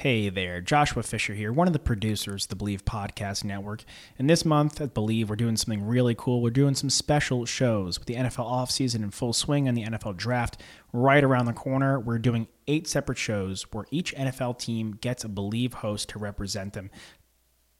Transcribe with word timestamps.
Hey 0.00 0.30
there, 0.30 0.62
Joshua 0.62 1.02
Fisher 1.02 1.34
here, 1.34 1.52
one 1.52 1.66
of 1.66 1.74
the 1.74 1.78
producers 1.78 2.46
of 2.46 2.48
the 2.48 2.56
Bleav 2.56 2.84
Podcast 2.84 3.44
Network. 3.44 3.84
And 4.18 4.30
this 4.30 4.46
month 4.46 4.80
at 4.80 4.94
Bleav, 4.94 5.28
we're 5.28 5.36
doing 5.36 5.58
something 5.58 5.86
really 5.86 6.14
cool. 6.16 6.40
We're 6.40 6.48
doing 6.48 6.74
some 6.74 6.88
special 6.88 7.44
shows 7.44 7.98
with 7.98 8.06
the 8.06 8.14
NFL 8.14 8.50
offseason 8.50 9.02
in 9.02 9.10
full 9.10 9.34
swing 9.34 9.68
and 9.68 9.76
the 9.76 9.84
NFL 9.84 10.16
draft 10.16 10.62
right 10.94 11.22
around 11.22 11.44
the 11.44 11.52
corner. 11.52 12.00
We're 12.00 12.18
doing 12.18 12.48
eight 12.66 12.88
separate 12.88 13.18
shows 13.18 13.64
where 13.72 13.84
each 13.90 14.14
NFL 14.14 14.58
team 14.58 14.92
gets 14.92 15.22
a 15.22 15.28
Bleav 15.28 15.74
host 15.74 16.08
to 16.08 16.18
represent 16.18 16.72
them. 16.72 16.90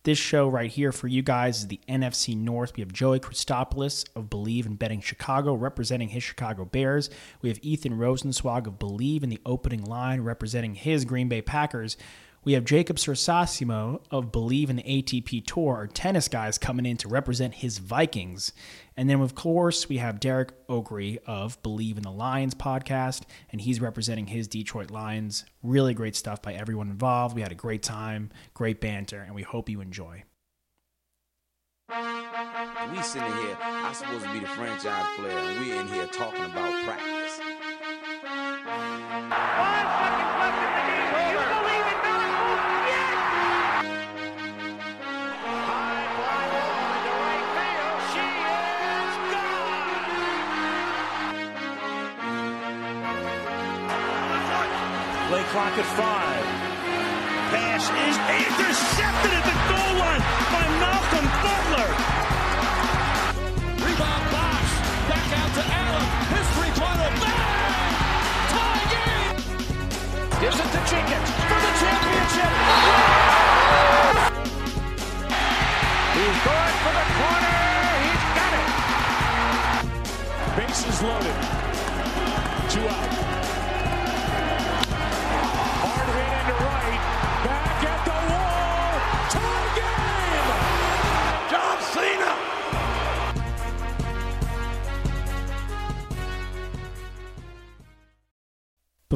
This 0.02 0.16
show 0.16 0.48
right 0.48 0.70
here 0.70 0.92
for 0.92 1.08
you 1.08 1.20
guys 1.20 1.58
is 1.58 1.66
the 1.66 1.80
NFC 1.86 2.34
North. 2.34 2.74
We 2.74 2.80
have 2.80 2.90
Joey 2.90 3.20
Christopoulos 3.20 4.06
of 4.16 4.30
Bleav 4.30 4.64
in 4.64 4.76
Betting 4.76 5.02
Chicago 5.02 5.52
representing 5.52 6.08
his 6.08 6.22
Chicago 6.22 6.64
Bears. 6.64 7.10
We 7.42 7.50
have 7.50 7.58
Ethan 7.60 7.98
Rosenswag 7.98 8.66
of 8.66 8.78
Bleav 8.78 9.22
in 9.22 9.28
the 9.28 9.42
opening 9.44 9.84
line 9.84 10.22
representing 10.22 10.74
his 10.74 11.04
Green 11.04 11.28
Bay 11.28 11.42
Packers. 11.42 11.98
We 12.42 12.54
have 12.54 12.64
Jacob 12.64 12.96
Sersasimo 12.96 14.00
of 14.10 14.32
Bleav 14.32 14.70
in 14.70 14.76
the 14.76 14.82
ATP 14.84 15.44
Tour, 15.44 15.76
our 15.76 15.86
tennis 15.86 16.28
guys 16.28 16.56
coming 16.56 16.86
in 16.86 16.96
to 16.96 17.08
represent 17.08 17.56
his 17.56 17.76
Vikings. 17.76 18.54
And 19.00 19.08
then, 19.08 19.22
of 19.22 19.34
course, 19.34 19.88
we 19.88 19.96
have 19.96 20.20
Derek 20.20 20.52
Oakery 20.68 21.16
of 21.24 21.62
Bleav 21.62 21.96
in 21.96 22.02
the 22.02 22.10
Lions 22.10 22.52
podcast, 22.54 23.22
and 23.50 23.58
he's 23.58 23.80
representing 23.80 24.26
his 24.26 24.46
Detroit 24.46 24.90
Lions. 24.90 25.46
Really 25.62 25.94
great 25.94 26.14
stuff 26.14 26.42
by 26.42 26.52
everyone 26.52 26.90
involved. 26.90 27.34
We 27.34 27.40
had 27.40 27.50
a 27.50 27.54
great 27.54 27.82
time, 27.82 28.28
great 28.52 28.78
banter, 28.78 29.22
and 29.22 29.34
we 29.34 29.40
hope 29.40 29.70
you 29.70 29.80
enjoy. 29.80 30.24
We 31.88 33.02
sitting 33.02 33.32
here, 33.32 33.56
I'm 33.62 33.94
supposed 33.94 34.26
to 34.26 34.32
be 34.34 34.40
the 34.40 34.46
franchise 34.48 35.06
player, 35.16 35.30
and 35.30 35.60
we're 35.60 35.80
in 35.80 35.88
here 35.88 36.06
talking 36.08 36.44
about 36.44 36.84
practice. 36.84 37.40
Clock 55.50 55.76
at 55.76 55.84
five. 55.98 56.44
Pass 57.50 57.82
is 58.06 58.16
intercepted 58.46 59.32
at 59.34 59.44
the 59.50 59.56
goal 59.66 59.94
line 59.98 60.22
by 60.54 60.64
Malcolm 60.78 61.26
Butler. 61.42 61.90
Rebound 63.84 64.26
Bosch. 64.30 64.72
Back 65.10 65.38
out 65.38 65.54
to 65.54 65.74
Allen. 65.74 65.89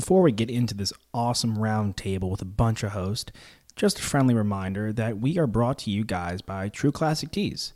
Before 0.04 0.20
we 0.20 0.32
get 0.32 0.50
into 0.50 0.74
this 0.74 0.92
awesome 1.14 1.56
roundtable 1.56 2.30
with 2.30 2.42
a 2.42 2.44
bunch 2.44 2.82
of 2.82 2.90
hosts, 2.90 3.32
just 3.74 3.98
a 3.98 4.02
friendly 4.02 4.34
reminder 4.34 4.92
that 4.92 5.18
we 5.18 5.38
are 5.38 5.46
brought 5.46 5.78
to 5.78 5.90
you 5.90 6.04
guys 6.04 6.42
by 6.42 6.68
True 6.68 6.92
Classic 6.92 7.30
Tees. 7.30 7.72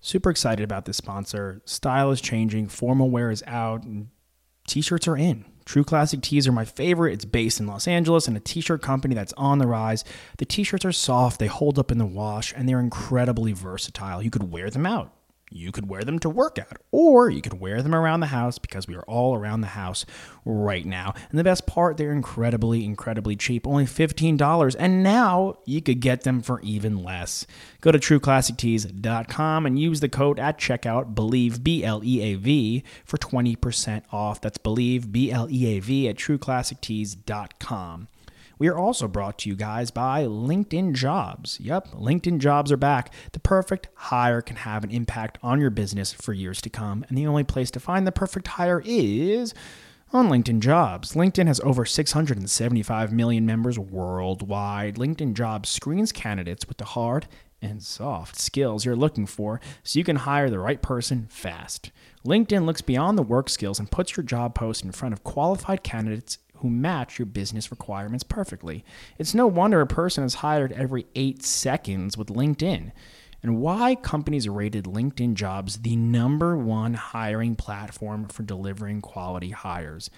Super 0.00 0.30
excited 0.30 0.64
about 0.64 0.86
this 0.86 0.96
sponsor. 0.96 1.60
Style 1.66 2.10
is 2.10 2.22
changing, 2.22 2.68
formal 2.68 3.10
wear 3.10 3.30
is 3.30 3.44
out, 3.46 3.82
and 3.82 4.08
t-shirts 4.66 5.06
are 5.06 5.16
in. 5.18 5.44
True 5.66 5.84
Classic 5.84 6.22
Tees 6.22 6.48
are 6.48 6.52
my 6.52 6.64
favorite. 6.64 7.12
It's 7.12 7.26
based 7.26 7.60
in 7.60 7.66
Los 7.66 7.86
Angeles 7.86 8.26
and 8.26 8.34
a 8.34 8.40
t-shirt 8.40 8.80
company 8.80 9.14
that's 9.14 9.34
on 9.34 9.58
the 9.58 9.66
rise. 9.66 10.06
The 10.38 10.46
t-shirts 10.46 10.86
are 10.86 10.90
soft, 10.90 11.38
they 11.38 11.48
hold 11.48 11.78
up 11.78 11.92
in 11.92 11.98
the 11.98 12.06
wash, 12.06 12.54
and 12.56 12.66
they're 12.66 12.80
incredibly 12.80 13.52
versatile. 13.52 14.22
You 14.22 14.30
could 14.30 14.50
wear 14.50 14.70
them 14.70 14.86
out. 14.86 15.12
You 15.52 15.72
could 15.72 15.88
wear 15.88 16.02
them 16.02 16.20
to 16.20 16.30
work 16.30 16.60
out, 16.60 16.78
or 16.92 17.28
you 17.28 17.42
could 17.42 17.60
wear 17.60 17.82
them 17.82 17.94
around 17.94 18.20
the 18.20 18.26
house 18.26 18.58
because 18.58 18.86
we 18.86 18.94
are 18.94 19.02
all 19.02 19.34
around 19.34 19.62
the 19.62 19.66
house 19.68 20.06
right 20.44 20.86
now. 20.86 21.12
And 21.28 21.38
the 21.38 21.44
best 21.44 21.66
part, 21.66 21.96
they're 21.96 22.12
incredibly, 22.12 22.84
incredibly 22.84 23.34
cheap, 23.34 23.66
only 23.66 23.84
$15. 23.84 24.76
And 24.78 25.02
now 25.02 25.58
you 25.64 25.82
could 25.82 25.98
get 25.98 26.22
them 26.22 26.40
for 26.40 26.60
even 26.60 27.02
less. 27.02 27.48
Go 27.80 27.90
to 27.90 27.98
trueclassictees.com 27.98 29.66
and 29.66 29.78
use 29.78 29.98
the 29.98 30.08
code 30.08 30.38
at 30.38 30.56
checkout, 30.56 31.14
bleav, 31.14 31.64
B 31.64 31.82
L 31.82 32.00
E 32.04 32.20
A 32.22 32.34
V, 32.36 32.84
for 33.04 33.18
20% 33.18 34.04
off. 34.12 34.40
That's 34.40 34.58
bleav, 34.58 35.10
B 35.10 35.32
L 35.32 35.48
E 35.50 35.76
A 35.76 35.80
V, 35.80 36.08
at 36.08 36.16
trueclassictees.com. 36.16 38.08
We 38.60 38.68
are 38.68 38.76
also 38.76 39.08
brought 39.08 39.38
to 39.38 39.48
you 39.48 39.56
guys 39.56 39.90
by 39.90 40.24
LinkedIn 40.24 40.92
Jobs. 40.92 41.58
Yep, 41.60 41.92
LinkedIn 41.92 42.40
Jobs 42.40 42.70
are 42.70 42.76
back. 42.76 43.10
The 43.32 43.40
perfect 43.40 43.88
hire 43.94 44.42
can 44.42 44.56
have 44.56 44.84
an 44.84 44.90
impact 44.90 45.38
on 45.42 45.62
your 45.62 45.70
business 45.70 46.12
for 46.12 46.34
years 46.34 46.60
to 46.60 46.68
come, 46.68 47.02
and 47.08 47.16
the 47.16 47.26
only 47.26 47.42
place 47.42 47.70
to 47.70 47.80
find 47.80 48.06
the 48.06 48.12
perfect 48.12 48.48
hire 48.48 48.82
is 48.84 49.54
on 50.12 50.28
LinkedIn 50.28 50.60
Jobs. 50.60 51.14
LinkedIn 51.14 51.46
has 51.46 51.58
over 51.60 51.86
675 51.86 53.12
million 53.14 53.46
members 53.46 53.78
worldwide. 53.78 54.96
LinkedIn 54.96 55.32
Jobs 55.32 55.70
screens 55.70 56.12
candidates 56.12 56.68
with 56.68 56.76
the 56.76 56.84
hard 56.84 57.28
and 57.62 57.82
soft 57.82 58.38
skills 58.38 58.84
you're 58.84 58.94
looking 58.94 59.24
for 59.24 59.58
so 59.82 59.98
you 59.98 60.04
can 60.04 60.16
hire 60.16 60.50
the 60.50 60.58
right 60.58 60.82
person 60.82 61.26
fast. 61.30 61.92
LinkedIn 62.26 62.66
looks 62.66 62.82
beyond 62.82 63.16
the 63.16 63.22
work 63.22 63.48
skills 63.48 63.78
and 63.78 63.90
puts 63.90 64.18
your 64.18 64.24
job 64.24 64.54
post 64.54 64.84
in 64.84 64.92
front 64.92 65.14
of 65.14 65.24
qualified 65.24 65.82
candidates 65.82 66.36
who 66.60 66.70
match 66.70 67.18
your 67.18 67.26
business 67.26 67.70
requirements 67.70 68.24
perfectly. 68.24 68.84
It's 69.18 69.34
no 69.34 69.46
wonder 69.46 69.80
a 69.80 69.86
person 69.86 70.24
is 70.24 70.34
hired 70.36 70.72
every 70.72 71.06
eight 71.14 71.44
seconds 71.44 72.16
with 72.16 72.28
LinkedIn. 72.28 72.92
And 73.42 73.58
why 73.58 73.94
companies 73.94 74.48
rated 74.48 74.84
LinkedIn 74.84 75.34
jobs 75.34 75.78
the 75.78 75.96
number 75.96 76.56
one 76.56 76.94
hiring 76.94 77.54
platform 77.54 78.26
for 78.26 78.42
delivering 78.42 79.00
quality 79.00 79.50
hires. 79.50 80.10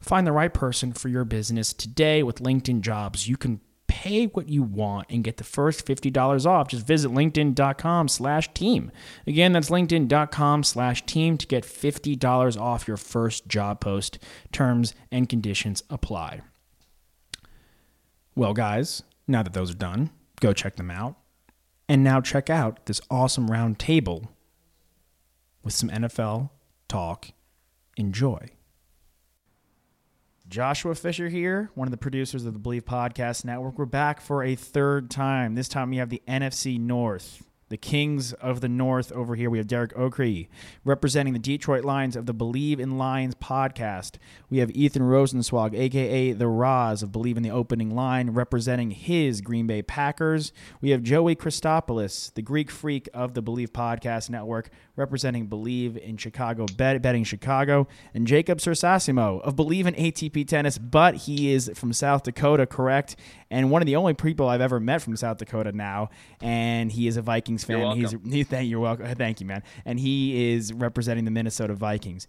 Find 0.00 0.26
the 0.26 0.32
right 0.32 0.52
person 0.52 0.92
for 0.92 1.08
your 1.08 1.26
business 1.26 1.74
today 1.74 2.22
with 2.22 2.36
LinkedIn 2.36 2.80
jobs. 2.80 3.28
You 3.28 3.36
can 3.36 3.60
pay 4.00 4.24
what 4.24 4.48
you 4.48 4.62
want 4.62 5.06
and 5.10 5.22
get 5.22 5.36
the 5.36 5.44
first 5.44 5.86
$50 5.86 6.46
off. 6.46 6.68
Just 6.68 6.86
visit 6.86 7.10
linkedin.com 7.10 8.08
slash 8.08 8.50
team. 8.54 8.90
Again, 9.26 9.52
that's 9.52 9.68
linkedin.com 9.68 10.64
slash 10.64 11.04
team 11.04 11.36
to 11.36 11.46
get 11.46 11.64
$50 11.64 12.58
off 12.58 12.88
your 12.88 12.96
first 12.96 13.46
job 13.46 13.80
post. 13.80 14.18
Terms 14.52 14.94
and 15.12 15.28
conditions 15.28 15.82
apply. 15.90 16.40
Well, 18.34 18.54
guys, 18.54 19.02
now 19.28 19.42
that 19.42 19.52
those 19.52 19.72
are 19.72 19.74
done, 19.74 20.08
go 20.40 20.54
check 20.54 20.76
them 20.76 20.90
out. 20.90 21.16
And 21.86 22.02
now 22.02 22.22
check 22.22 22.48
out 22.48 22.86
this 22.86 23.02
awesome 23.10 23.50
round 23.50 23.78
table 23.78 24.30
with 25.62 25.74
some 25.74 25.90
NFL 25.90 26.48
talk. 26.88 27.32
Enjoy. 27.98 28.48
Joshua 30.50 30.96
Fisher 30.96 31.28
here, 31.28 31.70
one 31.76 31.86
of 31.86 31.92
the 31.92 31.96
producers 31.96 32.44
of 32.44 32.52
the 32.52 32.58
Bleav 32.58 32.82
Podcast 32.82 33.44
Network. 33.44 33.78
We're 33.78 33.84
back 33.84 34.20
for 34.20 34.42
a 34.42 34.56
third 34.56 35.08
time. 35.08 35.54
This 35.54 35.68
time 35.68 35.90
we 35.90 35.98
have 35.98 36.10
the 36.10 36.22
NFC 36.26 36.78
North. 36.78 37.44
The 37.70 37.76
Kings 37.76 38.32
of 38.32 38.60
the 38.60 38.68
North 38.68 39.12
over 39.12 39.36
here. 39.36 39.48
We 39.48 39.58
have 39.58 39.68
Derek 39.68 39.94
Okrey 39.94 40.48
representing 40.84 41.34
the 41.34 41.38
Detroit 41.38 41.84
Lions 41.84 42.16
of 42.16 42.26
the 42.26 42.34
Bleav 42.34 42.80
in 42.80 42.98
Lions 42.98 43.36
podcast. 43.36 44.16
We 44.50 44.58
have 44.58 44.72
Ethan 44.72 45.02
Rosenswag, 45.02 45.78
aka 45.78 46.32
the 46.32 46.48
Roz 46.48 47.04
of 47.04 47.10
Bleav 47.10 47.36
in 47.36 47.44
the 47.44 47.50
Opening 47.50 47.94
Line, 47.94 48.30
representing 48.30 48.90
his 48.90 49.40
Green 49.40 49.68
Bay 49.68 49.82
Packers. 49.82 50.52
We 50.80 50.90
have 50.90 51.04
Joey 51.04 51.36
Christopoulos, 51.36 52.34
the 52.34 52.42
Greek 52.42 52.72
freak 52.72 53.08
of 53.14 53.34
the 53.34 53.42
Bleav 53.42 53.68
Podcast 53.68 54.30
Network, 54.30 54.70
representing 54.96 55.46
Bleav 55.46 55.96
in 55.96 56.16
Chicago, 56.16 56.66
bet- 56.76 57.00
betting 57.02 57.22
Chicago, 57.22 57.86
and 58.12 58.26
Jacob 58.26 58.58
Sersasimo 58.58 59.40
of 59.42 59.54
Bleav 59.54 59.86
in 59.86 59.94
ATP 59.94 60.44
Tennis, 60.48 60.76
but 60.76 61.14
he 61.14 61.52
is 61.52 61.70
from 61.76 61.92
South 61.92 62.24
Dakota, 62.24 62.66
correct? 62.66 63.14
And 63.48 63.70
one 63.70 63.80
of 63.80 63.86
the 63.86 63.94
only 63.94 64.14
people 64.14 64.48
I've 64.48 64.60
ever 64.60 64.80
met 64.80 65.02
from 65.02 65.14
South 65.14 65.38
Dakota 65.38 65.70
now, 65.70 66.10
and 66.40 66.90
he 66.90 67.06
is 67.06 67.16
a 67.16 67.22
Vikings 67.22 67.59
fan. 67.64 67.96
You're 67.96 68.10
He's 68.10 68.32
he, 68.32 68.44
thank 68.44 68.68
you're 68.68 68.80
welcome. 68.80 69.06
Thank 69.14 69.40
you, 69.40 69.46
man. 69.46 69.62
And 69.84 69.98
he 70.00 70.52
is 70.52 70.72
representing 70.72 71.24
the 71.24 71.30
Minnesota 71.30 71.74
Vikings. 71.74 72.26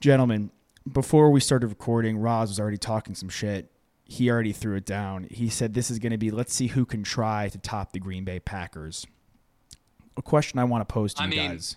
Gentlemen, 0.00 0.50
before 0.90 1.30
we 1.30 1.40
started 1.40 1.66
recording, 1.68 2.18
Roz 2.18 2.48
was 2.50 2.60
already 2.60 2.78
talking 2.78 3.14
some 3.14 3.28
shit. 3.28 3.70
He 4.04 4.30
already 4.30 4.52
threw 4.52 4.76
it 4.76 4.86
down. 4.86 5.26
He 5.30 5.48
said 5.48 5.74
this 5.74 5.90
is 5.90 5.98
going 5.98 6.12
to 6.12 6.18
be 6.18 6.30
let's 6.30 6.54
see 6.54 6.68
who 6.68 6.86
can 6.86 7.02
try 7.02 7.48
to 7.50 7.58
top 7.58 7.92
the 7.92 8.00
Green 8.00 8.24
Bay 8.24 8.40
Packers. 8.40 9.06
A 10.16 10.22
question 10.22 10.58
I 10.58 10.64
want 10.64 10.86
to 10.88 10.92
pose 10.92 11.14
to 11.14 11.22
I 11.22 11.24
you 11.26 11.30
mean- 11.30 11.50
guys. 11.50 11.76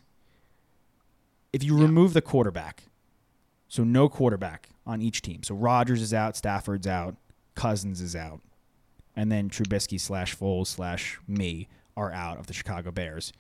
If 1.53 1.63
you 1.65 1.77
remove 1.77 2.13
the 2.13 2.21
quarterback, 2.21 2.83
so 3.67 3.83
no 3.83 4.07
quarterback 4.07 4.69
on 4.87 5.01
each 5.01 5.21
team. 5.21 5.43
So 5.43 5.53
Rodgers 5.53 6.01
is 6.01 6.13
out, 6.13 6.37
Stafford's 6.37 6.87
out, 6.87 7.17
Cousins 7.55 7.99
is 7.99 8.15
out, 8.15 8.39
and 9.17 9.29
then 9.29 9.49
Trubisky 9.49 9.99
slash 9.99 10.35
Foles 10.35 10.67
slash 10.67 11.19
me 11.27 11.67
are 11.95 12.11
out 12.11 12.39
of 12.39 12.47
the 12.47 12.53
Chicago 12.53 12.91
Bears. 12.91 13.33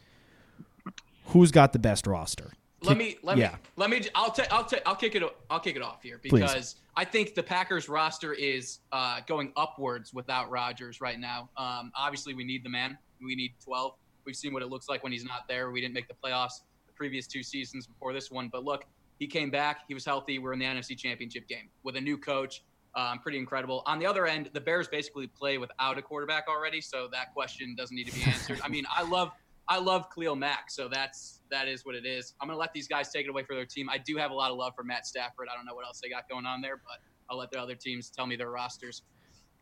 Who's 1.27 1.51
got 1.51 1.73
the 1.73 1.79
best 1.79 2.07
roster? 2.07 2.51
Let 2.83 2.97
me 2.97 3.17
let 3.21 3.37
yeah. 3.37 3.51
me 3.51 3.57
let 3.75 3.89
me. 3.91 4.01
I'll 4.15 4.31
take 4.31 4.51
I'll 4.51 4.65
take 4.65 4.81
I'll 4.85 4.95
kick 4.95 5.13
it 5.13 5.23
I'll 5.49 5.59
kick 5.59 5.75
it 5.75 5.83
off 5.83 6.01
here 6.01 6.19
because 6.21 6.75
I 6.95 7.05
think 7.05 7.35
the 7.35 7.43
Packers 7.43 7.87
roster 7.87 8.33
is 8.33 8.79
uh, 8.91 9.19
going 9.27 9.53
upwards 9.55 10.13
without 10.13 10.49
Rodgers 10.49 10.99
right 10.99 11.19
now. 11.19 11.49
Um, 11.57 11.91
obviously, 11.95 12.33
we 12.33 12.43
need 12.43 12.63
the 12.63 12.69
man. 12.69 12.97
We 13.23 13.35
need 13.35 13.53
12. 13.63 13.93
We've 14.25 14.35
seen 14.35 14.51
what 14.51 14.63
it 14.63 14.69
looks 14.69 14.89
like 14.89 15.03
when 15.03 15.11
he's 15.11 15.23
not 15.23 15.47
there. 15.47 15.69
We 15.71 15.79
didn't 15.79 15.93
make 15.93 16.07
the 16.07 16.15
playoffs 16.15 16.61
the 16.87 16.93
previous 16.93 17.27
two 17.27 17.43
seasons 17.43 17.85
before 17.85 18.13
this 18.13 18.31
one, 18.31 18.49
but 18.51 18.63
look, 18.63 18.85
he 19.19 19.27
came 19.27 19.51
back. 19.51 19.81
He 19.87 19.93
was 19.93 20.03
healthy. 20.03 20.39
We're 20.39 20.53
in 20.53 20.59
the 20.59 20.65
NFC 20.65 20.97
Championship 20.97 21.47
game 21.47 21.69
with 21.83 21.95
a 21.95 22.01
new 22.01 22.17
coach. 22.17 22.63
Um, 22.93 23.19
pretty 23.19 23.37
incredible. 23.37 23.83
On 23.85 23.99
the 23.99 24.05
other 24.05 24.27
end, 24.27 24.49
the 24.53 24.59
Bears 24.59 24.87
basically 24.87 25.27
play 25.27 25.57
without 25.57 25.97
a 25.97 26.01
quarterback 26.01 26.45
already, 26.49 26.81
so 26.81 27.07
that 27.13 27.33
question 27.33 27.73
doesn't 27.75 27.95
need 27.95 28.07
to 28.07 28.13
be 28.13 28.23
answered. 28.23 28.59
I 28.63 28.67
mean, 28.67 28.85
I 28.93 29.03
love 29.03 29.31
I 29.69 29.77
love 29.77 30.07
Khalil 30.13 30.35
Mack, 30.35 30.69
so 30.69 30.89
that's 30.89 31.39
that 31.51 31.69
is 31.69 31.85
what 31.85 31.95
it 31.95 32.05
is. 32.05 32.33
I'm 32.41 32.49
gonna 32.49 32.59
let 32.59 32.73
these 32.73 32.89
guys 32.89 33.09
take 33.11 33.25
it 33.25 33.29
away 33.29 33.43
for 33.43 33.55
their 33.55 33.65
team. 33.65 33.89
I 33.89 33.97
do 33.97 34.17
have 34.17 34.31
a 34.31 34.33
lot 34.33 34.51
of 34.51 34.57
love 34.57 34.73
for 34.75 34.83
Matt 34.83 35.05
Stafford. 35.07 35.47
I 35.51 35.55
don't 35.55 35.65
know 35.65 35.73
what 35.73 35.85
else 35.85 36.01
they 36.01 36.09
got 36.09 36.27
going 36.27 36.45
on 36.45 36.59
there, 36.59 36.77
but 36.85 36.97
I'll 37.29 37.37
let 37.37 37.49
the 37.51 37.61
other 37.61 37.75
teams 37.75 38.09
tell 38.09 38.25
me 38.25 38.35
their 38.35 38.49
rosters. 38.51 39.03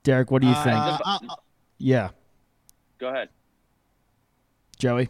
Derek, 0.01 0.31
what 0.31 0.41
do 0.41 0.47
you 0.47 0.53
Uh, 0.53 0.63
think? 0.63 0.77
uh, 0.77 0.97
uh, 1.29 1.35
yeah, 1.77 2.09
Go 2.97 3.09
ahead. 3.09 3.29
Joey. 4.79 5.09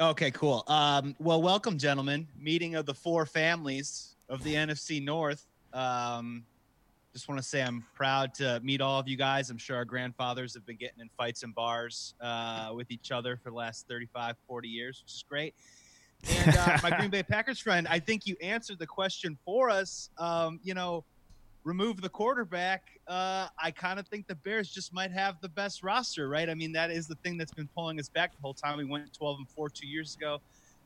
okay, 0.00 0.30
cool. 0.32 0.64
Um, 0.66 1.14
well, 1.20 1.40
welcome, 1.40 1.78
gentlemen. 1.78 2.26
Meeting 2.38 2.74
of 2.74 2.86
the 2.86 2.94
four 2.94 3.26
families 3.26 4.16
of 4.28 4.42
the 4.42 4.54
NFC 4.54 5.02
North. 5.04 5.46
Um, 5.72 6.44
just 7.14 7.28
want 7.28 7.40
to 7.40 7.46
say 7.46 7.62
I'm 7.62 7.84
proud 7.94 8.34
to 8.34 8.60
meet 8.64 8.80
all 8.80 8.98
of 8.98 9.06
you 9.06 9.16
guys. 9.16 9.48
I'm 9.48 9.56
sure 9.56 9.76
our 9.76 9.84
grandfathers 9.84 10.52
have 10.54 10.66
been 10.66 10.76
getting 10.76 11.00
in 11.00 11.08
fights 11.16 11.44
and 11.44 11.54
bars 11.54 12.14
uh, 12.20 12.72
with 12.74 12.90
each 12.90 13.12
other 13.12 13.36
for 13.36 13.50
the 13.50 13.56
last 13.56 13.86
35, 13.88 14.34
40 14.48 14.68
years, 14.68 15.00
which 15.00 15.12
is 15.14 15.24
great. 15.28 15.54
And 16.28 16.56
uh, 16.56 16.78
my 16.82 16.90
Green 16.90 17.10
Bay 17.10 17.22
Packers 17.28 17.60
friend, 17.60 17.86
I 17.88 18.00
think 18.00 18.26
you 18.26 18.34
answered 18.42 18.80
the 18.80 18.86
question 18.86 19.38
for 19.44 19.70
us. 19.70 20.10
Um, 20.18 20.58
you 20.64 20.74
know, 20.74 21.04
remove 21.62 22.00
the 22.00 22.08
quarterback. 22.08 22.98
Uh, 23.06 23.46
I 23.62 23.70
kind 23.70 24.00
of 24.00 24.08
think 24.08 24.26
the 24.26 24.34
Bears 24.34 24.68
just 24.68 24.92
might 24.92 25.12
have 25.12 25.40
the 25.40 25.48
best 25.48 25.84
roster, 25.84 26.28
right? 26.28 26.50
I 26.50 26.54
mean, 26.54 26.72
that 26.72 26.90
is 26.90 27.06
the 27.06 27.16
thing 27.16 27.38
that's 27.38 27.52
been 27.52 27.68
pulling 27.76 28.00
us 28.00 28.08
back 28.08 28.32
the 28.32 28.42
whole 28.42 28.54
time. 28.54 28.76
We 28.76 28.86
went 28.86 29.12
12 29.12 29.38
and 29.38 29.48
4 29.48 29.68
two 29.70 29.86
years 29.86 30.16
ago. 30.16 30.40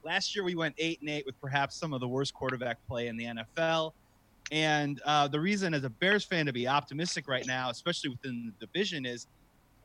Last 0.05 0.37
year, 0.37 0.45
we 0.45 0.55
went 0.55 0.75
8 0.77 1.01
and 1.01 1.09
8 1.09 1.25
with 1.25 1.41
perhaps 1.41 1.75
some 1.77 1.95
of 1.95 2.01
the 2.01 2.09
worst 2.09 2.35
quarterback 2.35 2.79
play 2.87 3.09
in 3.09 3.17
the 3.17 3.25
NFL. 3.25 3.93
And 4.51 5.01
uh, 5.05 5.29
the 5.29 5.41
reason, 5.41 5.75
as 5.75 5.85
a 5.85 5.91
Bears 5.91 6.25
fan, 6.25 6.47
to 6.47 6.53
be 6.53 6.67
optimistic 6.67 7.29
right 7.29 7.47
now, 7.47 7.71
especially 7.71 8.11
within 8.11 8.53
the 8.59 8.67
division, 8.67 9.05
is 9.05 9.27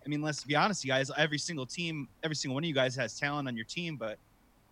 I 0.06 0.10
mean, 0.10 0.22
let's 0.22 0.44
be 0.44 0.56
honest, 0.56 0.84
you 0.84 0.90
guys, 0.90 1.10
every 1.18 1.38
single 1.38 1.66
team, 1.66 2.08
every 2.24 2.36
single 2.36 2.56
one 2.56 2.64
of 2.64 2.68
you 2.68 2.74
guys 2.74 2.96
has 2.96 3.18
talent 3.18 3.48
on 3.48 3.56
your 3.56 3.66
team, 3.66 3.96
but 3.96 4.18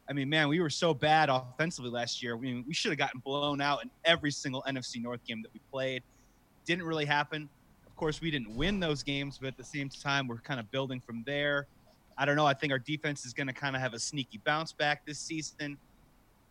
I 0.10 0.14
mean, 0.14 0.28
man, 0.30 0.50
we 0.50 0.60
were 0.60 0.70
so 0.70 0.94
bad 0.94 1.30
offensively 1.30 1.90
last 1.90 2.22
year. 2.22 2.36
I 2.36 2.40
mean, 2.40 2.66
we 2.68 2.74
should 2.74 2.92
have 2.92 2.98
gotten 2.98 3.22
blown 3.22 3.62
out 3.62 3.82
in 3.84 3.90
every 4.04 4.32
single 4.32 4.62
NFC 4.68 5.02
North 5.02 5.24
game 5.24 5.42
that 5.42 5.54
we 5.54 5.62
played. 5.72 6.04
Didn't 6.66 6.86
really 6.86 7.06
happen. 7.06 7.48
Of 7.88 7.96
course, 7.96 8.20
we 8.20 8.30
didn't 8.30 8.54
win 8.56 8.80
those 8.80 9.04
games, 9.04 9.38
but 9.40 9.48
at 9.48 9.58
the 9.58 9.64
same 9.64 9.88
time, 9.88 10.28
we're 10.28 10.38
kind 10.38 10.60
of 10.60 10.70
building 10.72 11.00
from 11.00 11.24
there. 11.26 11.68
I 12.18 12.26
don't 12.26 12.36
know. 12.36 12.46
I 12.46 12.54
think 12.54 12.74
our 12.74 12.80
defense 12.80 13.26
is 13.26 13.34
going 13.34 13.48
to 13.48 13.54
kind 13.54 13.76
of 13.76 13.82
have 13.82 13.94
a 13.94 14.00
sneaky 14.00 14.40
bounce 14.44 14.74
back 14.74 15.06
this 15.06 15.20
season. 15.20 15.78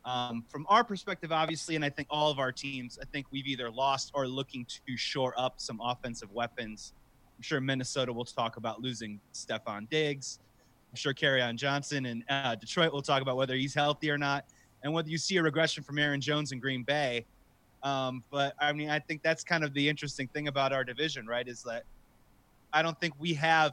Um, 0.04 0.44
from 0.48 0.66
our 0.68 0.82
perspective, 0.82 1.30
obviously, 1.30 1.76
and 1.76 1.84
I 1.84 1.90
think 1.90 2.08
all 2.10 2.30
of 2.30 2.38
our 2.38 2.52
teams, 2.52 2.98
I 3.00 3.04
think 3.06 3.26
we've 3.30 3.46
either 3.46 3.70
lost 3.70 4.10
or 4.14 4.26
looking 4.26 4.64
to 4.64 4.96
shore 4.96 5.34
up 5.36 5.54
some 5.58 5.80
offensive 5.82 6.32
weapons. 6.32 6.94
I'm 7.36 7.42
sure 7.42 7.60
Minnesota 7.60 8.12
will 8.12 8.24
talk 8.24 8.56
about 8.56 8.80
losing 8.80 9.20
Stefon 9.34 9.88
Diggs. 9.90 10.38
I'm 10.90 10.96
sure 10.96 11.14
on 11.42 11.56
Johnson 11.56 12.06
and 12.06 12.24
uh, 12.28 12.54
Detroit 12.54 12.92
will 12.92 13.02
talk 13.02 13.22
about 13.22 13.36
whether 13.36 13.54
he's 13.54 13.74
healthy 13.74 14.10
or 14.10 14.18
not, 14.18 14.44
and 14.82 14.92
whether 14.92 15.08
you 15.08 15.18
see 15.18 15.36
a 15.36 15.42
regression 15.42 15.84
from 15.84 15.98
Aaron 15.98 16.20
Jones 16.20 16.52
in 16.52 16.58
Green 16.58 16.82
Bay. 16.82 17.24
Um, 17.82 18.24
but 18.30 18.54
I 18.58 18.72
mean, 18.72 18.90
I 18.90 18.98
think 18.98 19.22
that's 19.22 19.44
kind 19.44 19.64
of 19.64 19.72
the 19.74 19.88
interesting 19.88 20.28
thing 20.28 20.48
about 20.48 20.72
our 20.72 20.84
division, 20.84 21.26
right? 21.26 21.46
Is 21.46 21.62
that 21.62 21.84
I 22.72 22.82
don't 22.82 22.98
think 23.00 23.14
we 23.18 23.34
have 23.34 23.72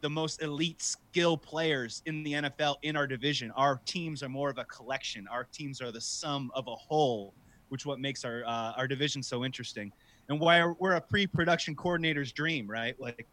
the 0.00 0.10
most 0.10 0.42
elite 0.42 0.80
skill 0.82 1.36
players 1.36 2.02
in 2.06 2.22
the 2.22 2.34
NFL 2.34 2.76
in 2.82 2.96
our 2.96 3.06
division. 3.06 3.50
Our 3.52 3.80
teams 3.84 4.22
are 4.22 4.28
more 4.28 4.48
of 4.50 4.58
a 4.58 4.64
collection. 4.64 5.26
Our 5.28 5.44
teams 5.44 5.80
are 5.80 5.90
the 5.90 6.00
sum 6.00 6.50
of 6.54 6.66
a 6.68 6.74
whole, 6.74 7.34
which 7.68 7.84
what 7.84 7.98
makes 7.98 8.24
our 8.24 8.44
uh, 8.46 8.72
our 8.76 8.86
division 8.86 9.22
so 9.22 9.44
interesting, 9.44 9.92
and 10.28 10.38
why 10.38 10.64
we're 10.78 10.92
a 10.94 11.00
pre-production 11.00 11.74
coordinator's 11.74 12.32
dream, 12.32 12.68
right? 12.70 12.98
Like, 13.00 13.26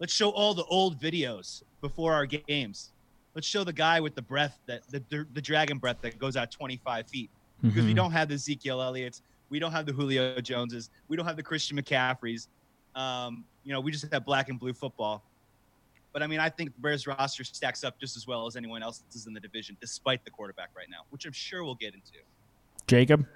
let's 0.00 0.12
show 0.12 0.30
all 0.30 0.52
the 0.54 0.64
old 0.64 1.00
videos 1.00 1.62
before 1.80 2.12
our 2.12 2.26
games. 2.26 2.90
Let's 3.34 3.46
show 3.46 3.64
the 3.64 3.72
guy 3.72 4.00
with 4.00 4.14
the 4.14 4.22
breath 4.22 4.58
that 4.66 4.82
the 4.90 5.26
the 5.32 5.42
dragon 5.42 5.78
breath 5.78 5.98
that 6.02 6.18
goes 6.18 6.36
out 6.36 6.50
25 6.50 7.06
feet 7.06 7.30
because 7.62 7.84
we 7.86 7.92
Mhm. 7.92 7.96
don't 7.96 8.12
have 8.12 8.28
the 8.28 8.34
Ezekiel 8.34 8.82
Elliott's, 8.82 9.22
we 9.48 9.58
don't 9.58 9.72
have 9.72 9.86
the 9.86 9.92
Julio 9.92 10.38
Joneses, 10.42 10.90
we 11.08 11.16
don't 11.16 11.24
have 11.26 11.36
the 11.36 11.42
Christian 11.42 11.78
McCaffreys. 11.78 12.48
Um, 12.94 13.44
you 13.64 13.72
know, 13.72 13.80
we 13.80 13.90
just 13.90 14.10
have 14.12 14.24
black 14.26 14.48
and 14.50 14.58
blue 14.60 14.72
football. 14.74 15.22
But 16.16 16.22
I 16.22 16.28
mean, 16.28 16.40
I 16.40 16.48
think 16.48 16.74
the 16.74 16.80
Bears 16.80 17.06
roster 17.06 17.44
stacks 17.44 17.84
up 17.84 18.00
just 18.00 18.16
as 18.16 18.26
well 18.26 18.46
as 18.46 18.56
anyone 18.56 18.82
else's 18.82 19.26
in 19.26 19.34
the 19.34 19.40
division, 19.40 19.76
despite 19.82 20.24
the 20.24 20.30
quarterback 20.30 20.70
right 20.74 20.86
now, 20.90 21.00
which 21.10 21.26
I'm 21.26 21.32
sure 21.32 21.62
we'll 21.62 21.74
get 21.74 21.92
into. 21.92 22.12
Jacob. 22.86 23.26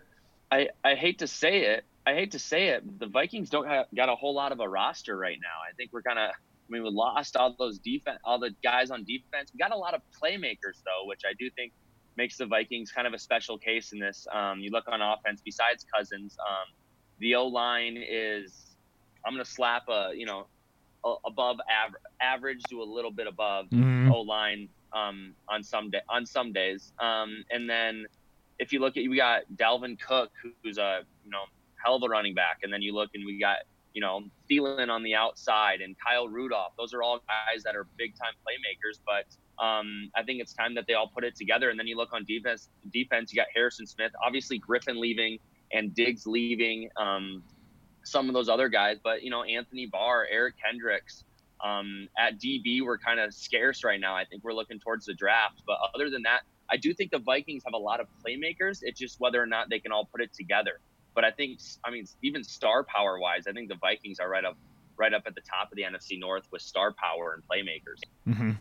I, 0.50 0.70
I 0.82 0.94
hate 0.94 1.18
to 1.18 1.26
say 1.26 1.64
it. 1.64 1.84
I 2.06 2.14
hate 2.14 2.30
to 2.30 2.38
say 2.38 2.68
it. 2.68 2.98
The 2.98 3.06
Vikings 3.06 3.50
don't 3.50 3.66
have 3.66 3.84
got 3.94 4.08
a 4.08 4.14
whole 4.14 4.34
lot 4.34 4.50
of 4.50 4.60
a 4.60 4.66
roster 4.66 5.18
right 5.18 5.36
now. 5.42 5.58
I 5.70 5.74
think 5.74 5.92
we're 5.92 6.00
kind 6.00 6.18
of. 6.18 6.30
I 6.30 6.32
mean, 6.70 6.82
we 6.82 6.88
lost 6.88 7.36
all 7.36 7.54
those 7.58 7.78
defense, 7.80 8.18
all 8.24 8.38
the 8.38 8.54
guys 8.64 8.90
on 8.90 9.04
defense. 9.04 9.50
We 9.52 9.58
got 9.58 9.72
a 9.72 9.76
lot 9.76 9.92
of 9.92 10.00
playmakers 10.18 10.80
though, 10.82 11.04
which 11.04 11.20
I 11.28 11.34
do 11.38 11.50
think 11.50 11.74
makes 12.16 12.38
the 12.38 12.46
Vikings 12.46 12.90
kind 12.92 13.06
of 13.06 13.12
a 13.12 13.18
special 13.18 13.58
case 13.58 13.92
in 13.92 13.98
this. 13.98 14.26
Um, 14.32 14.60
you 14.60 14.70
look 14.70 14.88
on 14.88 15.02
offense. 15.02 15.42
Besides 15.44 15.84
Cousins, 15.94 16.34
um, 16.48 16.72
the 17.18 17.34
O 17.34 17.46
line 17.46 18.02
is. 18.02 18.74
I'm 19.22 19.34
gonna 19.34 19.44
slap 19.44 19.82
a 19.90 20.12
you 20.14 20.24
know, 20.24 20.38
a, 20.40 20.59
above 21.24 21.58
average, 21.70 22.02
average 22.20 22.62
to 22.70 22.82
a 22.82 22.84
little 22.84 23.10
bit 23.10 23.26
above 23.26 23.68
Mhm. 23.70 24.12
O 24.12 24.20
line 24.20 24.68
um, 24.92 25.34
on 25.48 25.62
some 25.62 25.90
day 25.90 26.00
on 26.08 26.26
some 26.26 26.52
days. 26.52 26.92
Um, 26.98 27.44
and 27.50 27.68
then 27.68 28.06
if 28.58 28.72
you 28.72 28.80
look 28.80 28.96
at 28.96 29.08
we 29.08 29.16
got 29.16 29.42
Dalvin 29.56 29.98
Cook, 30.00 30.30
who's 30.62 30.78
a 30.78 31.04
you 31.24 31.30
know 31.30 31.44
hell 31.84 31.96
of 31.96 32.02
a 32.02 32.08
running 32.08 32.34
back, 32.34 32.58
and 32.62 32.72
then 32.72 32.82
you 32.82 32.94
look 32.94 33.10
and 33.14 33.24
we 33.24 33.38
got 33.38 33.58
you 33.94 34.00
know 34.00 34.22
Thielen 34.50 34.90
on 34.90 35.02
the 35.02 35.14
outside 35.14 35.80
and 35.80 35.96
Kyle 35.98 36.28
Rudolph. 36.28 36.74
Those 36.76 36.92
are 36.92 37.02
all 37.02 37.20
guys 37.26 37.62
that 37.62 37.74
are 37.76 37.86
big 37.96 38.14
time 38.16 38.34
playmakers, 38.46 39.00
but 39.06 39.26
um, 39.64 40.10
I 40.14 40.22
think 40.22 40.40
it's 40.40 40.54
time 40.54 40.74
that 40.74 40.86
they 40.86 40.94
all 40.94 41.08
put 41.08 41.22
it 41.24 41.36
together. 41.36 41.70
And 41.70 41.78
then 41.78 41.86
you 41.86 41.96
look 41.96 42.12
on 42.12 42.24
defense. 42.24 42.70
Defense, 42.92 43.32
you 43.32 43.36
got 43.36 43.48
Harrison 43.54 43.86
Smith, 43.86 44.10
obviously 44.24 44.58
Griffen 44.58 44.98
leaving 44.98 45.38
and 45.72 45.94
Diggs 45.94 46.26
leaving. 46.26 46.88
Um, 46.96 47.42
some 48.10 48.28
of 48.28 48.34
those 48.34 48.48
other 48.48 48.68
guys, 48.68 48.98
but 49.02 49.22
you 49.22 49.30
know 49.30 49.42
Anthony 49.42 49.86
Barr, 49.86 50.26
Eric 50.30 50.54
Kendricks. 50.62 51.24
Um, 51.62 52.08
at 52.18 52.40
DB, 52.40 52.80
we're 52.82 52.96
kind 52.96 53.20
of 53.20 53.34
scarce 53.34 53.84
right 53.84 54.00
now. 54.00 54.16
I 54.16 54.24
think 54.24 54.42
we're 54.42 54.54
looking 54.54 54.80
towards 54.80 55.04
the 55.04 55.12
draft, 55.12 55.62
but 55.66 55.76
other 55.94 56.08
than 56.08 56.22
that, 56.22 56.40
I 56.70 56.76
do 56.76 56.94
think 56.94 57.10
the 57.10 57.18
Vikings 57.18 57.62
have 57.64 57.74
a 57.74 57.78
lot 57.78 58.00
of 58.00 58.06
playmakers. 58.24 58.78
It's 58.82 58.98
just 58.98 59.20
whether 59.20 59.42
or 59.42 59.46
not 59.46 59.68
they 59.68 59.78
can 59.78 59.92
all 59.92 60.06
put 60.06 60.22
it 60.22 60.32
together. 60.32 60.80
But 61.14 61.24
I 61.24 61.32
think, 61.32 61.60
I 61.84 61.90
mean, 61.90 62.06
even 62.22 62.44
star 62.44 62.84
power 62.84 63.18
wise, 63.18 63.46
I 63.46 63.52
think 63.52 63.68
the 63.68 63.74
Vikings 63.74 64.20
are 64.20 64.28
right 64.28 64.44
up, 64.44 64.56
right 64.96 65.12
up 65.12 65.24
at 65.26 65.34
the 65.34 65.40
top 65.40 65.72
of 65.72 65.76
the 65.76 65.82
NFC 65.82 66.18
North 66.18 66.44
with 66.52 66.62
star 66.62 66.92
power 66.92 67.34
and 67.34 67.42
playmakers. 67.42 68.00
Mm-hmm. 68.28 68.52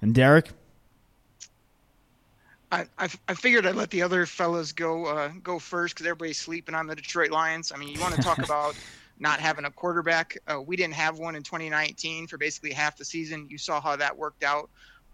And 0.00 0.14
Derek? 0.14 0.50
I, 2.72 2.86
I, 2.98 3.08
I 3.28 3.34
figured 3.34 3.66
I'd 3.66 3.74
let 3.74 3.90
the 3.90 4.02
other 4.02 4.24
fellas 4.24 4.72
go 4.72 5.04
uh, 5.04 5.30
go 5.42 5.58
first 5.58 5.94
because 5.94 6.06
everybody's 6.06 6.38
sleeping 6.38 6.74
on 6.74 6.86
the 6.86 6.96
Detroit 6.96 7.30
Lions. 7.30 7.70
I 7.70 7.76
mean, 7.76 7.90
you 7.90 8.00
want 8.00 8.14
to 8.14 8.22
talk 8.22 8.38
about 8.44 8.74
not 9.18 9.40
having 9.40 9.66
a 9.66 9.70
quarterback? 9.70 10.38
Uh, 10.48 10.60
we 10.60 10.74
didn't 10.74 10.94
have 10.94 11.18
one 11.18 11.36
in 11.36 11.42
2019 11.42 12.26
for 12.26 12.38
basically 12.38 12.72
half 12.72 12.96
the 12.96 13.04
season. 13.04 13.46
You 13.50 13.58
saw 13.58 13.80
how 13.80 13.94
that 13.96 14.16
worked 14.16 14.42
out. 14.42 14.70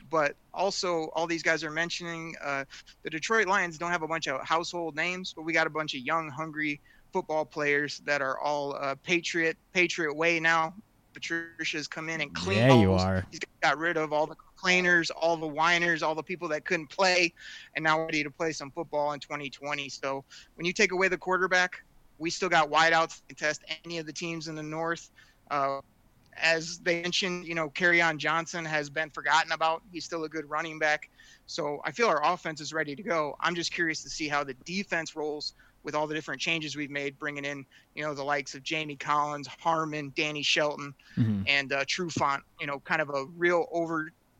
But 0.08 0.36
also, 0.54 1.10
all 1.14 1.26
these 1.26 1.42
guys 1.42 1.64
are 1.64 1.70
mentioning 1.70 2.36
uh, 2.42 2.64
the 3.02 3.10
Detroit 3.10 3.48
Lions 3.48 3.76
don't 3.76 3.90
have 3.90 4.02
a 4.02 4.08
bunch 4.08 4.28
of 4.28 4.40
household 4.46 4.94
names, 4.94 5.34
but 5.34 5.42
we 5.42 5.52
got 5.52 5.66
a 5.66 5.70
bunch 5.70 5.94
of 5.94 6.00
young, 6.00 6.30
hungry 6.30 6.80
football 7.12 7.44
players 7.44 8.00
that 8.06 8.22
are 8.22 8.38
all 8.38 8.76
uh, 8.76 8.94
Patriot 9.02 9.56
Patriot 9.74 10.14
way 10.14 10.38
now. 10.38 10.72
Patricia's 11.12 11.88
come 11.88 12.08
in 12.08 12.20
and 12.20 12.32
clean. 12.32 12.58
Yeah, 12.58 12.80
you 12.80 12.92
are. 12.92 13.26
He's 13.30 13.40
got 13.60 13.76
rid 13.76 13.96
of 13.96 14.12
all 14.12 14.26
the 14.26 14.36
complainers, 14.58 15.10
all 15.10 15.36
the 15.36 15.46
whiners, 15.46 16.02
all 16.02 16.14
the 16.14 16.22
people 16.22 16.48
that 16.48 16.64
couldn't 16.64 16.88
play, 16.88 17.32
and 17.74 17.84
now 17.84 18.00
ready 18.00 18.22
to 18.24 18.30
play 18.30 18.52
some 18.52 18.70
football 18.70 19.12
in 19.12 19.20
2020. 19.20 19.88
So 19.88 20.24
when 20.56 20.64
you 20.64 20.72
take 20.72 20.92
away 20.92 21.08
the 21.08 21.18
quarterback, 21.18 21.82
we 22.18 22.30
still 22.30 22.48
got 22.48 22.70
wideouts 22.70 23.22
to 23.28 23.34
test 23.34 23.62
any 23.84 23.98
of 23.98 24.06
the 24.06 24.12
teams 24.12 24.48
in 24.48 24.54
the 24.54 24.62
North. 24.62 25.10
Uh, 25.50 25.80
as 26.36 26.78
they 26.78 27.02
mentioned, 27.02 27.46
you 27.46 27.54
know, 27.54 27.72
on 28.02 28.18
Johnson 28.18 28.64
has 28.64 28.90
been 28.90 29.10
forgotten 29.10 29.52
about. 29.52 29.82
He's 29.92 30.04
still 30.04 30.24
a 30.24 30.28
good 30.28 30.48
running 30.48 30.78
back. 30.78 31.10
So 31.46 31.80
I 31.84 31.90
feel 31.90 32.08
our 32.08 32.24
offense 32.24 32.60
is 32.60 32.72
ready 32.72 32.94
to 32.94 33.02
go. 33.02 33.36
I'm 33.40 33.54
just 33.54 33.72
curious 33.72 34.02
to 34.02 34.10
see 34.10 34.28
how 34.28 34.44
the 34.44 34.54
defense 34.64 35.16
rolls 35.16 35.54
with 35.82 35.94
all 35.94 36.06
the 36.06 36.14
different 36.14 36.40
changes 36.40 36.76
we've 36.76 36.90
made, 36.90 37.18
bringing 37.18 37.44
in, 37.44 37.64
you 37.94 38.02
know, 38.02 38.14
the 38.14 38.22
likes 38.22 38.54
of 38.54 38.62
Jamie 38.62 38.96
Collins, 38.96 39.48
Harmon, 39.60 40.12
Danny 40.14 40.42
Shelton, 40.42 40.92
mm-hmm. 41.16 41.42
and 41.46 41.72
uh, 41.72 41.84
Trufant, 41.84 42.40
you 42.60 42.66
know, 42.66 42.80
kind 42.80 43.00
of 43.00 43.10
a 43.10 43.24
real 43.36 43.66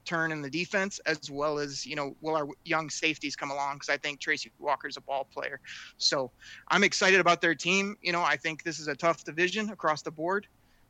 overturn 0.09 0.33
in 0.33 0.43
the 0.43 0.51
defense, 0.51 1.01
as 1.07 1.31
well 1.31 1.59
as, 1.59 1.85
you 1.85 1.97
know, 1.97 2.15
will 2.21 2.37
our 2.37 2.49
young 2.65 2.91
safeties 2.91 3.37
come 3.37 3.51
along? 3.51 3.77
Because 3.77 3.89
I 3.89 3.97
think 3.99 4.21
Tracy 4.21 4.51
Walker's 4.59 4.97
a 4.97 5.01
ball 5.03 5.29
player. 5.33 5.61
So 5.99 6.31
I'm 6.71 6.85
excited 6.85 7.21
about 7.21 7.41
their 7.41 7.55
team. 7.55 7.97
You 8.03 8.13
know, 8.13 8.23
I 8.23 8.37
think 8.37 8.63
this 8.63 8.79
is 8.79 8.89
a 8.89 8.97
tough 8.97 9.25
division 9.25 9.71
across 9.71 10.03
the 10.03 10.11
board 10.11 10.47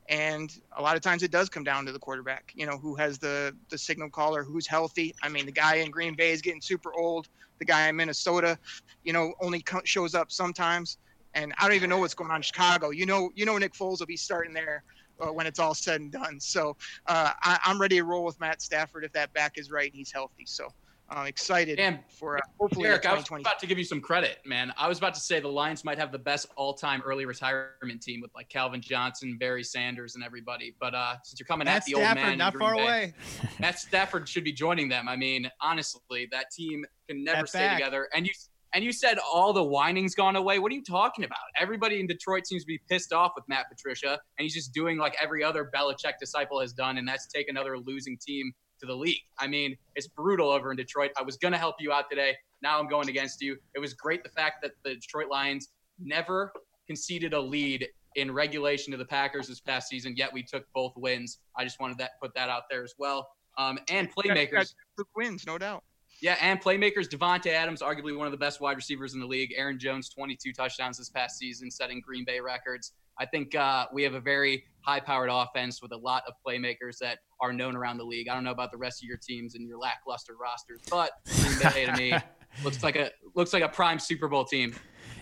and 0.07 0.51
a 0.77 0.81
lot 0.81 0.95
of 0.95 1.03
times 1.03 1.21
it 1.21 1.29
does 1.29 1.49
come 1.49 1.63
down 1.63 1.85
to 1.85 1.91
the 1.91 1.99
quarterback 1.99 2.51
you 2.55 2.65
know 2.65 2.79
who 2.79 2.95
has 2.95 3.19
the 3.19 3.55
the 3.69 3.77
signal 3.77 4.09
caller 4.09 4.43
who's 4.43 4.65
healthy 4.65 5.13
i 5.21 5.29
mean 5.29 5.45
the 5.45 5.51
guy 5.51 5.75
in 5.75 5.91
green 5.91 6.15
bay 6.15 6.31
is 6.31 6.41
getting 6.41 6.61
super 6.61 6.91
old 6.97 7.27
the 7.59 7.65
guy 7.65 7.87
in 7.87 7.95
minnesota 7.95 8.57
you 9.03 9.13
know 9.13 9.31
only 9.39 9.61
co- 9.61 9.81
shows 9.83 10.15
up 10.15 10.31
sometimes 10.31 10.97
and 11.35 11.53
i 11.59 11.67
don't 11.67 11.75
even 11.75 11.91
know 11.91 11.99
what's 11.99 12.15
going 12.15 12.31
on 12.31 12.37
in 12.37 12.41
chicago 12.41 12.89
you 12.89 13.05
know 13.05 13.29
you 13.35 13.45
know 13.45 13.55
nick 13.59 13.73
foles 13.73 13.99
will 13.99 14.07
be 14.07 14.17
starting 14.17 14.51
there 14.51 14.83
uh, 15.21 15.31
when 15.31 15.45
it's 15.45 15.59
all 15.59 15.73
said 15.73 16.01
and 16.01 16.11
done 16.11 16.39
so 16.39 16.75
uh, 17.07 17.31
I, 17.43 17.59
i'm 17.65 17.79
ready 17.79 17.97
to 17.97 18.03
roll 18.03 18.23
with 18.23 18.39
matt 18.39 18.61
stafford 18.61 19.03
if 19.03 19.11
that 19.13 19.33
back 19.33 19.57
is 19.57 19.71
right 19.71 19.89
and 19.89 19.95
he's 19.97 20.11
healthy 20.11 20.45
so 20.45 20.67
I'm 21.11 21.27
excited 21.27 21.79
and 21.79 21.99
for 22.07 22.37
uh, 22.37 22.41
hopefully 22.59 22.87
Eric, 22.87 23.05
I 23.05 23.15
was 23.15 23.25
about 23.27 23.59
to 23.59 23.67
give 23.67 23.77
you 23.77 23.83
some 23.83 23.99
credit, 23.99 24.39
man. 24.45 24.71
I 24.77 24.87
was 24.87 24.99
about 24.99 25.13
to 25.15 25.19
say 25.19 25.39
the 25.39 25.47
Lions 25.47 25.83
might 25.83 25.97
have 25.97 26.11
the 26.11 26.19
best 26.19 26.47
all-time 26.55 27.01
early 27.03 27.25
retirement 27.25 28.01
team 28.01 28.21
with 28.21 28.31
like 28.35 28.47
Calvin 28.49 28.81
Johnson, 28.81 29.37
Barry 29.39 29.63
Sanders, 29.63 30.15
and 30.15 30.23
everybody. 30.23 30.75
But 30.79 30.93
uh, 30.93 31.15
since 31.23 31.39
you're 31.39 31.47
coming 31.47 31.65
Matt 31.65 31.77
at 31.77 31.85
the 31.85 31.93
Stafford, 31.93 32.17
old 32.17 32.27
man, 32.27 32.37
not 32.37 32.55
far 32.55 32.75
Bay, 32.75 32.81
away. 32.83 33.13
Matt 33.59 33.79
Stafford 33.79 34.29
should 34.29 34.43
be 34.43 34.51
joining 34.51 34.87
them. 34.87 35.09
I 35.09 35.15
mean, 35.15 35.49
honestly, 35.61 36.27
that 36.31 36.51
team 36.51 36.85
can 37.07 37.23
never 37.23 37.41
That 37.41 37.49
stay 37.49 37.59
back. 37.59 37.77
together. 37.77 38.07
And 38.13 38.27
you 38.27 38.33
and 38.73 38.83
you 38.83 38.91
said 38.91 39.17
all 39.19 39.53
the 39.53 39.63
whining's 39.63 40.15
gone 40.15 40.35
away. 40.35 40.59
What 40.59 40.71
are 40.71 40.75
you 40.75 40.83
talking 40.83 41.23
about? 41.23 41.39
Everybody 41.59 41.99
in 41.99 42.07
Detroit 42.07 42.47
seems 42.47 42.63
to 42.63 42.67
be 42.67 42.79
pissed 42.89 43.13
off 43.13 43.33
with 43.35 43.45
Matt 43.47 43.69
Patricia, 43.69 44.19
and 44.37 44.43
he's 44.43 44.53
just 44.53 44.73
doing 44.73 44.97
like 44.97 45.15
every 45.21 45.43
other 45.43 45.69
Belichick 45.75 46.13
disciple 46.19 46.59
has 46.61 46.73
done, 46.73 46.97
and 46.97 47.07
that's 47.07 47.27
take 47.27 47.49
another 47.49 47.77
losing 47.77 48.17
team 48.17 48.51
to 48.79 48.85
the 48.85 48.95
league. 48.95 49.21
I 49.37 49.47
mean, 49.47 49.75
it's 49.95 50.07
brutal 50.07 50.49
over 50.49 50.71
in 50.71 50.77
Detroit. 50.77 51.11
I 51.17 51.23
was 51.23 51.37
going 51.37 51.51
to 51.51 51.57
help 51.57 51.75
you 51.79 51.91
out 51.91 52.09
today. 52.09 52.35
Now 52.61 52.79
I'm 52.79 52.87
going 52.87 53.09
against 53.09 53.41
you. 53.41 53.57
It 53.75 53.79
was 53.79 53.93
great 53.93 54.23
the 54.23 54.29
fact 54.29 54.61
that 54.61 54.71
the 54.83 54.95
Detroit 54.95 55.29
Lions 55.29 55.69
never 55.99 56.51
conceded 56.87 57.33
a 57.33 57.39
lead 57.39 57.87
in 58.15 58.31
regulation 58.31 58.91
to 58.91 58.97
the 58.97 59.05
Packers 59.05 59.47
this 59.47 59.59
past 59.59 59.87
season, 59.87 60.15
yet 60.15 60.31
we 60.33 60.43
took 60.43 60.65
both 60.73 60.93
wins. 60.95 61.39
I 61.55 61.63
just 61.63 61.79
wanted 61.79 61.97
that 61.99 62.11
put 62.21 62.33
that 62.35 62.49
out 62.49 62.63
there 62.69 62.83
as 62.83 62.93
well. 62.97 63.29
Um, 63.57 63.79
and 63.89 64.09
playmakers. 64.13 64.73
wins, 65.15 65.45
no 65.45 65.57
doubt. 65.57 65.83
Yeah, 66.21 66.37
and 66.41 66.61
playmakers. 66.61 67.07
Davante 67.07 67.47
Adams, 67.47 67.81
arguably 67.81 68.17
one 68.17 68.27
of 68.27 68.31
the 68.31 68.37
best 68.37 68.59
wide 68.61 68.75
receivers 68.75 69.13
in 69.13 69.19
the 69.19 69.25
league. 69.25 69.53
Aaron 69.55 69.79
Jones, 69.79 70.09
22 70.09 70.51
touchdowns 70.53 70.97
this 70.97 71.09
past 71.09 71.37
season, 71.37 71.71
setting 71.71 72.01
Green 72.01 72.25
Bay 72.25 72.39
records. 72.39 72.93
I 73.17 73.25
think 73.25 73.53
uh, 73.55 73.87
we 73.93 74.03
have 74.03 74.13
a 74.13 74.19
very 74.19 74.63
high-powered 74.81 75.29
offense 75.29 75.81
with 75.81 75.91
a 75.91 75.97
lot 75.97 76.23
of 76.27 76.33
playmakers 76.45 76.97
that 76.99 77.19
are 77.41 77.51
known 77.51 77.75
around 77.75 77.97
the 77.97 78.03
league. 78.03 78.29
I 78.29 78.33
don't 78.33 78.43
know 78.43 78.51
about 78.51 78.71
the 78.71 78.77
rest 78.77 79.03
of 79.03 79.07
your 79.07 79.17
teams 79.17 79.55
and 79.55 79.67
your 79.67 79.77
lackluster 79.77 80.35
rosters, 80.39 80.79
but 80.89 81.11
Green 81.41 81.73
Bay 81.73 81.85
to 81.85 81.95
me 81.97 82.13
looks 82.63 82.81
like 82.81 82.95
a 82.95 83.11
looks 83.35 83.51
like 83.51 83.63
a 83.63 83.69
prime 83.69 83.99
Super 83.99 84.27
Bowl 84.27 84.45
team. 84.45 84.73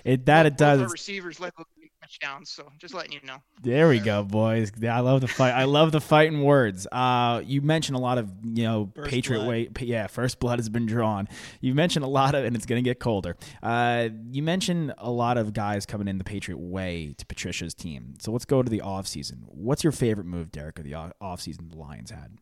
It 0.03 0.25
that 0.27 0.45
it 0.45 0.57
does. 0.57 0.81
Our 0.81 0.89
receivers 0.89 1.39
let 1.39 1.53
touchdowns, 2.07 2.49
so 2.49 2.71
just 2.77 2.93
letting 2.93 3.11
you 3.11 3.19
know. 3.23 3.37
There 3.61 3.89
we 3.89 3.99
go, 3.99 4.23
boys. 4.23 4.71
I 4.83 4.99
love 5.01 5.21
the 5.21 5.27
fight. 5.27 5.51
I 5.51 5.65
love 5.65 5.91
the 5.91 6.01
fighting 6.01 6.41
words. 6.43 6.87
Uh, 6.91 7.41
you 7.45 7.61
mentioned 7.61 7.95
a 7.95 7.99
lot 7.99 8.17
of 8.17 8.31
you 8.43 8.63
know 8.63 8.91
First 8.95 9.09
Patriot 9.09 9.39
blood. 9.39 9.49
way. 9.49 9.69
Yeah, 9.81 10.07
first 10.07 10.39
blood 10.39 10.59
has 10.59 10.69
been 10.69 10.85
drawn. 10.85 11.27
You 11.61 11.73
mentioned 11.73 12.05
a 12.05 12.07
lot 12.07 12.35
of, 12.35 12.45
and 12.45 12.55
it's 12.55 12.65
going 12.65 12.81
to 12.81 12.87
get 12.87 12.99
colder. 12.99 13.35
Uh, 13.61 14.09
you 14.31 14.41
mentioned 14.43 14.93
a 14.97 15.11
lot 15.11 15.37
of 15.37 15.53
guys 15.53 15.85
coming 15.85 16.07
in 16.07 16.17
the 16.17 16.23
Patriot 16.23 16.57
way 16.57 17.13
to 17.17 17.25
Patricia's 17.25 17.73
team. 17.73 18.15
So 18.19 18.31
let's 18.31 18.45
go 18.45 18.63
to 18.63 18.69
the 18.69 18.81
off 18.81 19.07
season. 19.07 19.43
What's 19.45 19.83
your 19.83 19.91
favorite 19.91 20.25
move, 20.25 20.51
Derek, 20.51 20.79
of 20.79 20.85
the 20.85 20.95
off 20.95 21.41
season 21.41 21.69
the 21.69 21.77
Lions 21.77 22.11
had? 22.11 22.37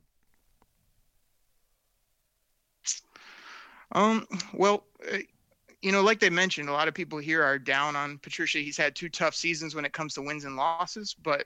Um, 3.92 4.28
well, 4.54 4.84
uh, 5.12 5.18
you 5.82 5.92
know, 5.92 6.02
like 6.02 6.20
they 6.20 6.30
mentioned, 6.30 6.70
a 6.70 6.74
lot 6.74 6.88
of 6.88 6.94
people 6.94 7.20
here 7.20 7.44
are 7.44 7.60
down 7.60 7.96
on 7.96 8.18
Patricia. 8.20 8.60
He's 8.60 8.78
had 8.78 8.96
two 8.96 9.10
tough 9.10 9.36
seasons 9.36 9.76
when 9.76 9.86
it 9.86 9.94
comes 9.94 10.14
to 10.16 10.22
wins 10.22 10.46
and 10.46 10.56
losses, 10.56 11.16
but 11.24 11.46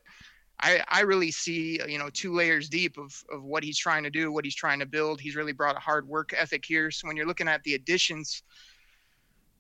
I, 0.61 0.83
I 0.87 1.01
really 1.01 1.31
see, 1.31 1.79
you 1.87 1.97
know, 1.97 2.09
two 2.09 2.33
layers 2.33 2.67
deep 2.67 2.97
of, 2.97 3.23
of 3.31 3.43
what 3.43 3.63
he's 3.63 3.77
trying 3.77 4.03
to 4.03 4.09
do, 4.09 4.31
what 4.31 4.43
he's 4.43 4.55
trying 4.55 4.79
to 4.79 4.85
build. 4.85 5.21
He's 5.21 5.35
really 5.35 5.53
brought 5.53 5.77
a 5.77 5.79
hard 5.79 6.07
work 6.07 6.33
ethic 6.37 6.65
here. 6.65 6.91
So 6.91 7.07
when 7.07 7.15
you're 7.15 7.27
looking 7.27 7.47
at 7.47 7.63
the 7.63 7.75
additions, 7.75 8.43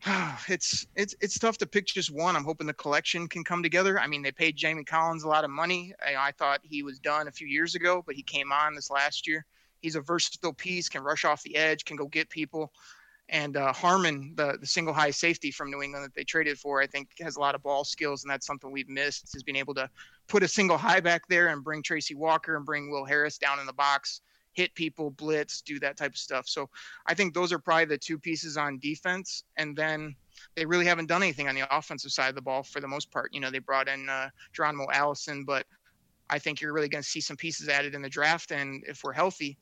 it's 0.47 0.87
it's 0.95 1.15
it's 1.21 1.39
tough 1.39 1.57
to 1.59 1.65
pick 1.65 1.85
just 1.85 2.11
one. 2.11 2.35
I'm 2.35 2.43
hoping 2.43 2.67
the 2.67 2.73
collection 2.73 3.27
can 3.27 3.43
come 3.43 3.63
together. 3.63 3.99
I 3.99 4.07
mean, 4.07 4.21
they 4.21 4.31
paid 4.31 4.55
Jamie 4.55 4.83
Collins 4.83 5.23
a 5.23 5.27
lot 5.27 5.43
of 5.43 5.49
money. 5.49 5.93
I, 6.05 6.15
I 6.15 6.31
thought 6.31 6.59
he 6.63 6.83
was 6.83 6.99
done 6.99 7.27
a 7.27 7.31
few 7.31 7.47
years 7.47 7.75
ago, 7.75 8.03
but 8.05 8.15
he 8.15 8.23
came 8.23 8.51
on 8.51 8.75
this 8.75 8.89
last 8.89 9.27
year. 9.27 9.45
He's 9.81 9.95
a 9.95 10.01
versatile 10.01 10.53
piece, 10.53 10.89
can 10.89 11.03
rush 11.03 11.23
off 11.23 11.43
the 11.43 11.55
edge, 11.55 11.85
can 11.85 11.95
go 11.95 12.07
get 12.07 12.29
people. 12.29 12.73
And 13.31 13.57
uh, 13.57 13.71
Harmon, 13.71 14.33
the, 14.35 14.57
the 14.59 14.65
single 14.65 14.93
high 14.93 15.11
safety 15.11 15.51
from 15.51 15.69
New 15.69 15.83
England 15.83 16.03
that 16.03 16.15
they 16.15 16.23
traded 16.23 16.57
for, 16.57 16.81
I 16.81 16.87
think 16.87 17.09
has 17.21 17.35
a 17.35 17.39
lot 17.39 17.53
of 17.53 17.61
ball 17.61 17.83
skills, 17.83 18.23
and 18.23 18.31
that's 18.31 18.45
something 18.45 18.71
we've 18.71 18.89
missed 18.89 19.35
is 19.35 19.43
being 19.43 19.55
able 19.55 19.75
to 19.75 19.89
put 20.27 20.41
a 20.41 20.47
single 20.47 20.77
high 20.77 20.99
back 20.99 21.27
there 21.29 21.49
and 21.49 21.63
bring 21.63 21.83
Tracy 21.83 22.15
Walker 22.15 22.55
and 22.55 22.65
bring 22.65 22.89
Will 22.89 23.05
Harris 23.05 23.37
down 23.37 23.59
in 23.59 23.67
the 23.67 23.73
box, 23.73 24.21
hit 24.53 24.73
people, 24.73 25.11
blitz, 25.11 25.61
do 25.61 25.79
that 25.79 25.95
type 25.95 26.11
of 26.11 26.17
stuff. 26.17 26.47
So 26.47 26.69
I 27.05 27.13
think 27.13 27.33
those 27.33 27.53
are 27.53 27.59
probably 27.59 27.85
the 27.85 27.97
two 27.97 28.17
pieces 28.17 28.57
on 28.57 28.79
defense, 28.79 29.43
and 29.57 29.75
then 29.75 30.15
they 30.55 30.65
really 30.65 30.85
haven't 30.85 31.07
done 31.07 31.21
anything 31.21 31.47
on 31.47 31.55
the 31.55 31.77
offensive 31.77 32.11
side 32.11 32.29
of 32.29 32.35
the 32.35 32.41
ball 32.41 32.63
for 32.63 32.79
the 32.79 32.87
most 32.87 33.11
part. 33.11 33.33
You 33.33 33.41
know, 33.41 33.51
they 33.51 33.59
brought 33.59 33.87
in 33.87 34.09
uh, 34.09 34.29
Geronimo 34.53 34.87
Allison, 34.91 35.43
but 35.43 35.67
I 36.31 36.39
think 36.39 36.61
you're 36.61 36.73
really 36.73 36.89
going 36.89 37.03
to 37.03 37.09
see 37.09 37.21
some 37.21 37.37
pieces 37.37 37.69
added 37.69 37.93
in 37.93 38.01
the 38.01 38.09
draft, 38.09 38.51
and 38.51 38.83
if 38.87 39.03
we're 39.03 39.13
healthy 39.13 39.57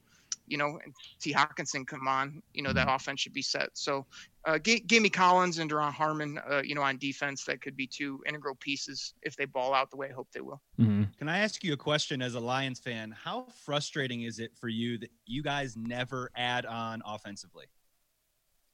you 0.48 0.58
know, 0.58 0.80
and 0.84 0.94
T. 1.20 1.34
Hockenson 1.34 1.86
come 1.86 2.08
on, 2.08 2.42
you 2.54 2.63
know, 2.63 2.74
that 2.74 2.88
offense 2.89 3.22
should 3.22 3.34
be 3.34 3.42
set. 3.42 3.70
So, 3.74 4.06
uh, 4.46 4.58
g- 4.58 4.80
give 4.80 5.04
me 5.04 5.10
Collins 5.10 5.60
and 5.60 5.70
Duron 5.70 5.92
Harmon, 5.92 6.39
uh, 6.50 6.62
you 6.63 6.74
know, 6.74 6.82
on 6.82 6.98
defense 6.98 7.44
that 7.46 7.62
could 7.62 7.75
be 7.75 7.88
two 7.88 8.22
integral 8.27 8.56
pieces 8.56 9.13
if 9.24 9.36
they 9.36 9.46
ball 9.46 9.74
out 9.74 9.92
the 9.92 9.98
way 9.98 10.10
I 10.10 10.13
hope 10.13 10.30
they 10.34 10.42
will. 10.42 10.62
Mm-hmm. 10.80 11.04
Can 11.18 11.30
I 11.30 11.39
ask 11.39 11.63
you 11.63 11.74
a 11.74 11.77
question 11.77 12.22
as 12.22 12.36
a 12.36 12.39
Lions 12.39 12.80
fan? 12.80 13.12
How 13.12 13.48
frustrating 13.63 14.22
is 14.22 14.39
it 14.39 14.51
for 14.56 14.70
you 14.70 14.98
that 15.00 15.12
you 15.25 15.44
guys 15.44 15.75
never 15.75 16.32
add 16.36 16.66
on 16.66 17.01
offensively? 17.06 17.66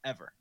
Ever. 0.05 0.33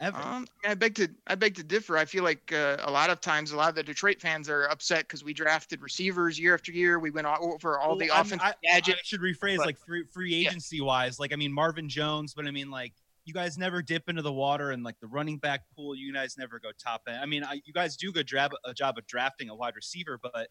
Ever. 0.00 0.18
Um, 0.18 0.46
I 0.66 0.74
beg 0.74 0.96
to 0.96 1.08
I 1.28 1.36
beg 1.36 1.54
to 1.54 1.62
differ. 1.62 1.96
I 1.96 2.04
feel 2.04 2.24
like 2.24 2.52
uh, 2.52 2.78
a 2.80 2.90
lot 2.90 3.10
of 3.10 3.20
times 3.20 3.52
a 3.52 3.56
lot 3.56 3.68
of 3.68 3.74
the 3.76 3.82
Detroit 3.82 4.20
fans 4.20 4.48
are 4.48 4.64
upset 4.64 5.06
because 5.06 5.22
we 5.22 5.32
drafted 5.32 5.80
receivers 5.82 6.38
year 6.38 6.52
after 6.52 6.72
year. 6.72 6.98
We 6.98 7.10
went 7.10 7.28
all 7.28 7.52
over 7.52 7.78
all 7.78 7.96
the 7.96 8.08
Well, 8.08 8.18
I 8.18 8.28
mean, 8.28 8.40
I, 8.42 8.54
I 8.72 8.80
should 9.04 9.20
rephrase 9.20 9.58
but- 9.58 9.66
like 9.66 9.78
free, 9.78 10.04
free 10.12 10.34
agency 10.34 10.80
wise. 10.80 11.20
Like 11.20 11.32
I 11.32 11.36
mean 11.36 11.52
Marvin 11.52 11.88
Jones, 11.88 12.34
but 12.34 12.46
I 12.46 12.50
mean 12.50 12.70
like 12.72 12.92
you 13.24 13.32
guys 13.32 13.56
never 13.56 13.82
dip 13.82 14.08
into 14.08 14.20
the 14.20 14.32
water 14.32 14.72
and 14.72 14.82
like 14.82 14.98
the 15.00 15.06
running 15.06 15.38
back 15.38 15.62
pool. 15.76 15.94
You 15.94 16.12
guys 16.12 16.36
never 16.36 16.58
go 16.58 16.70
top 16.76 17.02
end. 17.06 17.18
I 17.18 17.26
mean 17.26 17.44
I, 17.44 17.60
you 17.64 17.72
guys 17.72 17.96
do 17.96 18.10
a 18.10 18.12
good 18.12 18.26
job 18.26 18.52
a 18.64 18.74
job 18.74 18.98
of 18.98 19.06
drafting 19.06 19.48
a 19.48 19.54
wide 19.54 19.76
receiver, 19.76 20.18
but 20.20 20.48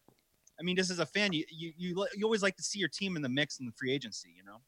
I 0.58 0.62
mean 0.62 0.74
just 0.74 0.90
as 0.90 1.00
a 1.00 1.06
fan, 1.06 1.34
you 1.34 1.44
you 1.50 1.72
you, 1.76 2.06
you 2.16 2.24
always 2.24 2.42
like 2.42 2.56
to 2.56 2.62
see 2.62 2.78
your 2.78 2.88
team 2.88 3.14
in 3.14 3.20
the 3.20 3.28
mix 3.28 3.60
in 3.60 3.66
the 3.66 3.72
free 3.72 3.92
agency. 3.92 4.32
You 4.34 4.42
know. 4.42 4.62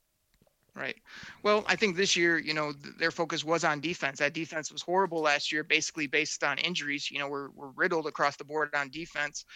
Right. 0.76 0.96
Well, 1.42 1.64
I 1.66 1.74
think 1.74 1.96
this 1.96 2.16
year, 2.16 2.36
you 2.36 2.52
know, 2.52 2.70
th- 2.70 2.96
their 2.98 3.10
focus 3.10 3.42
was 3.42 3.64
on 3.64 3.80
defense. 3.80 4.18
That 4.18 4.34
defense 4.34 4.70
was 4.70 4.82
horrible 4.82 5.22
last 5.22 5.50
year, 5.50 5.64
basically 5.64 6.06
based 6.06 6.44
on 6.44 6.58
injuries. 6.58 7.10
You 7.10 7.18
know, 7.18 7.28
we're, 7.28 7.48
we're 7.54 7.70
riddled 7.70 8.06
across 8.06 8.36
the 8.36 8.44
board 8.44 8.74
on 8.74 8.90
defense. 8.90 9.46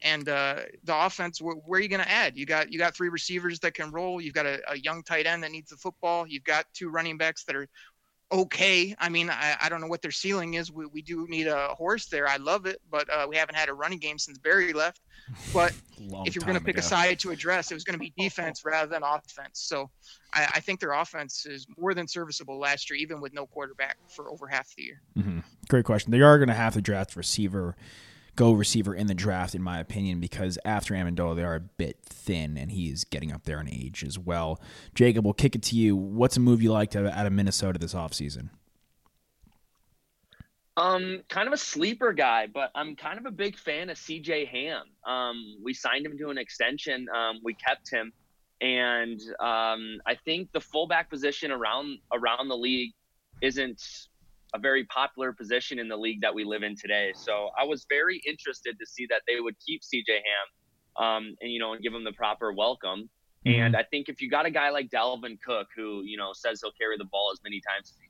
And 0.00 0.26
uh, 0.26 0.60
the 0.84 0.96
offense, 1.04 1.38
where, 1.42 1.54
where, 1.54 1.78
are 1.80 1.82
you 1.82 1.90
going 1.90 2.02
to 2.02 2.10
add? 2.10 2.34
You 2.34 2.46
got 2.46 2.72
you 2.72 2.78
got 2.78 2.96
three 2.96 3.10
receivers 3.10 3.60
that 3.60 3.74
can 3.74 3.90
roll. 3.90 4.22
You've 4.22 4.32
got 4.32 4.46
a, 4.46 4.58
a 4.70 4.78
young 4.78 5.02
tight 5.02 5.26
end 5.26 5.42
that 5.42 5.50
needs 5.50 5.68
the 5.68 5.76
football. 5.76 6.26
You've 6.26 6.44
got 6.44 6.64
two 6.72 6.88
running 6.88 7.18
backs 7.18 7.44
that 7.44 7.56
are 7.56 7.68
okay. 8.32 8.94
I 8.98 9.10
mean, 9.10 9.28
I, 9.28 9.56
I 9.60 9.68
don't 9.68 9.82
know 9.82 9.86
what 9.86 10.00
their 10.00 10.10
ceiling 10.10 10.54
is. 10.54 10.72
We, 10.72 10.86
we 10.86 11.02
do 11.02 11.26
need 11.28 11.46
a 11.46 11.74
horse 11.74 12.06
there. 12.06 12.26
I 12.26 12.36
love 12.36 12.64
it, 12.64 12.80
but 12.90 13.10
uh, 13.10 13.26
we 13.28 13.36
haven't 13.36 13.56
had 13.56 13.68
a 13.68 13.74
running 13.74 13.98
game 13.98 14.18
since 14.18 14.38
Barry 14.38 14.72
left. 14.72 15.02
But 15.52 15.72
if 15.98 16.34
you're 16.34 16.44
going 16.44 16.58
to 16.58 16.64
pick 16.64 16.76
ago. 16.76 16.80
a 16.80 16.88
side 16.88 17.18
to 17.20 17.30
address, 17.30 17.70
it 17.70 17.74
was 17.74 17.84
going 17.84 17.98
to 17.98 18.00
be 18.00 18.12
defense 18.22 18.64
rather 18.64 18.88
than 18.88 19.02
offense. 19.02 19.60
So 19.60 19.90
I, 20.32 20.44
I, 20.54 20.60
think 20.60 20.80
their 20.80 20.92
offense 20.92 21.46
is 21.46 21.66
more 21.78 21.94
than 21.94 22.08
serviceable 22.08 22.58
last 22.58 22.90
year, 22.90 22.98
even 22.98 23.20
with 23.20 23.32
no 23.32 23.46
quarterback 23.46 23.98
for 24.08 24.30
over 24.30 24.46
half 24.46 24.74
the 24.76 24.82
year. 24.82 25.02
Mm-hmm. 25.16 25.40
Great 25.68 25.84
question. 25.84 26.10
They 26.10 26.20
are 26.20 26.38
going 26.38 26.48
to 26.48 26.54
have 26.54 26.74
to 26.74 26.82
draft 26.82 27.16
receiver 27.16 27.76
go 28.36 28.52
receiver 28.52 28.94
in 28.94 29.06
the 29.06 29.14
draft, 29.14 29.54
in 29.54 29.62
my 29.62 29.78
opinion, 29.78 30.18
because 30.20 30.58
after 30.64 30.94
Amendola, 30.94 31.36
they 31.36 31.44
are 31.44 31.56
a 31.56 31.60
bit 31.60 31.98
thin, 32.02 32.56
and 32.56 32.70
he 32.70 32.88
is 32.88 33.04
getting 33.04 33.32
up 33.32 33.44
there 33.44 33.60
in 33.60 33.68
age 33.68 34.02
as 34.02 34.18
well. 34.18 34.60
Jacob, 34.94 35.24
we'll 35.24 35.34
kick 35.34 35.54
it 35.54 35.62
to 35.64 35.76
you. 35.76 35.94
What's 35.94 36.38
a 36.38 36.40
move 36.40 36.62
you 36.62 36.72
liked 36.72 36.96
out 36.96 37.26
of 37.26 37.32
Minnesota 37.32 37.78
this 37.78 37.92
offseason? 37.92 38.48
Um, 40.80 41.20
kind 41.28 41.46
of 41.46 41.52
a 41.52 41.58
sleeper 41.58 42.14
guy, 42.14 42.46
but 42.46 42.70
I'm 42.74 42.96
kind 42.96 43.18
of 43.18 43.26
a 43.26 43.30
big 43.30 43.58
fan 43.58 43.90
of 43.90 43.98
CJ 43.98 44.48
Ham. 44.48 44.84
Um, 45.06 45.56
we 45.62 45.74
signed 45.74 46.06
him 46.06 46.16
to 46.16 46.30
an 46.30 46.38
extension. 46.38 47.06
Um, 47.14 47.40
we 47.44 47.52
kept 47.52 47.90
him, 47.90 48.10
and 48.62 49.20
um, 49.40 50.00
I 50.06 50.14
think 50.24 50.48
the 50.52 50.60
fullback 50.60 51.10
position 51.10 51.50
around 51.50 51.98
around 52.14 52.48
the 52.48 52.56
league 52.56 52.92
isn't 53.42 53.82
a 54.54 54.58
very 54.58 54.84
popular 54.86 55.34
position 55.34 55.78
in 55.78 55.86
the 55.86 55.98
league 55.98 56.22
that 56.22 56.34
we 56.34 56.44
live 56.44 56.62
in 56.62 56.74
today. 56.76 57.12
So 57.14 57.50
I 57.60 57.64
was 57.64 57.84
very 57.90 58.22
interested 58.26 58.78
to 58.78 58.86
see 58.86 59.06
that 59.10 59.20
they 59.28 59.38
would 59.38 59.56
keep 59.64 59.82
CJ 59.82 60.08
Ham, 60.08 61.04
um, 61.04 61.34
and 61.42 61.52
you 61.52 61.58
know, 61.58 61.74
and 61.74 61.82
give 61.82 61.92
him 61.92 62.04
the 62.04 62.12
proper 62.12 62.54
welcome. 62.54 63.10
Mm-hmm. 63.46 63.60
And 63.60 63.76
I 63.76 63.82
think 63.82 64.08
if 64.08 64.22
you 64.22 64.30
got 64.30 64.46
a 64.46 64.50
guy 64.50 64.70
like 64.70 64.88
Dalvin 64.88 65.38
Cook, 65.46 65.66
who 65.76 66.00
you 66.04 66.16
know 66.16 66.30
says 66.32 66.60
he'll 66.62 66.72
carry 66.72 66.96
the 66.96 67.04
ball 67.04 67.32
as 67.34 67.40
many 67.44 67.60
times 67.60 67.90
as 67.90 67.98
he 68.00 68.09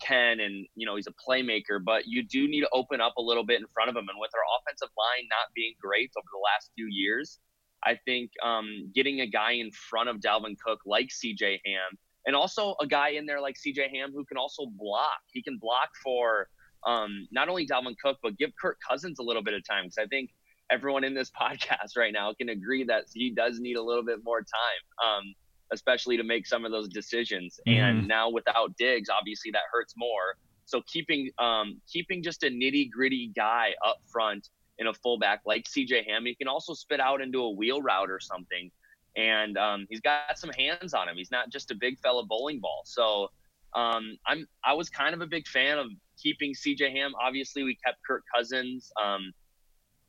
can, 0.00 0.40
and 0.40 0.66
you 0.74 0.86
know 0.86 0.96
he's 0.96 1.06
a 1.06 1.14
playmaker, 1.28 1.82
but 1.84 2.06
you 2.06 2.22
do 2.22 2.48
need 2.48 2.60
to 2.60 2.68
open 2.72 3.00
up 3.00 3.14
a 3.18 3.22
little 3.22 3.44
bit 3.44 3.60
in 3.60 3.66
front 3.72 3.90
of 3.90 3.96
him. 3.96 4.08
And 4.08 4.18
with 4.20 4.30
our 4.34 4.44
offensive 4.60 4.90
line 4.96 5.26
not 5.30 5.52
being 5.54 5.74
great 5.80 6.10
over 6.16 6.26
the 6.32 6.42
last 6.54 6.70
few 6.74 6.86
years, 6.90 7.40
I 7.84 7.98
think 8.04 8.30
um, 8.42 8.90
getting 8.94 9.20
a 9.20 9.26
guy 9.26 9.52
in 9.52 9.70
front 9.72 10.08
of 10.08 10.16
Dalvin 10.16 10.56
Cook 10.64 10.80
like 10.86 11.08
CJ 11.08 11.60
Ham 11.64 11.98
and 12.26 12.34
also 12.34 12.74
a 12.80 12.86
guy 12.86 13.10
in 13.10 13.26
there 13.26 13.40
like 13.40 13.56
CJ 13.56 13.90
Ham 13.90 14.12
who 14.14 14.24
can 14.24 14.36
also 14.36 14.66
block. 14.76 15.20
He 15.32 15.42
can 15.42 15.58
block 15.58 15.90
for 16.02 16.48
um, 16.86 17.28
not 17.30 17.48
only 17.48 17.66
Dalvin 17.66 17.94
Cook, 18.02 18.18
but 18.22 18.38
give 18.38 18.50
Kirk 18.60 18.78
Cousins 18.86 19.18
a 19.18 19.22
little 19.22 19.42
bit 19.42 19.54
of 19.54 19.66
time. 19.66 19.84
Because 19.84 19.98
I 19.98 20.06
think 20.06 20.30
everyone 20.70 21.04
in 21.04 21.14
this 21.14 21.30
podcast 21.40 21.96
right 21.96 22.12
now 22.12 22.32
can 22.32 22.48
agree 22.48 22.84
that 22.84 23.04
he 23.12 23.30
does 23.30 23.60
need 23.60 23.76
a 23.76 23.82
little 23.82 24.04
bit 24.04 24.20
more 24.24 24.40
time, 24.40 25.06
um, 25.06 25.34
especially 25.74 26.16
to 26.16 26.24
make 26.24 26.46
some 26.46 26.64
of 26.64 26.72
those 26.72 26.88
decisions. 26.88 27.60
Mm-hmm. 27.68 27.84
And 27.84 28.08
now 28.08 28.30
without 28.30 28.74
Diggs, 28.78 29.08
obviously 29.10 29.50
that 29.50 29.62
hurts 29.70 29.94
more. 29.96 30.36
So 30.64 30.80
keeping 30.90 31.30
um, 31.38 31.80
keeping 31.92 32.22
just 32.22 32.42
a 32.42 32.46
nitty 32.46 32.90
gritty 32.90 33.30
guy 33.36 33.74
up 33.86 33.98
front 34.10 34.48
in 34.78 34.86
a 34.86 34.94
fullback 34.94 35.40
like 35.44 35.64
CJ 35.64 36.06
Ham, 36.08 36.24
he 36.24 36.34
can 36.34 36.48
also 36.48 36.72
spit 36.72 37.00
out 37.00 37.20
into 37.20 37.40
a 37.40 37.50
wheel 37.50 37.82
route 37.82 38.10
or 38.10 38.18
something 38.18 38.70
and 39.16 39.56
um, 39.56 39.86
he's 39.88 40.00
got 40.00 40.38
some 40.38 40.50
hands 40.58 40.94
on 40.94 41.08
him. 41.08 41.16
He's 41.16 41.30
not 41.30 41.50
just 41.50 41.70
a 41.70 41.74
big 41.74 41.98
fella 42.00 42.24
bowling 42.24 42.60
ball. 42.60 42.82
So 42.84 43.28
um, 43.74 44.16
I'm 44.26 44.46
I 44.64 44.74
was 44.74 44.88
kind 44.88 45.14
of 45.14 45.20
a 45.20 45.26
big 45.26 45.46
fan 45.46 45.78
of 45.78 45.86
keeping 46.20 46.54
CJ 46.54 46.92
Ham. 46.92 47.12
Obviously, 47.22 47.64
we 47.64 47.76
kept 47.84 47.98
Kirk 48.06 48.22
Cousins. 48.34 48.90
Um, 49.02 49.32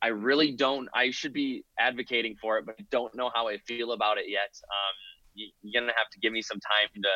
I 0.02 0.08
really 0.08 0.52
don't. 0.52 0.88
I 0.94 1.12
should 1.12 1.34
be 1.34 1.64
advocating 1.80 2.36
for 2.40 2.58
it, 2.58 2.66
but 2.66 2.76
I 2.80 2.86
don't 2.92 3.16
know 3.16 3.32
how 3.34 3.48
I 3.48 3.58
feel 3.60 3.92
about 3.92 4.18
it 4.18 4.26
yet. 4.28 4.54
Um, 4.64 4.96
you, 5.36 5.52
are 5.52 5.82
gonna 5.82 5.94
have 5.96 6.10
to 6.12 6.20
give 6.20 6.34
me 6.34 6.42
some 6.42 6.60
time 6.60 6.90
to, 6.96 7.10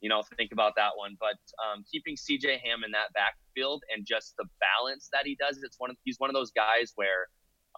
you 0.00 0.08
know, 0.08 0.22
think 0.36 0.52
about 0.52 0.72
that 0.76 0.90
one. 0.96 1.16
But 1.20 1.38
um, 1.62 1.84
keeping 1.90 2.16
CJ 2.16 2.60
Ham 2.64 2.82
in 2.84 2.90
that 2.92 3.12
backfield 3.14 3.82
and 3.94 4.04
just 4.06 4.34
the 4.38 4.46
balance 4.60 5.08
that 5.12 5.22
he 5.24 5.36
does, 5.36 5.60
it's 5.62 5.78
one 5.78 5.90
of 5.90 5.96
he's 6.04 6.18
one 6.18 6.30
of 6.30 6.34
those 6.34 6.50
guys 6.50 6.92
where 6.96 7.28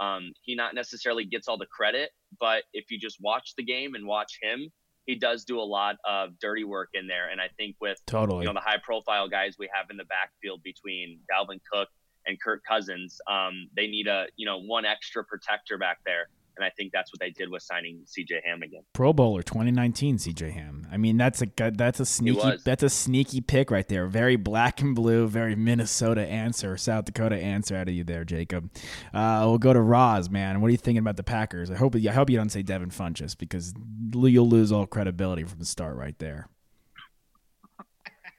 um, 0.01 0.33
he 0.43 0.55
not 0.55 0.75
necessarily 0.75 1.25
gets 1.25 1.49
all 1.49 1.59
the 1.59 1.67
credit, 1.67 2.11
but 2.39 2.63
if 2.73 2.91
you 2.91 2.99
just 2.99 3.19
watch 3.21 3.55
the 3.57 3.65
game 3.65 3.95
and 3.95 4.07
watch 4.07 4.39
him, 4.41 4.71
he 5.07 5.17
does 5.17 5.45
do 5.45 5.59
a 5.59 5.65
lot 5.65 5.97
of 6.07 6.39
dirty 6.41 6.65
work 6.65 6.91
in 6.95 7.07
there. 7.07 7.31
And 7.31 7.41
I 7.41 7.49
think 7.57 7.77
with 7.81 7.99
totally 8.07 8.41
you 8.41 8.47
know 8.47 8.55
the 8.55 8.65
high 8.65 8.79
profile 8.83 9.29
guys 9.29 9.57
we 9.59 9.69
have 9.73 9.87
in 9.91 9.97
the 9.97 10.05
backfield 10.05 10.63
between 10.63 11.21
Dalvin 11.31 11.61
Cook 11.71 11.89
and 12.27 12.41
Kirk 12.41 12.63
Cousins, 12.69 13.19
um, 13.29 13.69
they 13.75 13.87
need 13.87 14.07
a 14.07 14.27
you 14.37 14.47
know 14.47 14.61
one 14.61 14.85
extra 14.85 15.25
protector 15.25 15.79
back 15.79 15.99
there 16.07 16.29
and 16.59 16.67
I 16.67 16.71
think 16.77 16.93
that's 16.93 17.13
what 17.13 17.21
they 17.21 17.31
did 17.31 17.51
with 17.51 17.63
signing 17.63 18.03
CJ 18.05 18.41
Ham 18.45 18.63
again. 18.63 18.83
Pro 18.93 19.13
Bowler 19.13 19.43
2019 19.43 20.19
CJ 20.19 20.53
Ham. 20.53 20.87
I 20.91 20.97
mean, 20.97 21.17
that's 21.17 21.41
a 21.41 21.47
that's 21.57 22.01
a 22.01 22.07
sneaky 22.07 22.59
that's 22.65 22.83
a 22.83 22.91
sneaky 22.91 23.41
pick 23.41 23.71
right 23.71 23.87
there. 23.87 24.07
Very 24.07 24.37
black 24.37 24.81
and 24.81 24.95
blue, 24.95 25.29
very 25.29 25.55
Minnesota 25.55 26.27
answer, 26.27 26.77
South 26.77 27.05
Dakota 27.05 27.37
answer 27.37 27.77
out 27.77 27.89
of 27.89 27.95
you 27.95 28.05
there, 28.05 28.25
Jacob. 28.25 28.71
Uh, 29.15 29.45
we'll 29.47 29.59
go 29.59 29.73
to 29.73 29.81
Roz, 29.81 30.29
man. 30.29 30.61
What 30.61 30.69
are 30.69 30.73
you 30.73 30.77
thinking 30.77 30.99
about 30.99 31.17
the 31.17 31.23
Packers? 31.23 31.71
I 31.71 31.77
hope 31.77 31.95
I 31.97 32.11
hope 32.11 32.29
you 32.29 32.37
don't 32.37 32.51
say 32.51 32.63
Devin 32.63 32.91
Funchess 32.91 33.39
because 33.39 33.73
you'll 34.13 34.49
lose 34.49 34.73
all 34.73 34.87
credibility 34.87 35.45
from 35.45 35.59
the 35.61 35.65
start 35.65 35.97
right 35.97 36.19
there. 36.19 36.49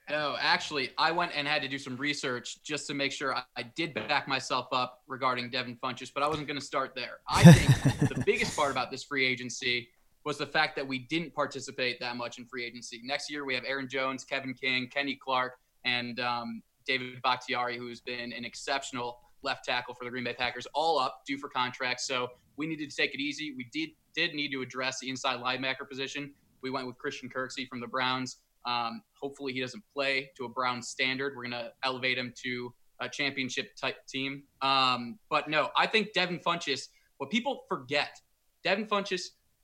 No, 0.09 0.35
actually, 0.39 0.89
I 0.97 1.11
went 1.11 1.33
and 1.35 1.47
had 1.47 1.61
to 1.61 1.67
do 1.67 1.77
some 1.77 1.95
research 1.95 2.63
just 2.63 2.87
to 2.87 2.95
make 2.95 3.11
sure 3.11 3.35
I, 3.35 3.43
I 3.55 3.63
did 3.63 3.93
back 3.93 4.27
myself 4.27 4.67
up 4.71 5.03
regarding 5.07 5.51
Devin 5.51 5.77
Funchess, 5.83 6.11
but 6.13 6.23
I 6.23 6.27
wasn't 6.27 6.47
going 6.47 6.59
to 6.59 6.65
start 6.65 6.95
there. 6.95 7.19
I 7.27 7.43
think 7.43 8.09
the 8.09 8.23
biggest 8.25 8.57
part 8.57 8.71
about 8.71 8.89
this 8.89 9.03
free 9.03 9.25
agency 9.25 9.89
was 10.25 10.37
the 10.37 10.47
fact 10.47 10.75
that 10.75 10.87
we 10.87 10.99
didn't 10.99 11.33
participate 11.33 11.99
that 11.99 12.15
much 12.15 12.39
in 12.39 12.45
free 12.45 12.65
agency. 12.65 13.01
Next 13.03 13.31
year, 13.31 13.45
we 13.45 13.53
have 13.53 13.63
Aaron 13.65 13.87
Jones, 13.87 14.23
Kevin 14.23 14.53
King, 14.53 14.89
Kenny 14.91 15.15
Clark, 15.15 15.59
and 15.85 16.19
um, 16.19 16.63
David 16.85 17.21
Bakhtiari, 17.21 17.77
who's 17.77 18.01
been 18.01 18.33
an 18.33 18.45
exceptional 18.45 19.19
left 19.43 19.63
tackle 19.63 19.93
for 19.93 20.05
the 20.05 20.09
Green 20.09 20.23
Bay 20.23 20.33
Packers, 20.33 20.67
all 20.73 20.99
up, 20.99 21.21
due 21.25 21.37
for 21.37 21.49
contracts. 21.49 22.05
So 22.05 22.29
we 22.57 22.67
needed 22.67 22.89
to 22.89 22.95
take 22.95 23.13
it 23.13 23.19
easy. 23.19 23.53
We 23.55 23.67
did 23.71 23.89
did 24.15 24.33
need 24.33 24.51
to 24.51 24.61
address 24.61 24.99
the 24.99 25.09
inside 25.09 25.39
linebacker 25.39 25.87
position. 25.87 26.33
We 26.61 26.71
went 26.71 26.87
with 26.87 26.97
Christian 26.97 27.29
Kirksey 27.29 27.67
from 27.67 27.79
the 27.79 27.87
Browns. 27.87 28.37
Um, 28.65 29.01
hopefully, 29.19 29.53
he 29.53 29.61
doesn't 29.61 29.83
play 29.93 30.31
to 30.37 30.45
a 30.45 30.49
Brown 30.49 30.81
standard. 30.81 31.33
We're 31.35 31.43
going 31.43 31.63
to 31.63 31.71
elevate 31.83 32.17
him 32.17 32.33
to 32.43 32.73
a 32.99 33.09
championship 33.09 33.75
type 33.75 34.05
team. 34.07 34.43
Um, 34.61 35.19
but 35.29 35.49
no, 35.49 35.69
I 35.77 35.87
think 35.87 36.13
Devin 36.13 36.39
Funchess. 36.39 36.87
What 37.17 37.29
people 37.29 37.65
forget, 37.67 38.19
Devin 38.63 38.85
Funchess. 38.85 39.21